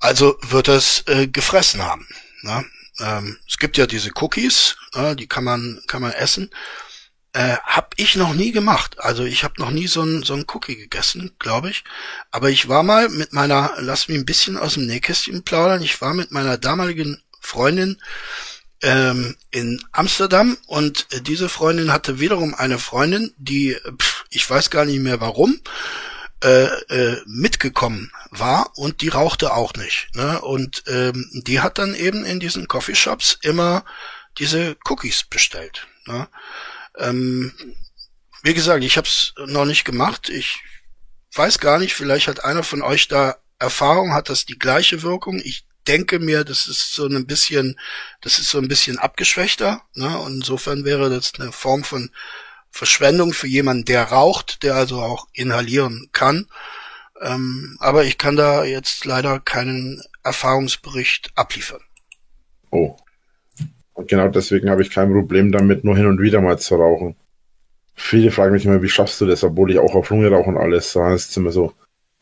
Also 0.00 0.38
wird 0.42 0.68
er 0.68 0.76
es 0.76 1.04
äh, 1.06 1.26
gefressen 1.26 1.82
haben. 1.82 2.06
Na, 2.42 2.64
ähm, 3.00 3.38
es 3.48 3.58
gibt 3.58 3.76
ja 3.76 3.86
diese 3.86 4.10
Cookies, 4.14 4.76
äh, 4.94 5.16
die 5.16 5.26
kann 5.26 5.44
man 5.44 5.82
kann 5.86 6.02
man 6.02 6.12
essen. 6.12 6.50
Äh, 7.34 7.56
hab 7.64 7.94
ich 7.96 8.14
noch 8.14 8.32
nie 8.32 8.52
gemacht. 8.52 9.00
Also 9.00 9.24
ich 9.24 9.42
habe 9.42 9.54
noch 9.58 9.70
nie 9.70 9.88
so 9.88 10.02
ein 10.02 10.22
so 10.22 10.34
Cookie 10.34 10.76
gegessen, 10.76 11.32
glaube 11.40 11.68
ich. 11.68 11.82
Aber 12.30 12.48
ich 12.48 12.68
war 12.68 12.84
mal 12.84 13.08
mit 13.08 13.32
meiner, 13.32 13.74
lass 13.78 14.06
mich 14.06 14.16
ein 14.16 14.24
bisschen 14.24 14.56
aus 14.56 14.74
dem 14.74 14.86
Nähkästchen 14.86 15.42
plaudern. 15.42 15.82
Ich 15.82 16.00
war 16.00 16.14
mit 16.14 16.30
meiner 16.30 16.58
damaligen 16.58 17.20
Freundin 17.40 18.00
ähm, 18.82 19.34
in 19.50 19.82
Amsterdam 19.90 20.56
und 20.68 21.08
äh, 21.10 21.22
diese 21.22 21.48
Freundin 21.48 21.92
hatte 21.92 22.20
wiederum 22.20 22.54
eine 22.54 22.78
Freundin, 22.78 23.34
die, 23.36 23.76
pff, 24.00 24.26
ich 24.30 24.48
weiß 24.48 24.70
gar 24.70 24.84
nicht 24.84 25.00
mehr 25.00 25.20
warum, 25.20 25.58
äh, 26.44 26.66
äh, 26.66 27.22
mitgekommen 27.26 28.12
war 28.30 28.70
und 28.76 29.00
die 29.00 29.08
rauchte 29.08 29.54
auch 29.54 29.72
nicht. 29.74 30.08
Ne? 30.14 30.40
Und 30.40 30.84
ähm, 30.86 31.28
die 31.32 31.60
hat 31.60 31.78
dann 31.78 31.96
eben 31.96 32.24
in 32.24 32.38
diesen 32.38 32.68
Coffeeshops 32.68 33.38
immer 33.42 33.84
diese 34.38 34.76
Cookies 34.84 35.24
bestellt. 35.24 35.88
Ne? 36.06 36.28
Ähm, 36.98 37.52
wie 38.42 38.54
gesagt, 38.54 38.84
ich 38.84 38.96
habe 38.96 39.08
es 39.08 39.34
noch 39.46 39.64
nicht 39.64 39.84
gemacht. 39.84 40.28
Ich 40.28 40.60
weiß 41.34 41.58
gar 41.58 41.78
nicht, 41.78 41.94
vielleicht 41.94 42.28
hat 42.28 42.44
einer 42.44 42.62
von 42.62 42.82
euch 42.82 43.08
da 43.08 43.36
Erfahrung, 43.58 44.12
hat 44.12 44.28
das 44.28 44.44
die 44.44 44.58
gleiche 44.58 45.02
Wirkung. 45.02 45.40
Ich 45.42 45.66
denke 45.86 46.18
mir, 46.18 46.44
das 46.44 46.66
ist 46.66 46.92
so 46.92 47.06
ein 47.06 47.26
bisschen, 47.26 47.78
das 48.20 48.38
ist 48.38 48.48
so 48.48 48.58
ein 48.58 48.68
bisschen 48.68 48.98
abgeschwächter. 48.98 49.82
Ne? 49.94 50.18
Und 50.18 50.34
insofern 50.36 50.84
wäre 50.84 51.10
das 51.10 51.32
eine 51.34 51.52
Form 51.52 51.84
von 51.84 52.10
Verschwendung 52.70 53.32
für 53.32 53.46
jemanden, 53.46 53.84
der 53.84 54.04
raucht, 54.04 54.62
der 54.62 54.74
also 54.74 55.00
auch 55.00 55.28
inhalieren 55.32 56.08
kann. 56.12 56.48
Ähm, 57.20 57.76
aber 57.80 58.04
ich 58.04 58.18
kann 58.18 58.36
da 58.36 58.64
jetzt 58.64 59.04
leider 59.04 59.40
keinen 59.40 60.02
Erfahrungsbericht 60.22 61.30
abliefern. 61.36 61.80
Oh. 62.70 62.96
Und 63.94 64.08
genau 64.08 64.28
deswegen 64.28 64.70
habe 64.70 64.82
ich 64.82 64.90
kein 64.90 65.12
Problem 65.12 65.52
damit, 65.52 65.84
nur 65.84 65.96
hin 65.96 66.06
und 66.06 66.20
wieder 66.20 66.40
mal 66.40 66.58
zu 66.58 66.76
rauchen. 66.76 67.16
Viele 67.94 68.30
fragen 68.30 68.52
mich 68.52 68.64
immer, 68.64 68.82
wie 68.82 68.88
schaffst 68.88 69.20
du 69.20 69.26
das, 69.26 69.44
obwohl 69.44 69.70
ich 69.70 69.78
auch 69.78 69.94
auf 69.94 70.10
Lunge 70.10 70.30
rauche 70.30 70.50
und 70.50 70.56
alles. 70.56 70.92
Da 70.92 71.14
ist 71.14 71.36
immer 71.36 71.52
so. 71.52 71.72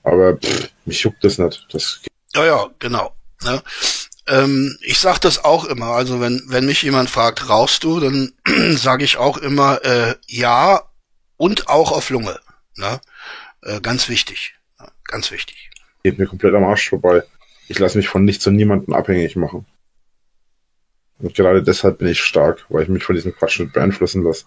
Aber 0.03 0.37
pff, 0.37 0.70
mich 0.85 1.03
juckt 1.03 1.25
das 1.25 1.39
nicht. 1.39 1.66
Das 1.73 2.01
ja, 2.35 2.45
ja, 2.45 2.70
genau. 2.79 3.14
Ne? 3.43 3.62
Ähm, 4.27 4.77
ich 4.83 4.99
sag 4.99 5.18
das 5.18 5.45
auch 5.45 5.64
immer. 5.64 5.87
Also 5.87 6.20
wenn, 6.20 6.43
wenn 6.47 6.66
mich 6.66 6.83
jemand 6.83 7.11
fragt, 7.11 7.49
rauchst 7.49 7.85
du, 7.85 8.01
dann 8.01 8.33
sage 8.77 9.05
ich 9.05 9.16
auch 9.16 9.39
immer 9.39 9.85
äh, 9.85 10.14
ja 10.27 10.83
und 11.37 11.68
auch 11.68 11.93
auf 11.93 12.11
Lunge. 12.11 12.39
Ne? 12.77 13.01
Äh, 13.62 13.81
ganz 13.81 14.09
wichtig. 14.09 14.55
Ja, 14.79 14.89
ganz 15.05 15.31
wichtig. 15.31 15.70
Geht 16.05 16.18
mir 16.18 16.27
komplett 16.27 16.55
am 16.55 16.64
Arsch 16.64 16.89
vorbei. 16.89 17.23
Ich 17.68 17.79
lasse 17.79 17.97
mich 17.97 18.09
von 18.09 18.25
nichts 18.25 18.47
und 18.47 18.57
niemanden 18.57 18.93
abhängig 18.93 19.37
machen. 19.37 19.66
Und 21.23 21.35
gerade 21.35 21.62
deshalb 21.62 21.99
bin 21.99 22.09
ich 22.09 22.20
stark, 22.20 22.66
weil 22.68 22.83
ich 22.83 22.89
mich 22.89 23.05
von 23.05 23.14
diesem 23.14 23.35
Quatsch 23.35 23.61
nicht 23.61 23.73
beeinflussen 23.73 24.25
lasse. 24.25 24.45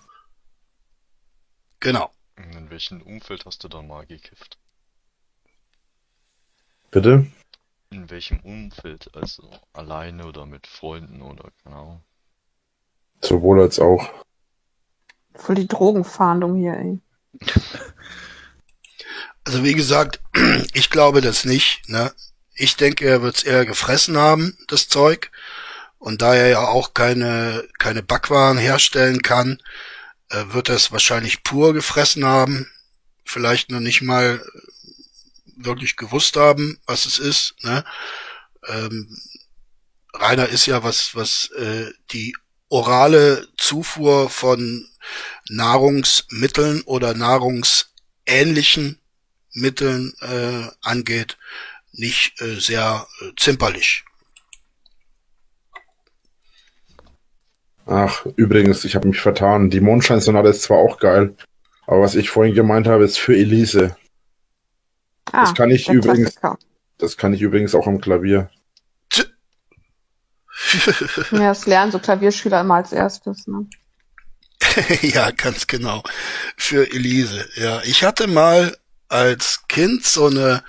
Genau. 1.79 2.11
In 2.35 2.69
welchem 2.69 3.01
Umfeld 3.01 3.45
hast 3.45 3.63
du 3.63 3.69
da 3.69 3.81
mal 3.81 4.05
gekifft? 4.05 4.57
Bitte? 6.91 7.27
In 7.91 8.09
welchem 8.09 8.39
Umfeld? 8.41 9.09
Also 9.15 9.49
alleine 9.71 10.25
oder 10.25 10.45
mit 10.45 10.67
Freunden 10.67 11.21
oder 11.21 11.49
genau? 11.63 12.01
Sowohl 13.21 13.61
als 13.61 13.79
auch. 13.79 14.09
Voll 15.33 15.55
die 15.55 15.67
Drogenfahndung 15.67 16.57
hier, 16.57 16.73
ey. 16.73 16.99
Also 19.47 19.63
wie 19.63 19.75
gesagt, 19.75 20.21
ich 20.73 20.89
glaube 20.89 21.21
das 21.21 21.45
nicht. 21.45 21.87
Ne? 21.87 22.11
Ich 22.55 22.77
denke, 22.77 23.05
er 23.05 23.21
wird 23.21 23.37
es 23.37 23.43
eher 23.43 23.63
gefressen 23.63 24.17
haben, 24.17 24.57
das 24.67 24.87
Zeug. 24.89 25.31
Und 26.05 26.21
da 26.21 26.35
er 26.35 26.49
ja 26.49 26.59
auch 26.59 26.93
keine, 26.93 27.67
keine 27.79 28.03
Backwaren 28.03 28.59
herstellen 28.59 29.23
kann, 29.23 29.59
äh, 30.29 30.43
wird 30.49 30.69
er 30.69 30.75
es 30.75 30.91
wahrscheinlich 30.91 31.41
pur 31.41 31.73
gefressen 31.73 32.23
haben. 32.23 32.69
Vielleicht 33.23 33.71
noch 33.71 33.79
nicht 33.79 34.03
mal 34.03 34.45
wirklich 35.57 35.95
gewusst 35.95 36.35
haben, 36.35 36.79
was 36.85 37.07
es 37.07 37.17
ist. 37.17 37.55
Ne? 37.63 37.83
Ähm, 38.67 39.19
Rainer 40.13 40.47
ist 40.47 40.67
ja 40.67 40.83
was, 40.83 41.15
was 41.15 41.49
äh, 41.57 41.91
die 42.11 42.35
orale 42.69 43.47
Zufuhr 43.57 44.29
von 44.29 44.87
Nahrungsmitteln 45.49 46.83
oder 46.83 47.15
nahrungsähnlichen 47.15 48.99
Mitteln 49.53 50.13
äh, 50.21 50.67
angeht, 50.83 51.39
nicht 51.93 52.39
äh, 52.41 52.59
sehr 52.59 53.07
äh, 53.21 53.31
zimperlich. 53.37 54.05
Ach, 57.85 58.25
übrigens, 58.35 58.83
ich 58.83 58.95
habe 58.95 59.07
mich 59.07 59.21
vertan. 59.21 59.69
Die 59.69 59.81
Mondscheinsonate 59.81 60.49
ist 60.49 60.63
zwar 60.63 60.77
auch 60.77 60.99
geil, 60.99 61.35
aber 61.85 62.01
was 62.01 62.15
ich 62.15 62.29
vorhin 62.29 62.55
gemeint 62.55 62.87
habe, 62.87 63.03
ist 63.03 63.19
für 63.19 63.35
Elise. 63.35 63.95
Ah, 65.31 65.41
das 65.41 65.53
kann 65.53 65.69
ich 65.69 65.89
übrigens. 65.89 66.35
Das 66.97 67.17
kann 67.17 67.33
ich 67.33 67.41
übrigens 67.41 67.75
auch 67.75 67.87
am 67.87 68.01
Klavier. 68.01 68.49
ja, 71.31 71.49
das 71.49 71.65
lernen 71.65 71.91
so 71.91 71.99
Klavierschüler 71.99 72.61
immer 72.61 72.75
als 72.75 72.93
erstes, 72.93 73.47
ne? 73.47 73.67
ja, 75.01 75.31
ganz 75.31 75.67
genau. 75.67 76.03
Für 76.55 76.89
Elise. 76.91 77.47
Ja, 77.55 77.81
ich 77.83 78.03
hatte 78.03 78.27
mal 78.27 78.77
als 79.09 79.67
Kind 79.67 80.05
so 80.05 80.27
eine 80.27 80.63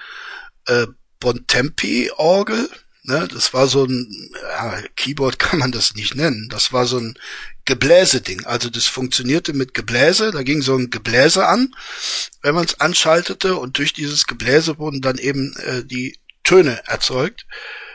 äh, 0.66 0.86
Bontempi-Orgel. 1.20 2.68
Ne? 3.06 3.28
Das 3.32 3.54
war 3.54 3.68
so 3.68 3.84
ein 3.84 4.30
ja, 4.42 4.82
Keyboard 4.96 5.38
kann 5.38 5.58
man 5.58 5.72
das 5.72 5.94
nicht 5.94 6.14
nennen. 6.14 6.48
Das 6.48 6.72
war 6.72 6.86
so 6.86 6.98
ein 6.98 7.18
Gebläse-Ding. 7.64 8.44
Also 8.46 8.68
das 8.68 8.86
funktionierte 8.86 9.52
mit 9.52 9.74
Gebläse. 9.74 10.32
Da 10.32 10.42
ging 10.42 10.62
so 10.62 10.76
ein 10.76 10.90
Gebläse 10.90 11.46
an, 11.46 11.74
wenn 12.42 12.54
man 12.54 12.64
es 12.64 12.80
anschaltete 12.80 13.56
und 13.56 13.78
durch 13.78 13.92
dieses 13.92 14.26
Gebläse 14.26 14.78
wurden 14.78 15.00
dann 15.00 15.18
eben 15.18 15.56
äh, 15.56 15.84
die 15.84 16.18
Töne 16.44 16.82
erzeugt. 16.86 17.46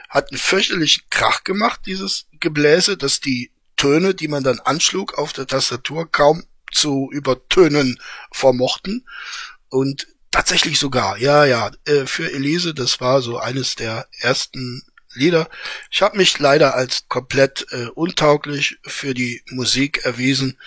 Hat 0.10 0.32
einen 0.32 0.40
fürchterlichen 0.40 1.04
Krach 1.10 1.44
gemacht, 1.44 1.82
dieses 1.86 2.28
Gebläse, 2.40 2.98
dass 2.98 3.22
die 3.22 3.52
Töne, 3.78 4.14
die 4.14 4.28
man 4.28 4.44
dann 4.44 4.60
anschlug 4.60 5.18
auf 5.18 5.34
der 5.34 5.48
Tastatur, 5.48 6.10
kaum 6.12 6.44
zu 6.72 7.10
übertönen 7.12 8.00
vermochten. 8.32 9.08
Und 9.70 10.08
tatsächlich 10.32 10.80
sogar, 10.80 11.18
ja, 11.18 11.46
ja, 11.46 11.72
äh, 11.86 12.06
für 12.06 12.32
Elise, 12.32 12.74
das 12.74 13.00
war 13.00 13.22
so 13.22 13.38
eines 13.38 13.76
der 13.76 14.08
ersten 14.20 14.84
Lieder. 15.14 15.50
Ich 15.90 16.02
habe 16.02 16.18
mich 16.18 16.40
leider 16.40 16.76
als 16.76 17.08
komplett 17.08 17.68
äh, 17.72 17.88
untauglich 17.88 18.78
für 18.84 19.14
die 19.14 19.44
Musik 19.50 20.06
erwiesen, 20.06 20.58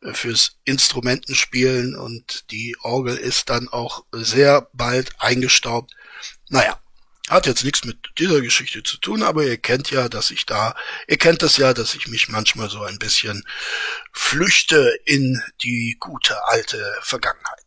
äh, 0.00 0.12
fürs 0.14 0.56
Instrumentenspielen 0.64 1.96
und 1.96 2.50
die 2.50 2.76
Orgel 2.82 3.16
ist 3.16 3.50
dann 3.50 3.68
auch 3.68 4.04
sehr 4.12 4.68
bald 4.72 5.12
eingestaubt. 5.20 5.94
Naja, 6.48 6.78
hat 7.28 7.46
jetzt 7.46 7.64
nichts 7.64 7.84
mit 7.84 7.96
dieser 8.18 8.40
Geschichte 8.42 8.82
zu 8.82 8.98
tun, 8.98 9.22
aber 9.22 9.44
ihr 9.44 9.56
kennt 9.56 9.90
ja, 9.90 10.08
dass 10.08 10.30
ich 10.30 10.44
da, 10.44 10.76
ihr 11.08 11.16
kennt 11.16 11.42
das 11.42 11.56
ja, 11.56 11.72
dass 11.72 11.94
ich 11.94 12.06
mich 12.08 12.28
manchmal 12.28 12.68
so 12.68 12.82
ein 12.82 12.98
bisschen 12.98 13.44
flüchte 14.12 14.98
in 15.04 15.42
die 15.62 15.96
gute 15.98 16.46
alte 16.48 16.96
Vergangenheit. 17.00 17.63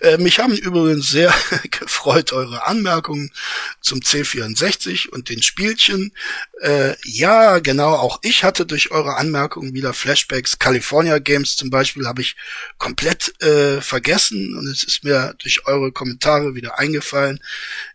Äh, 0.00 0.18
mich 0.18 0.38
haben 0.38 0.56
übrigens 0.56 1.08
sehr 1.08 1.34
gefreut 1.70 2.32
eure 2.32 2.66
Anmerkungen 2.66 3.32
zum 3.80 4.00
C64 4.00 5.08
und 5.08 5.28
den 5.28 5.42
Spielchen. 5.42 6.12
Äh, 6.60 6.94
ja, 7.04 7.58
genau, 7.58 7.94
auch 7.94 8.18
ich 8.22 8.44
hatte 8.44 8.66
durch 8.66 8.90
eure 8.90 9.16
Anmerkungen 9.16 9.74
wieder 9.74 9.92
Flashbacks. 9.92 10.58
California 10.58 11.18
Games 11.18 11.56
zum 11.56 11.70
Beispiel 11.70 12.06
habe 12.06 12.22
ich 12.22 12.36
komplett 12.78 13.40
äh, 13.42 13.80
vergessen 13.80 14.56
und 14.56 14.66
es 14.68 14.84
ist 14.84 15.04
mir 15.04 15.34
durch 15.38 15.66
eure 15.66 15.92
Kommentare 15.92 16.54
wieder 16.54 16.78
eingefallen. 16.78 17.40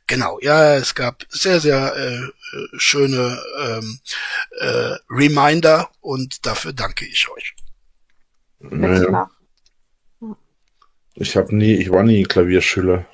Genau, 0.08 0.40
ja, 0.42 0.76
es 0.76 0.96
gab 0.96 1.26
sehr, 1.30 1.60
sehr 1.60 1.96
äh, 1.96 2.30
schöne 2.78 3.42
ähm, 3.62 4.00
äh, 4.60 4.96
Reminder 5.10 5.90
und 6.02 6.46
dafür 6.46 6.74
danke 6.74 7.06
ich 7.06 7.30
euch. 7.30 7.56
Naja. 8.60 9.30
Ich 11.20 11.36
habe 11.36 11.54
nie, 11.54 11.74
ich 11.74 11.92
war 11.92 12.04
nie 12.04 12.24
Klavierschüler. 12.24 13.06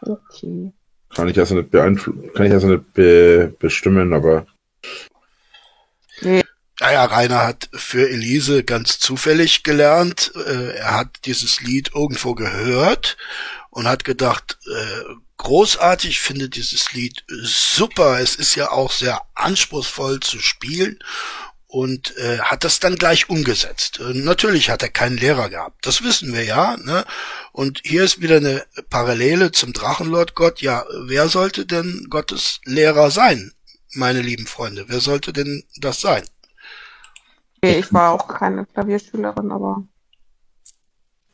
Okay. 0.00 0.72
Kann 1.14 1.28
ich 1.28 1.38
also 1.38 1.56
nicht 1.56 1.70
beeinflussen, 1.70 2.32
kann 2.32 2.46
ich 2.46 2.52
also 2.52 2.68
nicht 2.68 2.92
be 2.94 3.52
bestimmen, 3.58 4.14
aber. 4.14 4.46
Nee. 6.20 6.44
Naja, 6.80 7.04
Rainer 7.06 7.44
hat 7.44 7.68
für 7.72 8.08
Elise 8.08 8.62
ganz 8.62 9.00
zufällig 9.00 9.64
gelernt. 9.64 10.32
Äh, 10.36 10.76
er 10.76 10.94
hat 10.94 11.24
dieses 11.24 11.60
Lied 11.60 11.90
irgendwo 11.92 12.34
gehört 12.36 13.16
und 13.70 13.88
hat 13.88 14.04
gedacht, 14.04 14.58
äh, 14.64 15.14
großartig, 15.38 16.20
finde 16.20 16.48
dieses 16.48 16.92
Lied 16.92 17.24
super. 17.26 18.20
Es 18.20 18.36
ist 18.36 18.54
ja 18.54 18.70
auch 18.70 18.92
sehr 18.92 19.20
anspruchsvoll 19.34 20.20
zu 20.20 20.38
spielen 20.38 21.00
und 21.68 22.16
äh, 22.16 22.40
hat 22.40 22.64
das 22.64 22.80
dann 22.80 22.96
gleich 22.96 23.30
umgesetzt. 23.30 24.00
Äh, 24.00 24.14
natürlich 24.14 24.70
hat 24.70 24.82
er 24.82 24.88
keinen 24.88 25.16
Lehrer 25.16 25.48
gehabt, 25.48 25.86
das 25.86 26.02
wissen 26.02 26.32
wir 26.32 26.44
ja. 26.44 26.76
Ne? 26.76 27.04
Und 27.52 27.80
hier 27.84 28.04
ist 28.04 28.20
wieder 28.20 28.38
eine 28.38 28.64
Parallele 28.90 29.52
zum 29.52 29.72
Drachenlord 29.72 30.34
Gott. 30.34 30.60
Ja, 30.60 30.84
wer 31.04 31.28
sollte 31.28 31.66
denn 31.66 32.06
Gottes 32.10 32.60
Lehrer 32.64 33.10
sein? 33.10 33.52
meine 33.94 34.20
lieben 34.22 34.46
Freunde? 34.46 34.84
Wer 34.88 35.00
sollte 35.00 35.32
denn 35.32 35.64
das 35.76 36.00
sein? 36.00 36.22
Okay, 37.62 37.80
ich 37.80 37.92
war 37.92 38.12
auch 38.12 38.28
keine 38.28 38.66
Klavierschülerin, 38.66 39.50
aber 39.50 39.84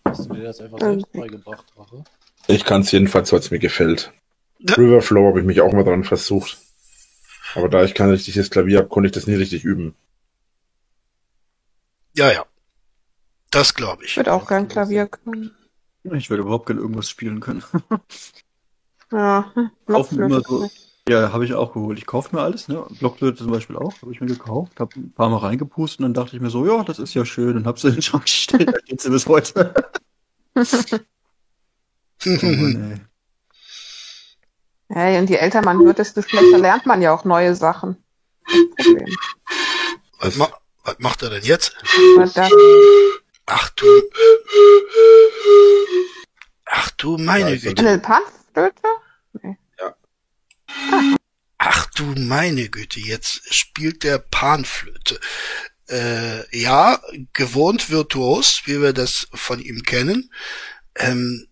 Hast 0.05 0.29
du 0.29 0.35
dir 0.35 0.45
das 0.45 0.61
einfach 0.61 0.79
selbst 0.81 1.13
beigebracht, 1.13 1.65
Drache? 1.75 2.05
Ich 2.47 2.65
kann 2.65 2.83
es 2.83 2.93
jedenfalls, 2.93 3.33
weil 3.33 3.41
es 3.41 3.51
mir 3.51 3.59
gefällt. 3.59 4.13
Ja. 4.59 4.75
Riverflow 4.75 5.29
habe 5.29 5.41
ich 5.41 5.47
mich 5.47 5.61
auch 5.61 5.73
mal 5.73 5.85
dran 5.85 6.05
versucht. 6.05 6.59
Aber 7.55 7.69
da 7.69 7.85
ich 7.85 7.95
kein 7.95 8.11
richtiges 8.11 8.51
Klavier 8.51 8.79
habe, 8.79 8.89
konnte 8.89 9.07
ich 9.07 9.13
das 9.13 9.27
nie 9.27 9.35
richtig 9.35 9.65
üben. 9.65 9.95
Ja, 12.17 12.33
ja. 12.33 12.45
Das 13.51 13.75
glaube 13.75 14.05
ich 14.05 14.11
ich. 14.11 14.17
würde 14.17 14.33
auch 14.33 14.47
gern 14.49 14.69
Klavier 14.69 15.07
können. 15.07 15.55
Ich 16.05 16.29
würde 16.31 16.43
überhaupt 16.43 16.67
gerne 16.67 16.81
irgendwas 16.81 17.09
spielen 17.09 17.41
können. 17.41 17.63
Ja, 19.13 19.53
hm, 19.55 19.71
Kaufen 19.87 20.19
immer 20.21 20.41
so-. 20.41 20.69
Ja, 21.09 21.33
habe 21.33 21.45
ich 21.45 21.55
auch 21.55 21.73
geholt. 21.73 21.99
Ich 21.99 22.07
kaufe 22.07 22.35
mir 22.35 22.43
alles, 22.43 22.67
ne? 22.67 22.85
Blockflöte 22.99 23.45
zum 23.45 23.53
Beispiel 23.53 23.77
auch, 23.77 23.93
habe 24.01 24.11
ich 24.11 24.21
mir 24.21 24.27
gekauft, 24.27 24.81
habe 24.81 24.99
ein 24.99 25.13
paar 25.13 25.29
Mal 25.29 25.37
reingepustet 25.37 26.01
und 26.01 26.05
dann 26.07 26.15
dachte 26.15 26.35
ich 26.35 26.43
mir 26.43 26.51
so, 26.51 26.67
ja, 26.67 26.83
das 26.83 26.99
ist 26.99 27.15
ja 27.15 27.25
schön 27.25 27.57
und 27.57 27.67
habe 27.67 27.79
sie 27.79 27.89
in 27.89 27.95
den 27.95 28.03
Schrank 28.03 28.25
gestellt, 28.25 28.69
da 28.69 28.79
steht 28.85 29.01
sie 29.01 29.11
bis 29.11 29.27
heute. 29.27 29.75
Oh 32.27 32.47
Mann, 32.47 32.93
ey. 34.89 34.97
Hey, 34.97 35.19
und 35.19 35.29
je 35.29 35.37
älter 35.37 35.61
man 35.63 35.85
wird, 35.85 35.99
desto 35.99 36.23
schlechter 36.23 36.59
lernt 36.59 36.87
man 36.87 37.03
ja 37.03 37.13
auch 37.13 37.25
neue 37.25 37.55
Sachen. 37.55 38.03
Problem. 38.47 39.15
Was, 40.21 40.37
ma 40.37 40.49
was 40.85 40.99
macht 40.99 41.23
er 41.23 41.31
denn 41.31 41.43
jetzt? 41.45 41.75
Ach 43.47 43.69
du. 43.71 43.87
Ach 46.67 46.91
du 46.93 47.19
meine 47.19 47.55
Ja, 47.55 47.61
Güte. 47.61 47.87
eine 47.89 47.99
Panflöte? 47.99 48.83
Ach 51.59 51.87
du 51.95 52.05
meine 52.17 52.69
Güte, 52.69 53.01
jetzt 53.01 53.53
spielt 53.55 54.03
der 54.03 54.19
Panflöte. 54.19 55.19
Äh, 55.89 56.59
ja, 56.59 57.01
gewohnt 57.33 57.91
virtuos, 57.91 58.63
wie 58.65 58.81
wir 58.81 58.93
das 58.93 59.29
von 59.35 59.61
ihm 59.61 59.83
kennen. 59.83 60.31
Ähm, 60.97 61.47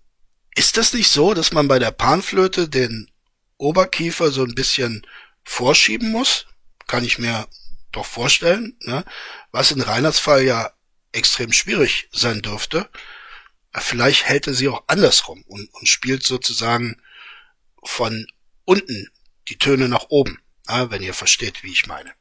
ist 0.54 0.76
das 0.76 0.92
nicht 0.92 1.10
so, 1.10 1.34
dass 1.34 1.52
man 1.52 1.68
bei 1.68 1.78
der 1.78 1.90
Panflöte 1.92 2.68
den 2.68 3.10
Oberkiefer 3.58 4.30
so 4.30 4.42
ein 4.44 4.54
bisschen 4.54 5.06
vorschieben 5.44 6.10
muss? 6.10 6.46
Kann 6.86 7.04
ich 7.04 7.18
mir 7.18 7.46
doch 7.92 8.06
vorstellen, 8.06 8.76
ne? 8.80 9.04
Was 9.50 9.70
in 9.70 9.80
Reiners 9.80 10.18
Fall 10.18 10.42
ja 10.44 10.72
extrem 11.12 11.52
schwierig 11.52 12.08
sein 12.12 12.42
dürfte. 12.42 12.88
Vielleicht 13.74 14.24
hält 14.24 14.46
er 14.46 14.54
sie 14.54 14.68
auch 14.68 14.84
andersrum 14.86 15.42
und, 15.46 15.68
und 15.72 15.88
spielt 15.88 16.24
sozusagen 16.24 17.00
von 17.82 18.26
unten 18.64 19.08
die 19.48 19.58
Töne 19.58 19.88
nach 19.88 20.06
oben, 20.08 20.40
ja, 20.68 20.90
wenn 20.90 21.02
ihr 21.02 21.14
versteht, 21.14 21.62
wie 21.62 21.72
ich 21.72 21.86
meine. 21.86 22.12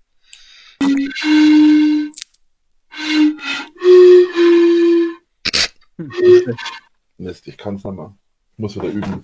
Mist, 7.17 7.47
ich 7.47 7.57
kann's 7.57 7.83
nochmal. 7.83 8.15
Muss 8.57 8.75
wieder 8.75 8.89
üben. 8.89 9.23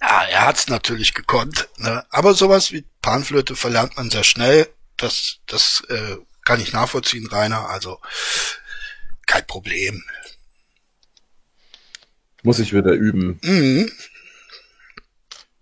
Ja, 0.00 0.22
er 0.24 0.46
hat's 0.46 0.68
natürlich 0.68 1.14
gekonnt, 1.14 1.68
ne? 1.78 2.04
aber 2.10 2.34
sowas 2.34 2.72
wie 2.72 2.84
Panflöte 3.00 3.56
verlernt 3.56 3.96
man 3.96 4.10
sehr 4.10 4.24
schnell. 4.24 4.68
Das, 4.96 5.40
das 5.46 5.82
äh, 5.88 6.16
kann 6.44 6.60
ich 6.60 6.72
nachvollziehen, 6.72 7.26
Rainer. 7.26 7.68
Also 7.68 8.00
kein 9.26 9.46
Problem. 9.46 10.02
Muss 12.42 12.58
ich 12.58 12.72
wieder 12.72 12.92
üben. 12.92 13.38
Mhm. 13.42 13.90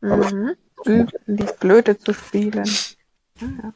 Mhm. 0.01 0.57
Üben, 0.85 1.13
die 1.27 1.47
Flöte 1.61 1.99
zu 1.99 2.13
spielen. 2.13 2.69
Ja. 3.41 3.75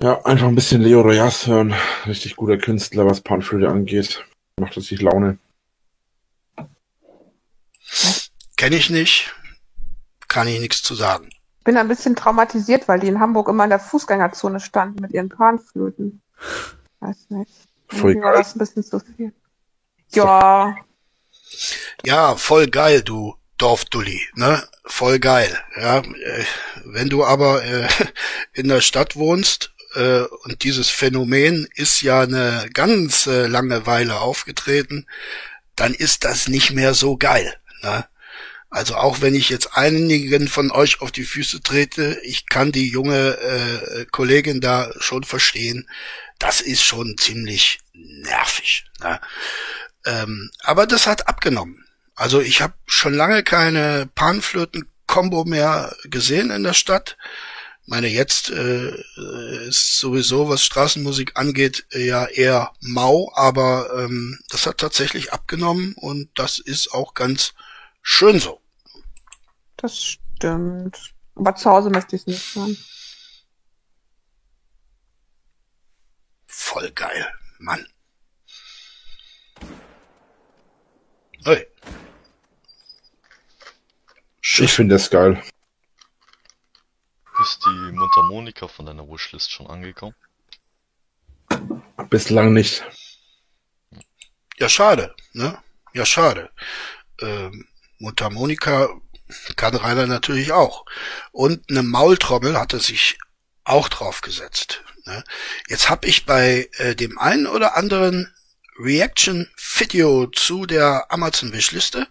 Ja, 0.00 0.22
einfach 0.24 0.48
ein 0.48 0.54
bisschen 0.54 0.82
Leo 0.82 1.00
Royas 1.00 1.46
hören. 1.46 1.74
Richtig 2.06 2.36
guter 2.36 2.58
Künstler, 2.58 3.06
was 3.06 3.22
Panflöte 3.22 3.68
angeht. 3.68 4.22
Macht 4.60 4.76
richtig 4.76 5.00
Laune. 5.00 5.38
Kenne 8.56 8.76
ich 8.76 8.90
nicht, 8.90 9.34
kann 10.34 10.48
ich 10.48 10.58
nichts 10.58 10.82
zu 10.82 10.96
sagen. 10.96 11.28
Ich 11.58 11.64
bin 11.64 11.76
ein 11.76 11.86
bisschen 11.86 12.16
traumatisiert, 12.16 12.88
weil 12.88 12.98
die 12.98 13.06
in 13.06 13.20
Hamburg 13.20 13.48
immer 13.48 13.62
in 13.62 13.70
der 13.70 13.78
Fußgängerzone 13.78 14.58
standen 14.58 15.00
mit 15.00 15.12
ihren 15.12 15.28
Panflöten. 15.28 16.22
Weiß 16.98 17.30
nicht. 17.30 17.52
Voll 17.86 18.16
geil. 18.16 18.34
das 18.36 18.56
ein 18.56 18.58
bisschen 18.58 18.82
zu 18.82 18.98
viel. 18.98 19.32
Ja, 20.12 20.74
Ja, 22.04 22.34
voll 22.34 22.66
geil, 22.66 23.02
du 23.02 23.36
Dorfdulli, 23.58 24.20
ne? 24.34 24.64
Voll 24.84 25.20
geil. 25.20 25.56
Ja, 25.76 25.98
äh, 25.98 26.44
wenn 26.84 27.08
du 27.08 27.24
aber 27.24 27.64
äh, 27.64 27.88
in 28.52 28.66
der 28.66 28.80
Stadt 28.80 29.14
wohnst 29.14 29.72
äh, 29.94 30.22
und 30.22 30.64
dieses 30.64 30.90
Phänomen 30.90 31.68
ist 31.76 32.02
ja 32.02 32.22
eine 32.22 32.68
ganz 32.74 33.28
äh, 33.28 33.46
lange 33.46 33.86
Weile 33.86 34.18
aufgetreten, 34.18 35.06
dann 35.76 35.94
ist 35.94 36.24
das 36.24 36.48
nicht 36.48 36.72
mehr 36.72 36.92
so 36.92 37.16
geil. 37.16 37.54
Ne? 37.82 38.04
Also 38.74 38.96
auch 38.96 39.20
wenn 39.20 39.36
ich 39.36 39.50
jetzt 39.50 39.76
einigen 39.76 40.48
von 40.48 40.72
euch 40.72 41.00
auf 41.00 41.12
die 41.12 41.22
Füße 41.22 41.62
trete, 41.62 42.18
ich 42.24 42.46
kann 42.46 42.72
die 42.72 42.88
junge 42.88 43.38
äh, 43.38 44.04
Kollegin 44.06 44.60
da 44.60 44.90
schon 44.98 45.22
verstehen. 45.22 45.88
Das 46.40 46.60
ist 46.60 46.82
schon 46.82 47.16
ziemlich 47.16 47.78
nervig. 47.92 48.84
Ne? 49.00 49.20
Ähm, 50.04 50.50
aber 50.58 50.88
das 50.88 51.06
hat 51.06 51.28
abgenommen. 51.28 51.84
Also 52.16 52.40
ich 52.40 52.62
habe 52.62 52.74
schon 52.84 53.14
lange 53.14 53.44
keine 53.44 54.08
Panflöten-Kombo 54.12 55.44
mehr 55.44 55.94
gesehen 56.02 56.50
in 56.50 56.64
der 56.64 56.74
Stadt. 56.74 57.16
Meine, 57.86 58.08
jetzt 58.08 58.50
äh, 58.50 58.90
ist 59.68 59.98
sowieso, 60.00 60.48
was 60.48 60.64
Straßenmusik 60.64 61.36
angeht, 61.36 61.86
ja 61.92 62.26
eher 62.26 62.72
mau, 62.80 63.30
aber 63.36 63.90
ähm, 63.96 64.40
das 64.48 64.66
hat 64.66 64.78
tatsächlich 64.78 65.32
abgenommen 65.32 65.94
und 65.94 66.28
das 66.34 66.58
ist 66.58 66.92
auch 66.92 67.14
ganz 67.14 67.54
schön 68.02 68.40
so. 68.40 68.63
Das 69.84 70.02
stimmt. 70.02 71.14
Aber 71.34 71.54
zu 71.54 71.70
Hause 71.70 71.90
möchte 71.90 72.16
ich 72.16 72.22
es 72.22 72.26
nicht 72.26 72.54
hören. 72.54 72.76
Voll 76.46 76.90
geil, 76.92 77.32
Mann. 77.58 77.86
Hey. 81.44 81.66
Ich 84.40 84.72
finde 84.72 84.94
das 84.94 85.10
geil. 85.10 85.42
Ist 87.42 87.64
die 87.66 87.92
Mundharmonika 87.92 88.68
von 88.68 88.86
deiner 88.86 89.06
Wishlist 89.06 89.50
schon 89.50 89.66
angekommen? 89.66 90.14
Bislang 92.08 92.54
nicht. 92.54 92.84
Ja, 94.56 94.68
schade, 94.68 95.14
ne? 95.32 95.62
Ja, 95.92 96.06
schade. 96.06 96.50
Ähm, 97.20 97.66
Mundharmonika 97.98 99.00
kann 99.56 99.74
Rainer 99.74 100.06
natürlich 100.06 100.52
auch. 100.52 100.84
Und 101.32 101.70
eine 101.70 101.82
Maultrommel 101.82 102.58
hat 102.58 102.72
er 102.72 102.80
sich 102.80 103.18
auch 103.64 103.88
draufgesetzt. 103.88 104.82
Ne? 105.06 105.24
Jetzt 105.68 105.88
habe 105.88 106.06
ich 106.06 106.26
bei 106.26 106.68
äh, 106.76 106.94
dem 106.94 107.18
einen 107.18 107.46
oder 107.46 107.76
anderen 107.76 108.34
Reaction-Video 108.78 110.26
zu 110.26 110.66
der 110.66 111.06
Amazon-Wishliste 111.10 112.08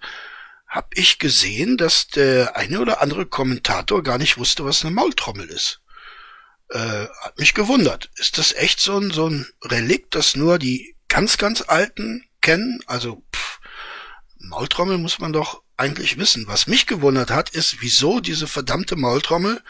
habe 0.74 0.88
ich 0.96 1.20
gesehen, 1.20 1.78
dass 1.78 2.08
der 2.08 2.58
eine 2.58 2.80
oder 2.80 3.00
andere 3.00 3.28
Kommentator 3.28 4.02
gar 4.02 4.18
nicht 4.18 4.40
wusste, 4.40 4.66
was 4.66 4.84
eine 4.84 4.90
Maultrommel 4.90 5.48
ist. 5.48 5.82
Äh, 6.70 7.06
hat 7.22 7.38
mich 7.38 7.54
gewundert. 7.54 8.10
Ist 8.16 8.40
das 8.40 8.54
echt 8.54 8.80
so 8.80 8.98
ein, 8.98 9.12
so 9.12 9.30
ein 9.30 9.46
Relikt, 9.64 10.16
das 10.16 10.36
nur 10.36 10.58
die 10.58 10.96
ganz, 11.10 11.38
ganz 11.38 11.62
Alten 11.62 12.26
kennen? 12.42 12.82
Also, 12.88 13.24
pff, 13.36 13.60
Maultrommel 14.40 14.98
muss 14.98 15.20
man 15.20 15.32
doch 15.32 15.62
eigentlich 15.84 16.18
wissen. 16.18 16.48
Was 16.48 16.68
mich 16.68 16.88
gewundert 16.88 17.30
hat, 17.30 17.50
ist, 17.50 17.82
wieso 17.82 18.22
diese 18.22 18.48
verdammte 18.48 18.96
Maultrommel 18.96 19.62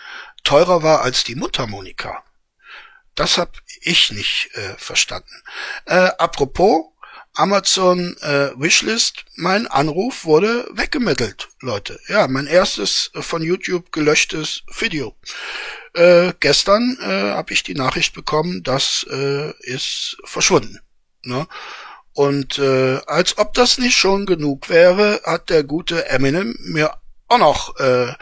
teurer 0.44 0.84
war 0.84 1.02
als 1.02 1.24
die 1.24 1.36
Mundharmonika. 1.36 2.24
Das 3.16 3.38
hab 3.38 3.58
ich 3.82 4.12
nicht 4.12 4.52
äh, 4.54 4.76
verstanden. 4.78 5.44
Äh, 5.86 6.10
apropos 6.18 6.86
Amazon 7.34 8.16
äh, 8.22 8.52
Wishlist, 8.56 9.26
mein 9.36 9.66
Anruf 9.66 10.24
wurde 10.24 10.68
weggemittelt, 10.72 11.50
Leute. 11.62 12.00
Ja, 12.08 12.28
mein 12.28 12.46
erstes 12.46 13.10
äh, 13.16 13.22
von 13.24 13.42
YouTube 13.42 13.92
gelöschtes 13.92 14.62
Video. 14.78 15.16
Äh, 15.96 16.34
gestern 16.40 16.98
äh, 17.02 17.32
habe 17.32 17.54
ich 17.54 17.64
die 17.64 17.74
Nachricht 17.76 18.14
bekommen, 18.14 18.62
das 18.62 19.06
äh, 19.10 19.52
ist 19.62 20.18
verschwunden. 20.26 20.80
Ne? 21.24 21.48
Und 22.14 22.60
äh, 22.60 23.00
als 23.08 23.38
ob 23.38 23.54
das 23.54 23.78
nicht 23.78 23.96
schon 23.96 24.26
genug 24.26 24.70
wäre, 24.70 25.22
hat 25.24 25.50
der 25.50 25.64
gute 25.64 26.10
Eminem 26.10 26.56
mir 26.60 26.96
auch 27.28 27.40
noch 27.40 27.80
äh, 27.80 28.14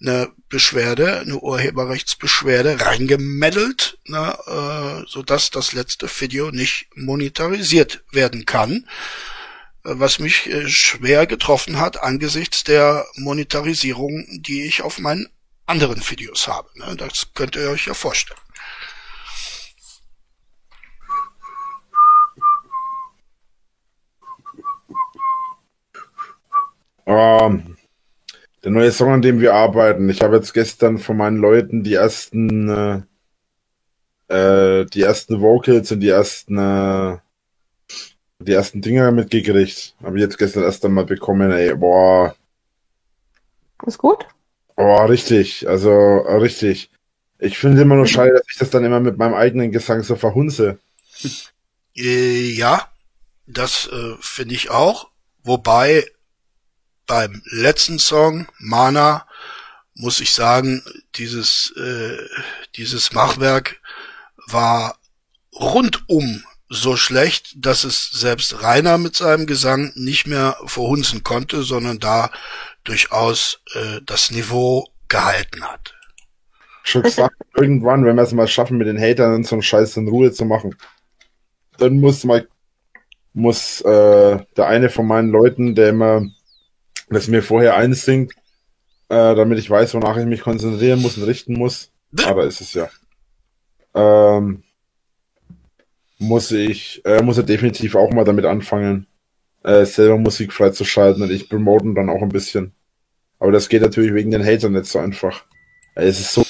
eine 0.00 0.30
Beschwerde, 0.48 1.20
eine 1.20 1.38
Urheberrechtsbeschwerde 1.38 2.80
reingemeddelt, 2.80 3.98
ne, 4.04 4.36
äh, 4.46 5.08
sodass 5.08 5.50
das 5.50 5.72
letzte 5.72 6.08
Video 6.20 6.50
nicht 6.50 6.88
monetarisiert 6.94 8.04
werden 8.10 8.44
kann. 8.44 8.86
was 9.84 10.20
mich 10.20 10.46
äh, 10.46 10.68
schwer 10.68 11.26
getroffen 11.26 11.80
hat 11.80 12.00
angesichts 12.00 12.62
der 12.62 13.04
Monetarisierung, 13.16 14.26
die 14.42 14.62
ich 14.62 14.82
auf 14.82 15.00
meinen 15.00 15.28
anderen 15.66 16.08
Videos 16.08 16.46
habe. 16.46 16.68
Ne? 16.74 16.94
Das 16.96 17.28
könnt 17.34 17.56
ihr 17.56 17.70
euch 17.70 17.86
ja 17.86 17.94
vorstellen. 17.94 18.38
Ähm, 27.06 27.76
der 28.64 28.70
neue 28.70 28.92
Song, 28.92 29.12
an 29.12 29.22
dem 29.22 29.40
wir 29.40 29.54
arbeiten. 29.54 30.08
Ich 30.08 30.22
habe 30.22 30.36
jetzt 30.36 30.54
gestern 30.54 30.98
von 30.98 31.16
meinen 31.16 31.38
Leuten 31.38 31.82
die 31.82 31.94
ersten, 31.94 33.06
äh, 34.28 34.80
äh, 34.80 34.86
die 34.86 35.02
ersten 35.02 35.40
Vocals 35.40 35.90
und 35.90 36.00
die 36.00 36.10
ersten, 36.10 36.58
äh, 36.58 37.18
die 38.38 38.52
ersten 38.52 38.80
Dinger 38.80 39.10
mitgekriegt. 39.10 39.96
Habe 40.02 40.16
ich 40.16 40.22
jetzt 40.22 40.38
gestern 40.38 40.62
erst 40.62 40.84
einmal 40.84 41.04
bekommen, 41.04 41.50
ey, 41.50 41.74
boah. 41.74 42.36
Ist 43.84 43.98
gut? 43.98 44.26
Boah, 44.76 45.08
richtig, 45.08 45.68
also 45.68 45.90
äh, 45.90 46.36
richtig. 46.36 46.90
Ich 47.38 47.58
finde 47.58 47.82
immer 47.82 47.96
nur 47.96 48.06
schade, 48.06 48.32
dass 48.32 48.44
ich 48.48 48.58
das 48.58 48.70
dann 48.70 48.84
immer 48.84 49.00
mit 49.00 49.18
meinem 49.18 49.34
eigenen 49.34 49.72
Gesang 49.72 50.04
so 50.04 50.14
verhunze. 50.14 50.78
Äh, 51.96 52.52
ja, 52.52 52.88
das 53.46 53.88
äh, 53.92 54.14
finde 54.20 54.54
ich 54.54 54.70
auch. 54.70 55.10
Wobei 55.42 56.04
beim 57.06 57.42
letzten 57.46 57.98
Song, 57.98 58.46
Mana, 58.58 59.26
muss 59.94 60.20
ich 60.20 60.32
sagen, 60.32 60.82
dieses, 61.16 61.72
äh, 61.76 62.16
dieses 62.76 63.12
Machwerk 63.12 63.80
war 64.48 64.98
rundum 65.54 66.44
so 66.68 66.96
schlecht, 66.96 67.54
dass 67.56 67.84
es 67.84 68.10
selbst 68.10 68.62
Rainer 68.62 68.96
mit 68.96 69.14
seinem 69.14 69.46
Gesang 69.46 69.92
nicht 69.94 70.26
mehr 70.26 70.56
verhunzen 70.64 71.22
konnte, 71.22 71.62
sondern 71.62 71.98
da 71.98 72.30
durchaus 72.84 73.60
äh, 73.74 74.00
das 74.04 74.30
Niveau 74.30 74.88
gehalten 75.08 75.62
hat. 75.62 75.94
Schon 76.82 77.02
gesagt, 77.02 77.36
irgendwann, 77.54 78.04
wenn 78.04 78.16
wir 78.16 78.22
es 78.22 78.32
mal 78.32 78.48
schaffen, 78.48 78.78
mit 78.78 78.88
den 78.88 78.98
Hatern 78.98 79.44
so 79.44 79.54
einen 79.54 79.62
Scheiß 79.62 79.96
in 79.98 80.08
Ruhe 80.08 80.32
zu 80.32 80.46
machen, 80.46 80.74
dann 81.78 82.00
muss 82.00 82.24
mal 82.24 82.48
muss 83.34 83.80
äh, 83.82 84.38
der 84.56 84.66
eine 84.66 84.90
von 84.90 85.06
meinen 85.06 85.30
Leuten, 85.30 85.74
der 85.74 85.90
immer 85.90 86.22
das 87.14 87.28
mir 87.28 87.42
vorher 87.42 87.76
einsingt, 87.76 88.32
äh, 89.08 89.34
damit 89.34 89.58
ich 89.58 89.68
weiß, 89.68 89.94
wonach 89.94 90.16
ich 90.16 90.26
mich 90.26 90.40
konzentrieren 90.40 91.00
muss 91.00 91.16
und 91.16 91.24
richten 91.24 91.54
muss. 91.54 91.90
Aber 92.24 92.44
ist 92.44 92.60
es 92.60 92.74
ja. 92.74 92.88
Ähm, 93.94 94.62
muss 96.18 96.50
ich, 96.50 97.04
äh, 97.04 97.22
muss 97.22 97.36
er 97.36 97.42
definitiv 97.42 97.94
auch 97.94 98.10
mal 98.10 98.24
damit 98.24 98.44
anfangen, 98.44 99.06
äh, 99.64 99.84
selber 99.84 100.18
Musik 100.18 100.52
freizuschalten 100.52 101.22
und 101.22 101.30
ich 101.30 101.48
promoten 101.48 101.94
dann 101.94 102.08
auch 102.08 102.22
ein 102.22 102.28
bisschen. 102.28 102.72
Aber 103.38 103.52
das 103.52 103.68
geht 103.68 103.82
natürlich 103.82 104.14
wegen 104.14 104.30
den 104.30 104.44
Hatern 104.44 104.72
nicht 104.72 104.86
so 104.86 104.98
einfach. 104.98 105.44
Äh, 105.94 106.06
es 106.06 106.20
ist 106.20 106.32
so. 106.32 106.46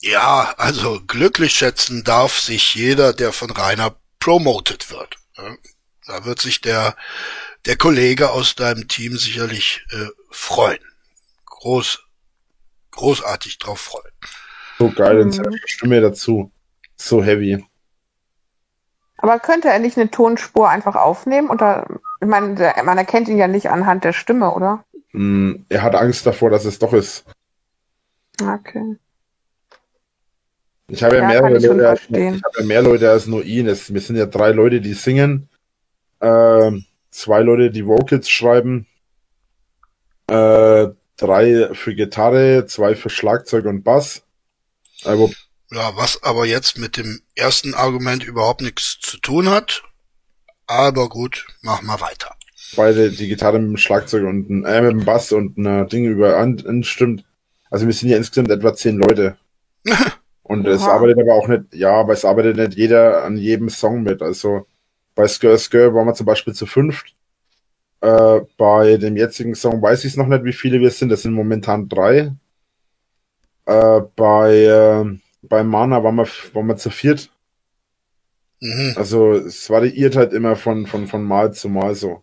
Ja, 0.00 0.54
also 0.56 1.00
glücklich 1.06 1.52
schätzen 1.52 2.04
darf 2.04 2.38
sich 2.38 2.74
jeder, 2.74 3.12
der 3.12 3.32
von 3.32 3.50
Rainer 3.50 3.96
promoted 4.20 4.90
wird. 4.90 5.16
Da 6.06 6.24
wird 6.24 6.40
sich 6.40 6.60
der 6.60 6.96
der 7.66 7.76
Kollege 7.76 8.30
aus 8.30 8.54
deinem 8.54 8.88
Team 8.88 9.16
sicherlich 9.16 9.84
äh, 9.90 10.06
freuen. 10.30 10.78
Groß, 11.46 12.04
großartig 12.92 13.58
drauf 13.58 13.80
freuen. 13.80 14.12
So 14.78 14.90
geil, 14.90 15.20
und 15.20 15.36
mhm. 15.36 15.56
Stimme 15.66 16.00
dazu. 16.00 16.52
So 16.96 17.22
heavy. 17.22 17.64
Aber 19.18 19.40
könnte 19.40 19.68
er 19.68 19.80
nicht 19.80 19.96
eine 19.96 20.10
Tonspur 20.10 20.68
einfach 20.68 20.94
aufnehmen? 20.94 21.50
Oder, 21.50 21.86
ich 22.20 22.28
meine, 22.28 22.54
der, 22.54 22.82
man 22.84 22.98
erkennt 22.98 23.28
ihn 23.28 23.36
ja 23.36 23.48
nicht 23.48 23.68
anhand 23.68 24.04
der 24.04 24.12
Stimme, 24.12 24.54
oder? 24.54 24.84
Mm, 25.12 25.64
er 25.68 25.82
hat 25.82 25.96
Angst 25.96 26.24
davor, 26.24 26.50
dass 26.50 26.64
es 26.64 26.78
doch 26.78 26.92
ist. 26.92 27.24
Okay. 28.40 28.96
Ich 30.86 31.02
habe 31.02 31.16
ja, 31.16 31.22
ja 31.22 31.28
mehrere 31.28 31.58
Leute, 31.58 31.88
als, 31.88 32.00
ich 32.08 32.42
habe 32.42 32.60
ja 32.60 32.64
mehr 32.64 32.82
Leute 32.82 33.10
als 33.10 33.26
nur 33.26 33.44
ihn. 33.44 33.66
Es, 33.66 33.92
wir 33.92 34.00
sind 34.00 34.16
ja 34.16 34.26
drei 34.26 34.52
Leute, 34.52 34.80
die 34.80 34.94
singen. 34.94 35.48
Ähm, 36.20 36.84
zwei 37.10 37.40
Leute, 37.40 37.70
die 37.70 37.86
Vocals 37.86 38.28
schreiben, 38.28 38.86
äh, 40.28 40.88
drei 41.16 41.70
für 41.74 41.94
Gitarre, 41.94 42.66
zwei 42.66 42.94
für 42.94 43.10
Schlagzeug 43.10 43.64
und 43.66 43.82
Bass. 43.82 44.22
Also, 45.04 45.32
ja, 45.70 45.96
was 45.96 46.22
aber 46.22 46.46
jetzt 46.46 46.78
mit 46.78 46.96
dem 46.96 47.20
ersten 47.34 47.74
Argument 47.74 48.24
überhaupt 48.24 48.62
nichts 48.62 48.98
zu 49.00 49.18
tun 49.18 49.50
hat. 49.50 49.82
Aber 50.66 51.08
gut, 51.08 51.46
mach 51.62 51.82
mal 51.82 52.00
weiter. 52.00 52.34
Beide 52.76 53.10
die 53.10 53.28
Gitarre 53.28 53.58
mit 53.58 53.70
dem 53.70 53.76
Schlagzeug 53.78 54.24
und 54.24 54.64
äh, 54.64 54.82
mit 54.82 54.92
dem 54.92 55.04
Bass 55.04 55.32
und 55.32 55.56
ein 55.56 55.88
Ding 55.88 56.04
überein 56.04 56.82
stimmt. 56.84 57.24
Also 57.70 57.86
wir 57.86 57.94
sind 57.94 58.10
ja 58.10 58.16
insgesamt 58.16 58.50
etwa 58.50 58.74
zehn 58.74 58.98
Leute. 58.98 59.38
und 60.42 60.66
Oha. 60.66 60.74
es 60.74 60.82
arbeitet 60.82 61.18
aber 61.20 61.34
auch 61.34 61.48
nicht, 61.48 61.74
ja, 61.74 61.92
aber 61.92 62.12
es 62.12 62.24
arbeitet 62.24 62.56
nicht 62.56 62.74
jeder 62.74 63.24
an 63.24 63.36
jedem 63.36 63.70
Song 63.70 64.02
mit. 64.02 64.20
Also 64.20 64.66
bei 65.18 65.26
Skr 65.26 65.58
Skr 65.58 65.92
waren 65.92 66.06
wir 66.06 66.14
zum 66.14 66.26
Beispiel 66.26 66.54
zu 66.54 66.64
fünft. 66.64 67.16
Äh, 68.00 68.42
bei 68.56 68.98
dem 68.98 69.16
jetzigen 69.16 69.56
Song 69.56 69.82
weiß 69.82 70.04
ich 70.04 70.12
es 70.12 70.16
noch 70.16 70.28
nicht, 70.28 70.44
wie 70.44 70.52
viele 70.52 70.78
wir 70.78 70.92
sind. 70.92 71.08
Das 71.08 71.22
sind 71.22 71.32
momentan 71.32 71.88
drei. 71.88 72.36
Äh, 73.64 74.00
bei, 74.14 74.54
äh, 74.54 75.18
bei 75.42 75.64
Mana 75.64 76.04
waren 76.04 76.14
wir, 76.14 76.28
waren 76.52 76.68
wir 76.68 76.76
zu 76.76 76.90
viert. 76.90 77.32
Mhm. 78.60 78.92
Also 78.94 79.32
es 79.32 79.68
variiert 79.68 80.14
halt 80.14 80.32
immer 80.32 80.54
von, 80.54 80.86
von, 80.86 81.08
von 81.08 81.24
Mal 81.24 81.52
zu 81.52 81.68
Mal 81.68 81.96
so. 81.96 82.22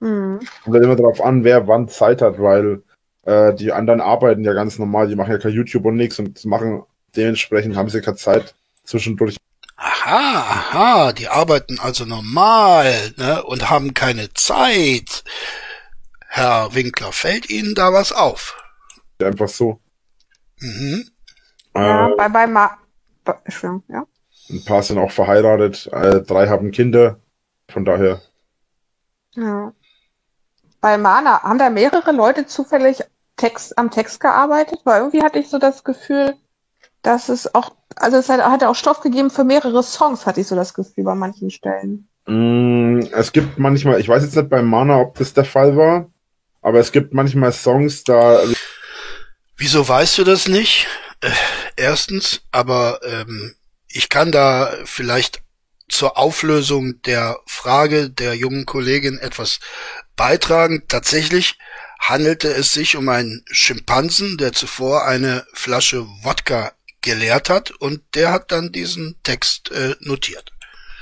Mhm. 0.00 0.40
Kommt 0.62 0.74
halt 0.74 0.84
immer 0.84 0.96
darauf 0.96 1.22
an, 1.22 1.42
wer 1.42 1.66
wann 1.66 1.88
Zeit 1.88 2.20
hat, 2.20 2.38
weil 2.38 2.82
äh, 3.22 3.54
die 3.54 3.72
anderen 3.72 4.02
arbeiten 4.02 4.44
ja 4.44 4.52
ganz 4.52 4.78
normal, 4.78 5.08
die 5.08 5.16
machen 5.16 5.32
ja 5.32 5.38
kein 5.38 5.54
YouTube 5.54 5.86
und 5.86 5.96
nichts 5.96 6.18
und 6.18 6.44
machen 6.44 6.82
dementsprechend 7.16 7.76
haben 7.76 7.88
sie 7.88 8.02
keine 8.02 8.18
Zeit 8.18 8.54
zwischendurch 8.84 9.38
Aha, 10.08 10.70
aha, 10.70 11.12
die 11.12 11.26
arbeiten 11.26 11.80
also 11.80 12.04
normal 12.04 13.12
ne, 13.16 13.42
und 13.42 13.70
haben 13.70 13.92
keine 13.92 14.32
Zeit. 14.34 15.24
Herr 16.28 16.72
Winkler, 16.76 17.10
fällt 17.10 17.50
Ihnen 17.50 17.74
da 17.74 17.92
was 17.92 18.12
auf? 18.12 18.56
Einfach 19.20 19.48
so. 19.48 19.80
Mhm. 20.60 21.10
Ja, 21.74 22.06
äh, 22.06 22.14
bei, 22.16 22.28
bei 22.28 22.46
Ma 22.46 22.78
ja. 23.88 24.06
Ein 24.48 24.64
paar 24.64 24.84
sind 24.84 24.98
auch 24.98 25.10
verheiratet, 25.10 25.88
äh, 25.92 26.22
drei 26.22 26.46
haben 26.46 26.70
Kinder, 26.70 27.18
von 27.68 27.84
daher. 27.84 28.22
Ja. 29.34 29.72
Bei 30.80 30.98
Mana, 30.98 31.42
haben 31.42 31.58
da 31.58 31.68
mehrere 31.68 32.12
Leute 32.12 32.46
zufällig 32.46 33.02
Text, 33.34 33.76
am 33.76 33.90
Text 33.90 34.20
gearbeitet? 34.20 34.82
Weil 34.84 35.00
irgendwie 35.00 35.24
hatte 35.24 35.40
ich 35.40 35.48
so 35.48 35.58
das 35.58 35.82
Gefühl, 35.82 36.36
dass 37.06 37.28
es 37.28 37.54
auch, 37.54 37.70
also 37.94 38.16
es 38.16 38.28
hat, 38.28 38.40
hat 38.40 38.64
auch 38.64 38.74
Stoff 38.74 39.00
gegeben 39.00 39.30
für 39.30 39.44
mehrere 39.44 39.82
Songs, 39.82 40.26
hatte 40.26 40.40
ich 40.40 40.48
so 40.48 40.56
das 40.56 40.74
Gefühl 40.74 41.04
bei 41.04 41.14
manchen 41.14 41.50
Stellen. 41.50 42.08
Mm, 42.26 43.00
es 43.12 43.30
gibt 43.32 43.58
manchmal, 43.58 44.00
ich 44.00 44.08
weiß 44.08 44.24
jetzt 44.24 44.34
nicht 44.34 44.50
bei 44.50 44.60
Mana, 44.60 44.98
ob 44.98 45.16
das 45.16 45.32
der 45.32 45.44
Fall 45.44 45.76
war, 45.76 46.10
aber 46.62 46.80
es 46.80 46.90
gibt 46.90 47.14
manchmal 47.14 47.52
Songs, 47.52 48.02
da. 48.02 48.40
Wieso 49.56 49.88
weißt 49.88 50.18
du 50.18 50.24
das 50.24 50.48
nicht? 50.48 50.88
Äh, 51.20 51.30
erstens, 51.76 52.42
aber 52.50 53.00
ähm, 53.04 53.54
ich 53.88 54.08
kann 54.08 54.32
da 54.32 54.72
vielleicht 54.84 55.42
zur 55.88 56.18
Auflösung 56.18 57.00
der 57.02 57.38
Frage 57.46 58.10
der 58.10 58.34
jungen 58.34 58.66
Kollegin 58.66 59.18
etwas 59.18 59.60
beitragen. 60.16 60.82
Tatsächlich 60.88 61.56
handelte 62.00 62.48
es 62.48 62.72
sich 62.72 62.96
um 62.96 63.08
einen 63.08 63.44
Schimpansen, 63.50 64.36
der 64.38 64.52
zuvor 64.52 65.06
eine 65.06 65.46
Flasche 65.54 66.04
Wodka 66.22 66.72
gelehrt 67.06 67.48
hat 67.48 67.70
und 67.70 68.02
der 68.14 68.32
hat 68.32 68.52
dann 68.52 68.72
diesen 68.72 69.16
Text 69.22 69.70
äh, 69.70 69.94
notiert. 70.00 70.52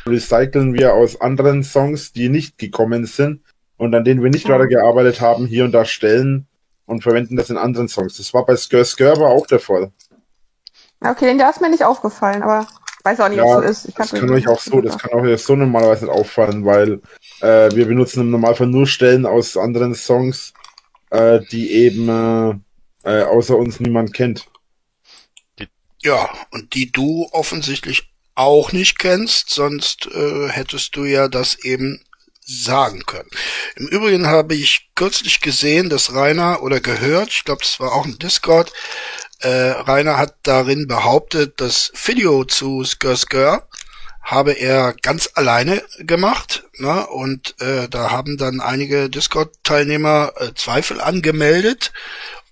Recyceln 0.07 0.75
wir 0.75 0.93
aus 0.93 1.21
anderen 1.21 1.65
Songs, 1.65 2.13
die 2.13 2.29
nicht 2.29 2.59
gekommen 2.59 3.07
sind 3.07 3.41
und 3.79 3.95
an 3.95 4.05
denen 4.05 4.23
wir 4.23 4.31
nicht 4.31 4.49
weiter 4.49 4.67
gearbeitet 4.67 5.21
haben, 5.23 5.47
hier 5.47 5.65
und 5.65 5.73
da 5.73 5.87
stellen 5.87 6.47
und 6.87 7.03
verwenden 7.03 7.37
das 7.37 7.49
in 7.49 7.57
anderen 7.57 7.89
Songs. 7.89 8.19
Das 8.19 8.35
war 8.35 8.45
bei 8.45 8.55
Skr 8.55 8.85
Skr 8.85 9.13
aber 9.13 9.31
auch 9.31 9.47
der 9.47 9.61
Fall. 9.61 9.93
Okay, 11.01 11.25
den 11.25 11.39
da 11.39 11.49
ist 11.49 11.63
mir 11.63 11.71
nicht 11.71 11.85
aufgefallen, 11.85 12.43
aber 12.43 12.67
weiß 13.03 13.21
auch 13.21 13.29
nicht, 13.29 13.39
ja, 13.39 13.45
was 13.45 13.55
so 13.55 13.61
ist. 13.61 13.89
Ich 13.89 13.95
das 13.95 14.13
kann 14.13 14.31
euch 14.31 14.47
auch 14.47 14.61
so, 14.61 14.83
das 14.83 14.99
kann 14.99 15.19
euch 15.19 15.43
so 15.43 15.57
normalerweise 15.57 16.05
nicht 16.05 16.15
auffallen, 16.15 16.67
weil 16.67 17.01
äh, 17.41 17.75
wir 17.75 17.87
benutzen 17.87 18.21
im 18.21 18.31
Normalfall 18.31 18.67
nur 18.67 18.87
Stellen 18.87 19.25
aus 19.25 19.57
anderen 19.57 19.95
Songs, 19.95 20.53
äh, 21.11 21.41
die 21.51 21.73
eben 21.73 22.09
äh, 22.09 22.55
äh 23.05 23.23
außer 23.23 23.57
uns 23.57 23.81
niemand 23.81 24.13
kennt. 24.13 24.47
Ja, 26.05 26.29
und 26.51 26.75
die 26.75 26.93
du 26.93 27.29
offensichtlich 27.33 28.11
auch 28.35 28.73
nicht 28.73 28.99
kennst, 28.99 29.49
sonst 29.49 30.07
äh, 30.07 30.49
hättest 30.51 30.97
du 30.97 31.05
ja 31.05 31.29
das 31.29 31.55
eben 31.65 32.05
sagen 32.45 33.07
können. 33.07 33.31
Im 33.77 33.89
Übrigen 33.89 34.27
habe 34.27 34.55
ich 34.55 34.91
kürzlich 34.95 35.41
gesehen, 35.41 35.89
dass 35.89 36.15
Rainer 36.15 36.63
oder 36.63 36.81
gehört, 36.81 37.31
ich 37.31 37.45
glaube, 37.45 37.63
das 37.63 37.81
war 37.81 37.93
auch 37.93 38.05
ein 38.05 38.19
Discord, 38.19 38.71
äh, 39.41 39.49
Rainer 39.49 40.19
hat 40.19 40.35
darin 40.43 40.87
behauptet, 40.87 41.55
das 41.63 41.91
Video 42.05 42.45
zu 42.45 42.85
Skr 42.85 43.67
habe 44.23 44.53
er 44.53 44.95
ganz 45.03 45.31
alleine 45.35 45.83
gemacht. 45.99 46.65
Ne? 46.79 47.07
Und 47.07 47.61
äh, 47.61 47.89
da 47.89 48.11
haben 48.11 48.39
dann 48.39 48.61
einige 48.61 49.11
Discord-Teilnehmer 49.11 50.33
äh, 50.37 50.55
Zweifel 50.55 51.01
angemeldet, 51.01 51.93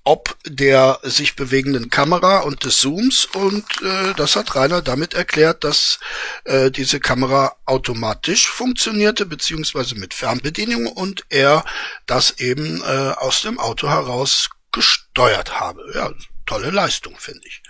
ob 0.05 0.37
der 0.47 0.99
sich 1.03 1.37
bewegenden 1.37 1.89
Kamera 1.89 2.41
und 2.41 2.65
des 2.65 2.79
Zooms. 2.79 3.25
Und 3.27 3.65
äh, 3.83 4.15
das 4.17 4.37
hat 4.37 4.55
Rainer 4.57 4.83
damit 4.83 5.15
erklärt, 5.15 5.65
dass 5.65 6.01
äh, 6.45 6.71
diese 6.71 6.99
Kamera 6.99 7.57
automatisch 7.67 8.49
funktionierte, 8.49 9.27
beziehungsweise 9.27 9.95
mit 9.95 10.15
Fernbedienung 10.15 10.87
und 10.87 11.25
er 11.29 11.65
das 12.07 12.41
eben 12.41 12.83
äh, 12.83 13.13
aus 13.17 13.43
dem 13.43 13.59
Auto 13.59 13.89
heraus 13.89 14.51
gesteuert 14.73 15.61
habe. 15.61 15.85
Ja, 15.95 16.11
tolle 16.47 16.71
Leistung, 16.71 17.15
finde 17.19 17.43
ich. 17.47 17.63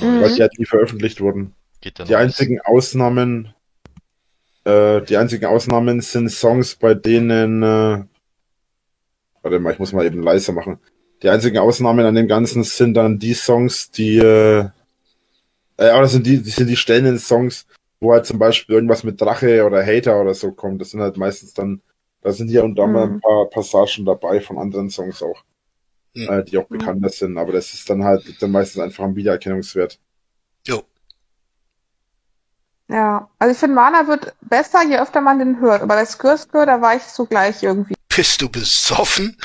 Mhm. 0.00 0.22
Weil 0.22 0.34
die 0.34 0.42
halt 0.42 0.58
nie 0.58 0.66
veröffentlicht 0.66 1.20
wurden. 1.20 1.54
Die 1.82 2.16
einzigen 2.16 2.60
Ausnahmen, 2.60 3.54
äh, 4.64 5.00
die 5.02 5.16
einzigen 5.16 5.46
Ausnahmen 5.46 6.00
sind 6.00 6.30
Songs, 6.30 6.74
bei 6.74 6.94
denen, 6.94 7.62
äh, 7.62 8.04
warte 9.42 9.58
mal, 9.60 9.72
ich 9.72 9.78
muss 9.78 9.92
mal 9.92 10.04
eben 10.04 10.22
leiser 10.22 10.52
machen. 10.52 10.78
Die 11.22 11.28
einzigen 11.28 11.58
Ausnahmen 11.58 12.06
an 12.06 12.14
dem 12.14 12.28
Ganzen 12.28 12.64
sind 12.64 12.94
dann 12.94 13.18
die 13.18 13.34
Songs, 13.34 13.90
die, 13.90 14.18
äh, 14.18 14.68
äh 15.76 15.88
aber 15.90 16.02
das 16.02 16.12
sind 16.12 16.26
die, 16.26 16.42
die 16.42 16.50
sind 16.50 16.68
die 16.68 16.76
Stellen 16.76 17.06
in 17.06 17.18
Songs, 17.18 17.66
wo 18.00 18.12
halt 18.12 18.26
zum 18.26 18.38
Beispiel 18.38 18.74
irgendwas 18.74 19.04
mit 19.04 19.20
Drache 19.20 19.64
oder 19.66 19.84
Hater 19.84 20.20
oder 20.20 20.34
so 20.34 20.52
kommt. 20.52 20.80
Das 20.80 20.90
sind 20.90 21.00
halt 21.00 21.16
meistens 21.18 21.52
dann, 21.52 21.82
da 22.22 22.32
sind 22.32 22.48
hier 22.48 22.64
und 22.64 22.76
da 22.76 22.86
mal 22.86 23.06
Mhm. 23.06 23.14
ein 23.14 23.20
paar 23.20 23.46
Passagen 23.50 24.06
dabei 24.06 24.40
von 24.40 24.58
anderen 24.58 24.88
Songs 24.88 25.22
auch, 25.22 25.42
Mhm. 26.14 26.28
äh, 26.28 26.44
die 26.44 26.56
auch 26.56 26.68
Mhm. 26.70 26.78
bekannter 26.78 27.08
sind. 27.10 27.36
Aber 27.36 27.52
das 27.52 27.74
ist 27.74 27.88
dann 27.90 28.02
halt 28.04 28.24
dann 28.40 28.50
meistens 28.50 28.80
einfach 28.82 29.04
am 29.04 29.14
Wiedererkennungswert. 29.14 29.98
Jo. 30.66 30.82
Ja, 32.88 33.28
also 33.38 33.52
ich 33.52 33.58
finde, 33.58 33.76
Mana 33.76 34.08
wird 34.08 34.34
besser, 34.40 34.82
je 34.82 34.98
öfter 34.98 35.20
man 35.20 35.38
den 35.38 35.60
hört. 35.60 35.82
Aber 35.82 35.94
bei 35.94 36.04
Skirskir, 36.04 36.66
da 36.66 36.80
war 36.80 36.96
ich 36.96 37.02
so 37.04 37.24
gleich 37.24 37.62
irgendwie. 37.62 37.94
Bist 38.08 38.42
du 38.42 38.48
besoffen? 38.48 39.36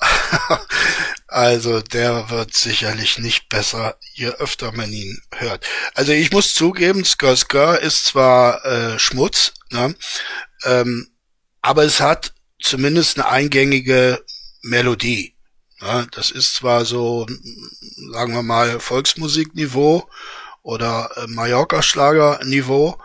also 1.32 1.80
der 1.80 2.28
wird 2.28 2.54
sicherlich 2.54 3.18
nicht 3.18 3.48
besser, 3.48 3.96
je 4.12 4.28
öfter 4.28 4.72
man 4.72 4.92
ihn 4.92 5.22
hört. 5.34 5.66
Also 5.94 6.12
ich 6.12 6.30
muss 6.30 6.52
zugeben, 6.52 7.04
Skr 7.04 7.78
ist 7.80 8.04
zwar 8.04 8.64
äh, 8.64 8.98
Schmutz, 8.98 9.54
ne? 9.70 9.94
ähm, 10.64 11.08
aber 11.62 11.84
es 11.84 12.00
hat 12.00 12.34
zumindest 12.60 13.18
eine 13.18 13.28
eingängige 13.28 14.22
Melodie. 14.62 15.34
Ne? 15.80 16.06
Das 16.12 16.30
ist 16.30 16.54
zwar 16.54 16.84
so, 16.84 17.26
sagen 18.12 18.34
wir 18.34 18.42
mal, 18.42 18.78
Volksmusikniveau 18.78 20.08
oder 20.62 21.10
äh, 21.16 21.26
Mallorca-Schlager-Niveau, 21.28 23.00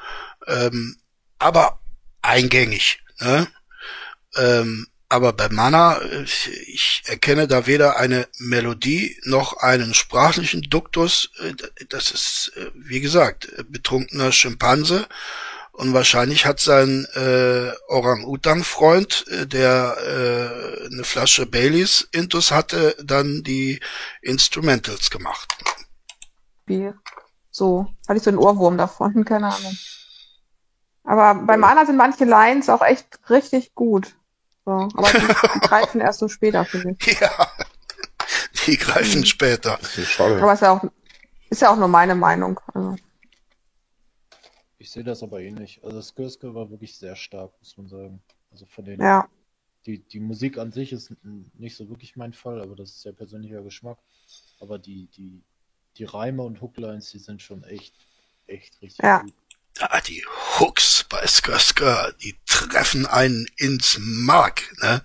ähm, 0.47 0.97
aber 1.39 1.79
eingängig. 2.21 2.99
Ne? 3.19 3.47
Ähm, 4.35 4.87
aber 5.09 5.33
bei 5.33 5.49
Mana, 5.49 5.97
äh, 5.99 6.23
ich 6.67 7.03
erkenne 7.05 7.47
da 7.47 7.65
weder 7.65 7.97
eine 7.97 8.27
Melodie 8.39 9.17
noch 9.23 9.57
einen 9.57 9.93
sprachlichen 9.93 10.61
Duktus. 10.63 11.31
Äh, 11.39 11.53
Das 11.89 12.11
ist, 12.11 12.51
äh, 12.57 12.71
wie 12.75 12.99
gesagt, 12.99 13.49
betrunkener 13.69 14.31
Schimpanse. 14.31 15.07
Und 15.71 15.93
wahrscheinlich 15.93 16.45
hat 16.47 16.59
sein 16.59 17.05
äh, 17.13 17.71
Orang-Utang-Freund, 17.87 19.25
der 19.53 19.95
äh, 19.99 20.85
eine 20.87 21.03
Flasche 21.03 21.45
Baileys 21.45 22.07
intus 22.11 22.49
hatte, 22.49 22.95
dann 23.03 23.43
die 23.43 23.79
Instrumentals 24.23 25.11
gemacht. 25.11 25.55
Wie 26.65 26.91
so, 27.51 27.87
hatte 28.07 28.17
ich 28.17 28.23
so 28.23 28.31
einen 28.31 28.39
Ohrwurm 28.39 28.77
davon, 28.77 29.23
keine 29.23 29.53
Ahnung. 29.53 29.77
Aber 31.03 31.35
bei 31.45 31.57
Mana 31.57 31.85
sind 31.85 31.95
manche 31.95 32.25
Lines 32.25 32.69
auch 32.69 32.81
echt 32.81 33.19
richtig 33.29 33.75
gut. 33.75 34.15
So, 34.67 34.73
aber 34.73 35.09
die, 35.13 35.19
die 35.53 35.59
greifen 35.61 36.01
erst 36.01 36.19
so 36.19 36.27
später, 36.27 36.65
finde 36.65 36.97
ich. 36.99 37.19
Ja, 37.21 37.47
die 38.65 38.75
greifen 38.75 39.25
später. 39.25 39.77
Das 39.79 39.97
ist 39.97 40.09
schade. 40.09 40.41
Aber 40.43 40.51
ist 40.51 40.61
ja 40.61 40.71
auch, 40.73 40.83
ist 41.49 41.61
ja 41.61 41.69
auch 41.71 41.77
nur 41.77 41.87
meine 41.87 42.15
Meinung. 42.15 42.59
Also, 42.73 42.97
Ich 44.77 44.91
sehe 44.91 45.05
das 45.05 45.23
aber 45.23 45.39
ähnlich. 45.39 45.79
Also 45.85 46.01
Skirske 46.01 46.53
war 46.53 46.69
wirklich 46.69 46.97
sehr 46.97 47.15
stark, 47.15 47.53
muss 47.59 47.77
man 47.77 47.87
sagen. 47.87 48.21
Also 48.51 48.65
von 48.65 48.83
den, 48.83 48.99
ja. 48.99 49.29
die, 49.85 49.99
die 49.99 50.19
Musik 50.19 50.57
an 50.57 50.73
sich 50.73 50.91
ist 50.91 51.13
nicht 51.53 51.77
so 51.77 51.87
wirklich 51.87 52.17
mein 52.17 52.33
Fall, 52.33 52.61
aber 52.61 52.75
das 52.75 52.89
ist 52.89 53.05
ja 53.05 53.13
persönlicher 53.13 53.61
Geschmack. 53.61 53.99
Aber 54.59 54.79
die, 54.79 55.07
die, 55.15 55.41
die 55.95 56.03
Reime 56.03 56.43
und 56.43 56.59
Hooklines, 56.59 57.09
die 57.11 57.19
sind 57.19 57.41
schon 57.41 57.63
echt, 57.63 57.95
echt 58.47 58.81
richtig 58.81 59.01
Ja. 59.01 59.19
gut. 59.19 59.33
Ah, 59.79 60.01
die 60.01 60.25
Hooks 60.59 60.96
bei 61.09 61.25
Skr 61.27 61.59
Skr, 61.59 62.13
die 62.23 62.35
treffen 62.45 63.05
einen 63.05 63.47
ins 63.57 63.97
Mark. 63.99 64.63
Ne? 64.81 65.01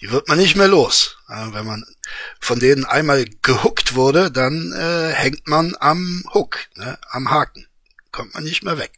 Die 0.00 0.10
wird 0.10 0.28
man 0.28 0.38
nicht 0.38 0.56
mehr 0.56 0.68
los. 0.68 1.18
Wenn 1.28 1.66
man 1.66 1.84
von 2.40 2.58
denen 2.58 2.84
einmal 2.84 3.26
gehuckt 3.42 3.94
wurde, 3.94 4.30
dann 4.30 4.72
äh, 4.72 5.12
hängt 5.12 5.46
man 5.46 5.74
am 5.78 6.24
Hook, 6.32 6.58
ne? 6.76 6.98
am 7.10 7.30
Haken. 7.30 7.66
Kommt 8.12 8.34
man 8.34 8.44
nicht 8.44 8.62
mehr 8.62 8.78
weg. 8.78 8.92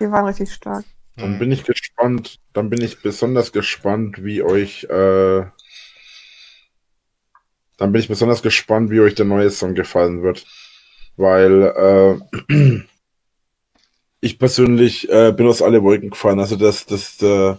Die 0.00 0.10
waren 0.10 0.26
richtig 0.26 0.52
stark. 0.52 0.84
Dann 1.18 1.34
Hm. 1.34 1.38
bin 1.38 1.52
ich 1.52 1.64
gespannt, 1.64 2.40
dann 2.52 2.68
bin 2.68 2.82
ich 2.82 3.00
besonders 3.00 3.52
gespannt, 3.52 4.22
wie 4.24 4.42
euch, 4.42 4.84
äh, 4.84 5.46
dann 7.78 7.92
bin 7.92 8.00
ich 8.00 8.08
besonders 8.08 8.42
gespannt, 8.42 8.90
wie 8.90 9.00
euch 9.00 9.14
der 9.14 9.24
neue 9.26 9.50
Song 9.50 9.74
gefallen 9.74 10.22
wird. 10.22 10.46
Weil, 11.16 12.20
äh, 12.50 12.82
ich 14.26 14.38
persönlich 14.38 15.08
äh, 15.08 15.32
bin 15.32 15.46
aus 15.46 15.62
alle 15.62 15.82
Wolken 15.82 16.10
gefallen. 16.10 16.40
Also 16.40 16.56
das, 16.56 16.86
das, 16.86 17.22
äh, 17.22 17.54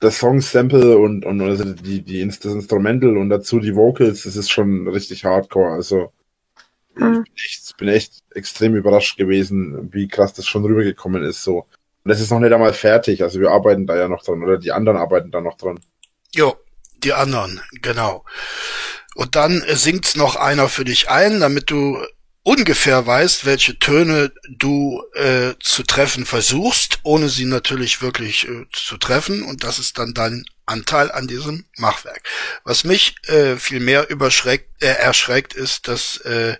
das 0.00 0.18
Song-Sample 0.18 0.98
und, 0.98 1.24
und 1.24 1.40
also 1.40 1.64
die, 1.64 2.02
die, 2.02 2.26
das 2.26 2.44
Instrumental 2.44 3.16
und 3.16 3.30
dazu 3.30 3.60
die 3.60 3.74
Vocals, 3.74 4.22
das 4.24 4.36
ist 4.36 4.50
schon 4.50 4.88
richtig 4.88 5.24
hardcore. 5.24 5.72
Also 5.72 6.12
Mhm. 6.94 7.24
ich 7.34 7.34
bin 7.34 7.44
echt, 7.44 7.76
bin 7.78 7.88
echt 7.88 8.12
extrem 8.34 8.74
überrascht 8.74 9.16
gewesen, 9.16 9.92
wie 9.92 10.08
krass 10.08 10.34
das 10.34 10.46
schon 10.46 10.64
rübergekommen 10.64 11.22
ist. 11.24 11.42
So. 11.42 11.66
Und 12.04 12.10
es 12.10 12.20
ist 12.20 12.30
noch 12.30 12.40
nicht 12.40 12.52
einmal 12.52 12.72
fertig. 12.72 13.22
Also 13.22 13.40
wir 13.40 13.50
arbeiten 13.50 13.86
da 13.86 13.96
ja 13.96 14.08
noch 14.08 14.22
dran 14.22 14.42
oder 14.42 14.58
die 14.58 14.72
anderen 14.72 14.98
arbeiten 14.98 15.30
da 15.30 15.40
noch 15.40 15.56
dran. 15.56 15.80
Jo, 16.34 16.56
die 17.02 17.12
anderen, 17.12 17.60
genau. 17.80 18.24
Und 19.14 19.36
dann 19.36 19.62
äh, 19.62 19.76
singt's 19.76 20.16
noch 20.16 20.36
einer 20.36 20.68
für 20.68 20.84
dich 20.84 21.10
ein, 21.10 21.40
damit 21.40 21.70
du 21.70 21.98
ungefähr 22.42 23.06
weißt, 23.06 23.44
welche 23.44 23.78
Töne 23.78 24.32
du 24.48 25.02
äh, 25.14 25.54
zu 25.60 25.82
treffen 25.82 26.26
versuchst, 26.26 27.00
ohne 27.02 27.28
sie 27.28 27.44
natürlich 27.44 28.02
wirklich 28.02 28.48
äh, 28.48 28.66
zu 28.72 28.96
treffen. 28.96 29.42
Und 29.42 29.64
das 29.64 29.78
ist 29.78 29.98
dann 29.98 30.14
dein 30.14 30.44
Anteil 30.66 31.10
an 31.10 31.28
diesem 31.28 31.66
Machwerk. 31.76 32.22
Was 32.64 32.84
mich 32.84 33.16
äh, 33.28 33.56
viel 33.56 33.80
mehr 33.80 34.10
überschreckt, 34.10 34.82
äh, 34.82 34.86
erschreckt, 34.86 35.54
ist, 35.54 35.88
dass 35.88 36.18
äh, 36.18 36.56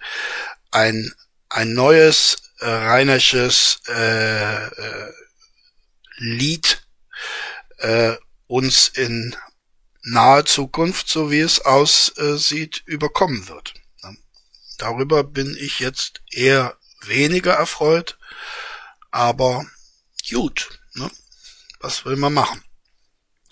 ein 0.70 1.12
ein 1.52 1.74
neues 1.74 2.36
äh, 2.60 2.66
Reinersches 2.66 3.80
äh, 3.88 4.66
äh, 4.66 5.12
Lied 6.16 6.82
äh, 7.78 8.14
uns 8.46 8.88
in 8.88 9.36
nahe 10.02 10.44
Zukunft, 10.44 11.08
so 11.08 11.30
wie 11.30 11.40
es 11.40 11.60
aussieht, 11.60 12.82
überkommen 12.86 13.48
wird. 13.48 13.74
Darüber 14.82 15.22
bin 15.22 15.56
ich 15.60 15.78
jetzt 15.78 16.24
eher 16.32 16.76
weniger 17.06 17.52
erfreut, 17.52 18.18
aber 19.12 19.64
gut, 20.28 20.80
ne? 20.94 21.08
was 21.80 22.04
will 22.04 22.16
man 22.16 22.34
machen? 22.34 22.60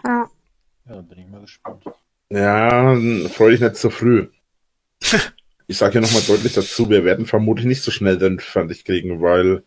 Ja. 0.02 0.28
Ja, 0.86 0.94
dann 0.96 1.06
bin 1.06 1.18
ich 1.20 1.28
mal 1.28 1.40
gespannt. 1.42 1.84
Ja, 2.30 2.96
freu 3.28 3.52
dich 3.52 3.60
nicht 3.60 3.76
zu 3.76 3.90
früh. 3.90 4.28
Ich 5.68 5.78
sage 5.78 5.94
ja 5.94 6.00
nochmal 6.00 6.22
deutlich 6.22 6.54
dazu, 6.54 6.90
wir 6.90 7.04
werden 7.04 7.26
vermutlich 7.26 7.64
nicht 7.64 7.84
so 7.84 7.92
schnell 7.92 8.18
den 8.18 8.40
fertig 8.40 8.84
kriegen, 8.84 9.22
weil 9.22 9.62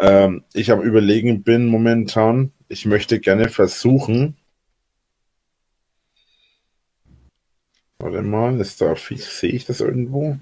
ähm, 0.00 0.42
ich 0.54 0.72
am 0.72 0.80
überlegen 0.80 1.44
bin 1.44 1.68
momentan, 1.68 2.50
ich 2.66 2.84
möchte 2.84 3.20
gerne 3.20 3.48
versuchen. 3.48 4.36
Warte 7.98 8.22
mal, 8.22 8.60
ist 8.60 8.80
da 8.80 8.96
sehe 8.96 9.52
ich 9.52 9.66
das 9.66 9.80
irgendwo? 9.80 10.36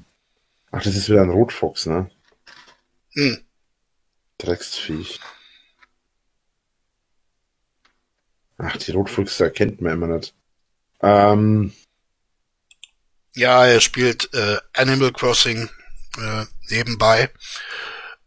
Ach, 0.76 0.82
das 0.82 0.96
ist 0.96 1.08
wieder 1.08 1.22
ein 1.22 1.30
Rotfuchs, 1.30 1.86
ne? 1.86 2.10
Hm. 3.12 3.44
Drecksviech. 4.38 5.20
Ach, 8.58 8.76
die 8.78 8.90
Rotfüchse 8.90 9.44
erkennt 9.44 9.80
man 9.80 9.92
immer 9.92 10.08
nicht. 10.08 10.34
Ähm, 11.00 11.72
Ja, 13.36 13.64
er 13.66 13.80
spielt 13.80 14.34
äh, 14.34 14.58
Animal 14.72 15.12
Crossing 15.12 15.70
äh, 16.18 16.44
nebenbei. 16.70 17.30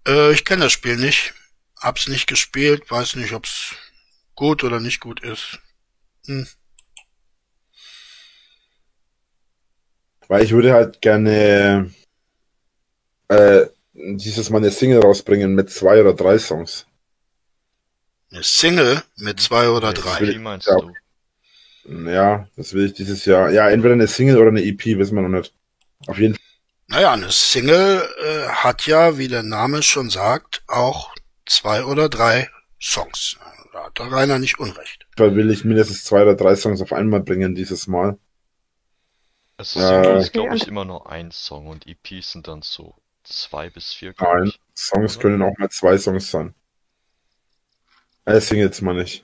Äh, 0.07 0.31
ich 0.31 0.45
kenne 0.45 0.63
das 0.63 0.71
Spiel 0.71 0.95
nicht, 0.95 1.33
hab's 1.81 2.07
nicht 2.07 2.27
gespielt, 2.27 2.89
weiß 2.89 3.17
nicht, 3.17 3.33
ob's 3.33 3.75
gut 4.35 4.63
oder 4.63 4.79
nicht 4.79 5.01
gut 5.01 5.21
ist. 5.21 5.59
Hm. 6.27 6.47
Weil 10.29 10.43
ich 10.43 10.51
würde 10.51 10.71
halt 10.71 11.01
gerne 11.01 11.93
äh, 13.29 13.67
dieses 13.93 14.49
Mal 14.49 14.59
eine 14.59 14.71
Single 14.71 15.01
rausbringen 15.01 15.55
mit 15.55 15.69
zwei 15.69 16.01
oder 16.01 16.13
drei 16.13 16.37
Songs. 16.39 16.85
Eine 18.31 18.41
Single 18.41 19.03
mit 19.17 19.41
zwei 19.41 19.67
oder 19.67 19.91
drei. 19.91 20.29
Wie 20.29 20.39
meinst 20.39 20.67
Ja. 20.67 20.77
du? 20.77 20.93
Ja, 21.85 22.47
das 22.55 22.73
will 22.73 22.85
ich 22.87 22.93
dieses 22.93 23.25
Jahr. 23.25 23.49
Ja, 23.51 23.69
entweder 23.69 23.93
eine 23.93 24.07
Single 24.07 24.37
oder 24.37 24.49
eine 24.49 24.63
EP, 24.63 24.97
wissen 24.97 25.15
wir 25.15 25.21
noch 25.21 25.29
nicht. 25.39 25.53
Auf 26.07 26.19
jeden 26.19 26.37
Naja, 26.87 27.13
eine 27.13 27.31
Single 27.31 28.05
äh, 28.21 28.49
hat 28.49 28.87
ja, 28.87 29.17
wie 29.17 29.29
der 29.29 29.41
Name 29.43 29.83
schon 29.83 30.09
sagt, 30.09 30.63
auch 30.67 31.15
zwei 31.45 31.85
oder 31.85 32.09
drei 32.09 32.49
Songs. 32.81 33.37
Da 33.71 33.85
hat 33.85 33.97
der 33.99 34.11
Rainer 34.11 34.37
nicht 34.37 34.59
unrecht. 34.59 35.07
Fall 35.17 35.35
will 35.35 35.51
ich 35.51 35.65
mindestens 35.65 36.05
zwei 36.05 36.21
oder 36.21 36.35
drei 36.35 36.55
Songs 36.55 36.81
auf 36.81 36.93
einmal 36.93 37.19
bringen 37.21 37.55
dieses 37.55 37.87
Mal. 37.87 38.17
Also 39.55 39.79
Äh, 39.79 39.79
Single 39.79 40.15
ist, 40.15 40.31
Okay, 40.31 40.33
glaube 40.33 40.55
ich, 40.55 40.67
immer 40.67 40.83
nur 40.83 41.11
ein 41.11 41.29
Song 41.31 41.67
und 41.67 41.85
EPs 41.85 42.31
sind 42.31 42.47
dann 42.47 42.63
so 42.63 42.95
zwei 43.29 43.69
bis 43.69 43.93
vier, 43.93 44.13
Nein. 44.19 44.51
Songs 44.75 45.15
Oder? 45.15 45.21
können 45.21 45.41
auch 45.41 45.57
mal 45.57 45.69
zwei 45.69 45.97
Songs 45.97 46.29
sein. 46.29 46.53
Äh, 48.25 48.41
Singles 48.41 48.81
mal 48.81 48.93
nicht. 48.93 49.23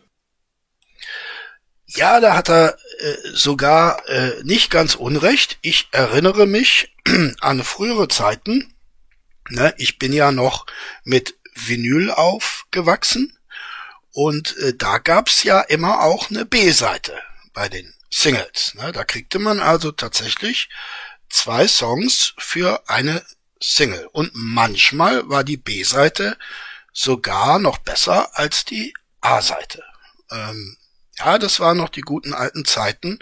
Ja, 1.86 2.20
da 2.20 2.36
hat 2.36 2.50
er 2.50 2.78
äh, 3.00 3.16
sogar 3.34 4.08
äh, 4.08 4.42
nicht 4.44 4.72
ganz 4.72 4.96
unrecht. 4.96 5.60
Ich 5.62 5.90
erinnere 5.92 6.48
mich 6.48 6.96
an 7.42 7.64
frühere 7.64 8.08
Zeiten. 8.08 8.74
Ne, 9.50 9.74
ich 9.78 10.00
bin 10.00 10.14
ja 10.14 10.32
noch 10.32 10.66
mit 11.04 11.36
Vinyl 11.54 12.12
aufgewachsen 12.12 13.38
und 14.12 14.56
äh, 14.58 14.74
da 14.76 15.00
gab's 15.00 15.44
ja 15.44 15.60
immer 15.62 16.02
auch 16.02 16.30
eine 16.30 16.46
B-Seite 16.46 17.20
bei 17.54 17.68
den 17.68 17.94
Singles. 18.10 18.74
Ne? 18.76 18.92
Da 18.92 19.04
kriegte 19.04 19.40
man 19.40 19.60
also 19.60 19.92
tatsächlich 19.92 20.70
zwei 21.30 21.68
Songs 21.68 22.34
für 22.38 22.90
eine 22.90 23.24
Single. 23.64 24.08
Und 24.12 24.32
manchmal 24.34 25.28
war 25.30 25.44
die 25.44 25.58
B-Seite 25.58 26.38
sogar 26.92 27.60
noch 27.60 27.78
besser 27.80 28.38
als 28.38 28.66
die 28.66 28.94
A-Seite. 29.22 29.84
Ähm, 30.30 30.78
ja, 31.18 31.38
das 31.38 31.60
waren 31.60 31.78
noch 31.78 31.90
die 31.90 32.02
guten 32.02 32.34
alten 32.34 32.66
Zeiten 32.66 33.20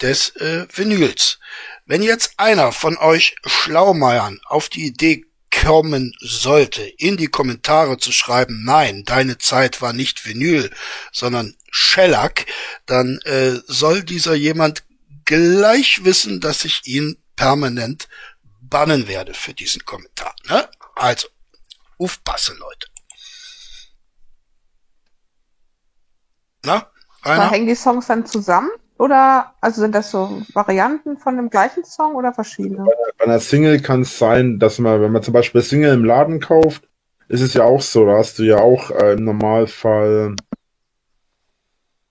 des 0.00 0.34
äh, 0.36 0.66
Vinyls. 0.72 1.38
Wenn 1.86 2.02
jetzt 2.02 2.34
einer 2.38 2.72
von 2.72 2.96
euch 2.96 3.36
Schlaumeiern 3.46 4.40
auf 4.46 4.68
die 4.68 4.86
Idee 4.86 5.26
kommen 5.50 6.12
sollte, 6.20 6.82
in 6.82 7.16
die 7.16 7.28
Kommentare 7.28 7.98
zu 7.98 8.12
schreiben, 8.12 8.64
nein, 8.64 9.04
deine 9.04 9.38
Zeit 9.38 9.80
war 9.80 9.92
nicht 9.92 10.26
Vinyl, 10.26 10.70
sondern 11.12 11.54
Shellac, 11.70 12.46
dann 12.86 13.20
äh, 13.24 13.60
soll 13.66 14.02
dieser 14.02 14.34
jemand 14.34 14.84
gleich 15.24 16.04
wissen, 16.04 16.40
dass 16.40 16.64
ich 16.64 16.82
ihn 16.86 17.16
permanent 17.36 18.08
bannen 18.74 19.06
werde 19.06 19.34
für 19.34 19.54
diesen 19.54 19.84
Kommentar. 19.84 20.34
Ne? 20.48 20.68
Also, 20.96 21.28
aufpassen, 21.96 22.58
Leute. 22.58 22.88
Na, 26.64 26.90
Rainer? 27.22 27.50
hängen 27.52 27.68
die 27.68 27.76
Songs 27.76 28.08
dann 28.08 28.26
zusammen? 28.26 28.70
Oder, 28.98 29.54
also 29.60 29.80
sind 29.80 29.94
das 29.94 30.10
so 30.10 30.42
Varianten 30.54 31.18
von 31.18 31.36
dem 31.36 31.50
gleichen 31.50 31.84
Song 31.84 32.16
oder 32.16 32.32
verschiedene? 32.32 32.84
Bei 33.16 33.26
einer 33.26 33.38
Single 33.38 33.80
kann 33.80 34.02
es 34.02 34.18
sein, 34.18 34.58
dass 34.58 34.80
man, 34.80 35.00
wenn 35.00 35.12
man 35.12 35.22
zum 35.22 35.34
Beispiel 35.34 35.62
Single 35.62 35.94
im 35.94 36.04
Laden 36.04 36.40
kauft, 36.40 36.88
ist 37.28 37.42
es 37.42 37.54
ja 37.54 37.62
auch 37.62 37.80
so, 37.80 38.04
da 38.06 38.16
hast 38.16 38.40
du 38.40 38.42
ja 38.42 38.58
auch 38.58 38.90
äh, 38.90 39.12
im 39.12 39.22
Normalfall, 39.22 40.34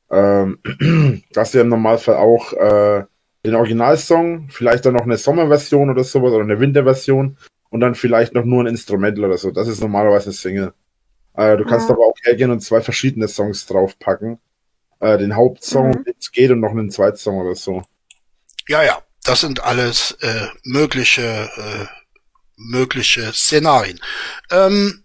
ähm, 0.10 0.60
hast 1.36 1.54
du 1.54 1.58
ja 1.58 1.64
im 1.64 1.70
Normalfall 1.70 2.16
auch 2.16 2.54
äh, 2.54 3.04
den 3.46 3.56
Originalsong, 3.56 4.50
vielleicht 4.50 4.86
dann 4.86 4.94
noch 4.94 5.04
eine 5.04 5.18
Sommerversion 5.18 5.90
oder 5.90 6.04
sowas 6.04 6.32
oder 6.34 6.44
eine 6.44 6.60
Winterversion 6.60 7.38
und 7.70 7.80
dann 7.80 7.96
vielleicht 7.96 8.34
noch 8.34 8.46
nur 8.46 8.64
ein 8.64 8.68
Instrumental 8.68 9.26
oder 9.26 9.38
so. 9.38 9.52
Das 9.52 9.68
ist 9.68 9.82
normalerweise 9.82 10.26
eine 10.26 10.34
Single. 10.34 10.74
Äh, 11.36 11.58
du 11.58 11.66
kannst 11.66 11.90
Ja. 11.90 11.96
aber 11.96 12.06
auch 12.06 12.16
hergehen 12.24 12.52
und 12.52 12.62
zwei 12.62 12.82
verschiedene 12.82 13.28
Songs 13.28 13.66
draufpacken. 13.66 14.40
Äh, 15.00 15.18
den 15.18 15.36
Hauptsong, 15.36 15.90
Mhm. 15.90 16.04
den 16.06 16.14
es 16.20 16.32
geht 16.32 16.52
und 16.52 16.60
noch 16.62 16.72
einen 16.72 16.90
Zweitsong 16.90 17.38
oder 17.38 17.56
so. 17.56 17.84
Ja, 18.70 18.84
ja, 18.84 19.02
das 19.26 19.42
sind 19.42 19.62
alles 19.64 20.12
äh, 20.22 20.48
mögliche 20.64 21.22
äh, 21.58 21.86
mögliche 22.56 23.34
Szenarien. 23.34 24.00
Ähm, 24.52 25.04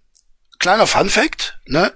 kleiner 0.60 0.86
Fun 0.86 1.08
Fact, 1.08 1.58
ne? 1.66 1.92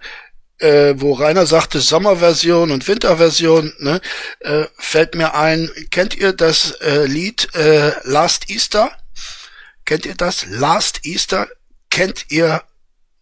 Äh, 0.62 1.00
wo 1.00 1.14
Rainer 1.14 1.44
sagte 1.46 1.80
Sommerversion 1.80 2.70
und 2.70 2.86
Winterversion, 2.86 3.72
ne? 3.78 4.00
Äh, 4.40 4.66
fällt 4.78 5.16
mir 5.16 5.34
ein, 5.34 5.68
kennt 5.90 6.16
ihr 6.16 6.32
das 6.32 6.70
äh, 6.80 7.04
Lied 7.06 7.52
äh, 7.54 7.92
Last 8.04 8.48
Easter? 8.48 8.96
Kennt 9.84 10.06
ihr 10.06 10.14
das? 10.14 10.46
Last 10.48 11.04
Easter 11.04 11.48
kennt 11.90 12.26
ihr 12.30 12.62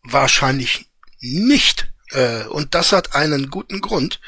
wahrscheinlich 0.02 0.90
nicht. 1.20 1.90
Äh, 2.10 2.44
und 2.44 2.74
das 2.74 2.92
hat 2.92 3.14
einen 3.14 3.48
guten 3.50 3.80
Grund. 3.80 4.20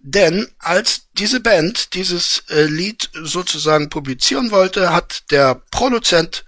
Denn 0.00 0.48
als 0.58 1.08
diese 1.14 1.40
Band 1.40 1.94
dieses 1.94 2.44
äh, 2.50 2.64
Lied 2.64 3.08
sozusagen 3.14 3.88
publizieren 3.88 4.50
wollte, 4.50 4.92
hat 4.92 5.30
der 5.30 5.54
Produzent 5.70 6.44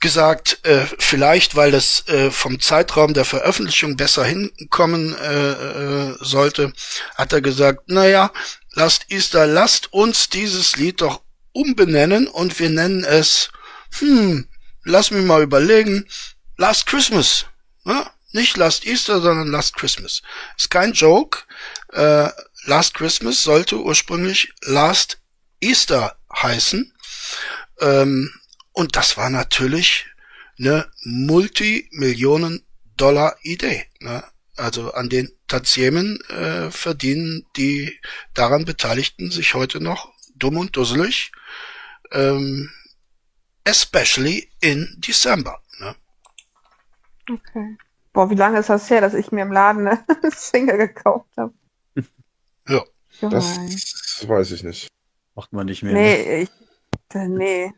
gesagt, 0.00 0.60
äh, 0.64 0.86
vielleicht 0.98 1.54
weil 1.56 1.74
es 1.74 2.08
äh, 2.08 2.30
vom 2.30 2.58
Zeitraum 2.58 3.14
der 3.14 3.24
Veröffentlichung 3.24 3.96
besser 3.96 4.24
hinkommen 4.24 5.14
äh, 5.16 5.50
äh, 5.52 6.16
sollte, 6.20 6.72
hat 7.16 7.32
er 7.32 7.42
gesagt, 7.42 7.88
naja, 7.88 8.32
lasst 8.72 9.06
Easter, 9.10 9.46
lasst 9.46 9.92
uns 9.92 10.30
dieses 10.30 10.76
Lied 10.76 11.02
doch 11.02 11.20
umbenennen 11.52 12.26
und 12.26 12.58
wir 12.58 12.70
nennen 12.70 13.04
es, 13.04 13.50
hm, 13.98 14.48
lass 14.84 15.10
mich 15.10 15.24
mal 15.24 15.42
überlegen, 15.42 16.08
Last 16.56 16.86
Christmas. 16.86 17.46
Ja? 17.84 18.10
Nicht 18.32 18.56
Last 18.56 18.86
Easter, 18.86 19.20
sondern 19.20 19.48
Last 19.48 19.76
Christmas. 19.76 20.22
Ist 20.56 20.70
kein 20.70 20.92
Joke. 20.92 21.40
Äh, 21.92 22.28
Last 22.64 22.94
Christmas 22.94 23.42
sollte 23.42 23.76
ursprünglich 23.76 24.52
Last 24.62 25.18
Easter 25.60 26.16
heißen. 26.32 26.92
Ähm, 27.80 28.32
und 28.72 28.96
das 28.96 29.16
war 29.16 29.30
natürlich 29.30 30.06
eine 30.58 30.90
Multimillionen-Dollar-Idee. 31.04 33.86
Ne? 34.00 34.24
Also 34.56 34.92
an 34.92 35.08
den 35.08 35.30
Tantiemen 35.48 36.20
äh, 36.28 36.70
verdienen 36.70 37.46
die 37.56 37.98
daran 38.34 38.64
Beteiligten 38.64 39.30
sich 39.30 39.54
heute 39.54 39.80
noch 39.80 40.12
dumm 40.34 40.56
und 40.58 40.76
dusselig. 40.76 41.32
Ähm, 42.12 42.70
especially 43.64 44.50
in 44.60 44.96
December. 44.98 45.60
Ne? 45.78 45.94
Okay. 47.30 47.76
Boah, 48.12 48.28
wie 48.28 48.34
lange 48.34 48.58
ist 48.58 48.68
das 48.68 48.90
her, 48.90 49.00
dass 49.00 49.14
ich 49.14 49.30
mir 49.30 49.42
im 49.42 49.52
Laden 49.52 49.86
eine 49.86 50.04
Single 50.32 50.78
gekauft 50.78 51.30
habe? 51.36 51.54
Ja. 52.68 52.84
Das 53.20 53.56
Junge. 53.56 54.34
weiß 54.34 54.50
ich 54.52 54.62
nicht. 54.62 54.88
Macht 55.34 55.52
man 55.52 55.66
nicht 55.66 55.82
mehr. 55.82 55.92
ne? 55.92 56.00
Nee, 56.00 56.42
ich, 56.42 56.50
äh, 57.14 57.28
nee. 57.28 57.72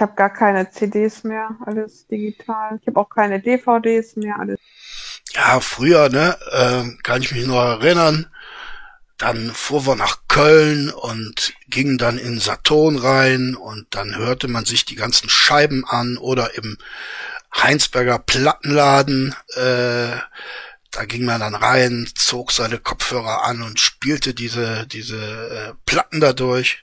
Ich 0.00 0.02
habe 0.02 0.14
gar 0.14 0.32
keine 0.32 0.70
CDs 0.70 1.24
mehr, 1.24 1.50
alles 1.66 2.06
digital. 2.06 2.78
Ich 2.80 2.86
habe 2.86 2.98
auch 2.98 3.10
keine 3.10 3.38
DVDs 3.38 4.16
mehr, 4.16 4.38
alles. 4.38 4.58
Ja, 5.34 5.60
früher, 5.60 6.08
ne, 6.08 6.38
ähm, 6.52 6.98
kann 7.02 7.20
ich 7.20 7.32
mich 7.32 7.46
noch 7.46 7.60
erinnern. 7.62 8.26
Dann 9.18 9.52
fuhren 9.52 9.86
wir 9.88 9.96
nach 9.96 10.20
Köln 10.26 10.88
und 10.88 11.52
gingen 11.68 11.98
dann 11.98 12.16
in 12.16 12.38
Saturn 12.38 12.96
rein 12.96 13.54
und 13.54 13.88
dann 13.90 14.16
hörte 14.16 14.48
man 14.48 14.64
sich 14.64 14.86
die 14.86 14.94
ganzen 14.94 15.28
Scheiben 15.28 15.84
an 15.86 16.16
oder 16.16 16.56
im 16.56 16.78
Heinsberger 17.54 18.20
Plattenladen. 18.20 19.34
Äh, 19.54 20.16
da 20.92 21.04
ging 21.06 21.26
man 21.26 21.40
dann 21.40 21.54
rein, 21.54 22.08
zog 22.14 22.52
seine 22.52 22.78
Kopfhörer 22.78 23.44
an 23.44 23.60
und 23.60 23.78
spielte 23.78 24.32
diese 24.32 24.86
diese 24.86 25.18
äh, 25.18 25.74
Platten 25.84 26.20
dadurch. 26.20 26.82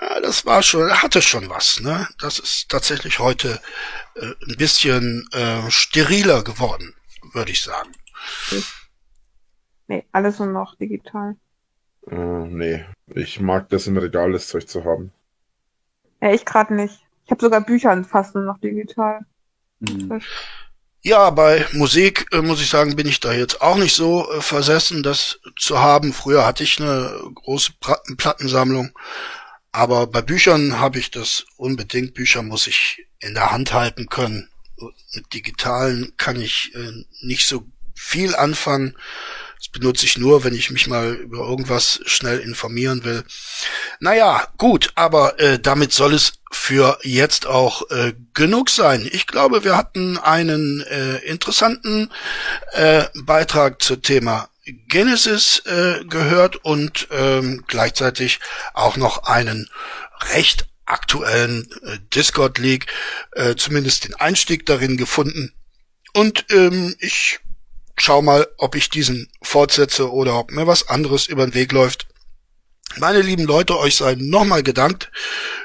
Ja, 0.00 0.20
das 0.20 0.46
war 0.46 0.62
schon, 0.62 0.90
hatte 0.90 1.22
schon 1.22 1.48
was. 1.50 1.80
Ne, 1.80 2.08
das 2.20 2.38
ist 2.38 2.68
tatsächlich 2.68 3.18
heute 3.18 3.60
äh, 4.14 4.32
ein 4.48 4.56
bisschen 4.56 5.28
äh, 5.32 5.70
steriler 5.70 6.42
geworden, 6.42 6.94
würde 7.32 7.52
ich 7.52 7.62
sagen. 7.62 7.92
Nee, 9.88 10.06
alles 10.12 10.38
nur 10.38 10.48
noch 10.48 10.76
digital. 10.76 11.36
Äh, 12.10 12.14
nee, 12.16 12.84
ich 13.06 13.40
mag 13.40 13.68
das 13.68 13.86
im 13.86 13.96
Regal, 13.96 14.32
das 14.32 14.48
Zeug 14.48 14.68
zu 14.68 14.84
haben. 14.84 15.12
Ja, 16.20 16.32
ich 16.32 16.44
gerade 16.44 16.74
nicht. 16.74 17.00
Ich 17.24 17.30
habe 17.30 17.40
sogar 17.40 17.60
Bücher 17.60 18.02
fast 18.04 18.34
nur 18.34 18.44
noch 18.44 18.58
digital. 18.58 19.20
Hm. 19.86 20.20
Ja, 21.04 21.30
bei 21.30 21.66
Musik 21.72 22.26
äh, 22.32 22.42
muss 22.42 22.60
ich 22.60 22.70
sagen, 22.70 22.94
bin 22.94 23.08
ich 23.08 23.18
da 23.18 23.32
jetzt 23.32 23.60
auch 23.60 23.76
nicht 23.76 23.94
so 23.94 24.30
äh, 24.30 24.40
versessen, 24.40 25.02
das 25.02 25.40
zu 25.56 25.80
haben. 25.80 26.12
Früher 26.12 26.46
hatte 26.46 26.62
ich 26.62 26.80
eine 26.80 27.18
große 27.34 27.72
Plattensammlung, 28.16 28.92
aber 29.72 30.06
bei 30.06 30.20
Büchern 30.20 30.78
habe 30.78 30.98
ich 30.98 31.10
das 31.10 31.46
unbedingt. 31.56 32.14
Bücher 32.14 32.42
muss 32.42 32.66
ich 32.66 33.06
in 33.20 33.34
der 33.34 33.50
Hand 33.50 33.72
halten 33.72 34.08
können. 34.08 34.48
Mit 35.14 35.32
digitalen 35.32 36.12
kann 36.16 36.40
ich 36.40 36.72
äh, 36.74 37.04
nicht 37.22 37.46
so 37.46 37.64
viel 37.94 38.34
anfangen. 38.34 38.96
Das 39.56 39.68
benutze 39.68 40.04
ich 40.04 40.18
nur, 40.18 40.44
wenn 40.44 40.54
ich 40.54 40.70
mich 40.70 40.88
mal 40.88 41.14
über 41.14 41.38
irgendwas 41.38 42.00
schnell 42.04 42.40
informieren 42.40 43.04
will. 43.04 43.24
Naja, 44.00 44.48
gut, 44.58 44.90
aber 44.96 45.38
äh, 45.38 45.58
damit 45.58 45.92
soll 45.92 46.14
es 46.14 46.34
für 46.50 46.98
jetzt 47.02 47.46
auch 47.46 47.88
äh, 47.90 48.12
genug 48.34 48.70
sein. 48.70 49.08
Ich 49.10 49.26
glaube, 49.26 49.64
wir 49.64 49.76
hatten 49.76 50.18
einen 50.18 50.80
äh, 50.82 51.18
interessanten 51.18 52.10
äh, 52.72 53.04
Beitrag 53.14 53.80
zum 53.80 54.02
Thema 54.02 54.48
Genesis 54.64 55.60
äh, 55.66 56.04
gehört 56.04 56.56
und 56.56 57.08
ähm, 57.10 57.64
gleichzeitig 57.66 58.38
auch 58.74 58.96
noch 58.96 59.24
einen 59.24 59.68
recht 60.32 60.68
aktuellen 60.84 61.68
äh, 61.84 61.98
Discord 62.14 62.58
League, 62.58 62.86
äh, 63.32 63.56
zumindest 63.56 64.04
den 64.04 64.14
Einstieg 64.14 64.66
darin 64.66 64.96
gefunden. 64.96 65.52
Und 66.12 66.46
ähm, 66.50 66.94
ich 67.00 67.40
schau 67.96 68.22
mal, 68.22 68.46
ob 68.58 68.74
ich 68.74 68.90
diesen 68.90 69.28
fortsetze 69.42 70.12
oder 70.12 70.38
ob 70.38 70.52
mir 70.52 70.66
was 70.66 70.88
anderes 70.88 71.26
über 71.26 71.46
den 71.46 71.54
Weg 71.54 71.72
läuft. 71.72 72.06
Meine 72.98 73.22
lieben 73.22 73.44
Leute, 73.44 73.78
euch 73.78 73.96
sei 73.96 74.16
nochmal 74.18 74.62
gedankt 74.62 75.10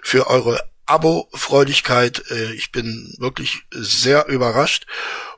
für 0.02 0.28
eure 0.28 0.64
Abo-Freudigkeit. 0.86 2.24
Äh, 2.32 2.54
ich 2.54 2.72
bin 2.72 3.14
wirklich 3.20 3.64
sehr 3.72 4.28
überrascht. 4.28 4.88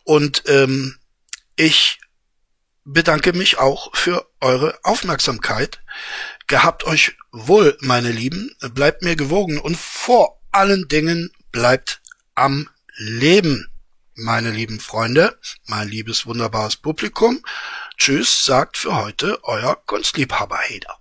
Und 0.04 0.44
ähm, 0.48 0.98
ich 1.56 2.00
bedanke 2.94 3.34
mich 3.34 3.60
auch 3.60 3.96
für 3.96 4.28
eure 4.42 4.80
Aufmerksamkeit. 4.84 5.80
Gehabt 6.48 6.84
euch 6.86 7.16
wohl, 7.32 7.78
meine 7.82 8.12
Lieben, 8.12 8.56
bleibt 8.74 9.04
mir 9.04 9.16
gewogen 9.16 9.60
und 9.60 9.78
vor 9.78 10.42
allen 10.52 10.88
Dingen 10.88 11.32
bleibt 11.52 12.02
am 12.36 12.68
Leben, 12.96 13.70
meine 14.16 14.50
lieben 14.50 14.80
Freunde, 14.80 15.40
mein 15.66 15.88
liebes 15.88 16.26
wunderbares 16.26 16.76
Publikum. 16.76 17.44
Tschüss, 17.98 18.44
sagt 18.44 18.78
für 18.78 18.96
heute 18.96 19.40
euer 19.44 19.76
Kunstliebhaber 19.86 20.58
Heder. 20.58 20.99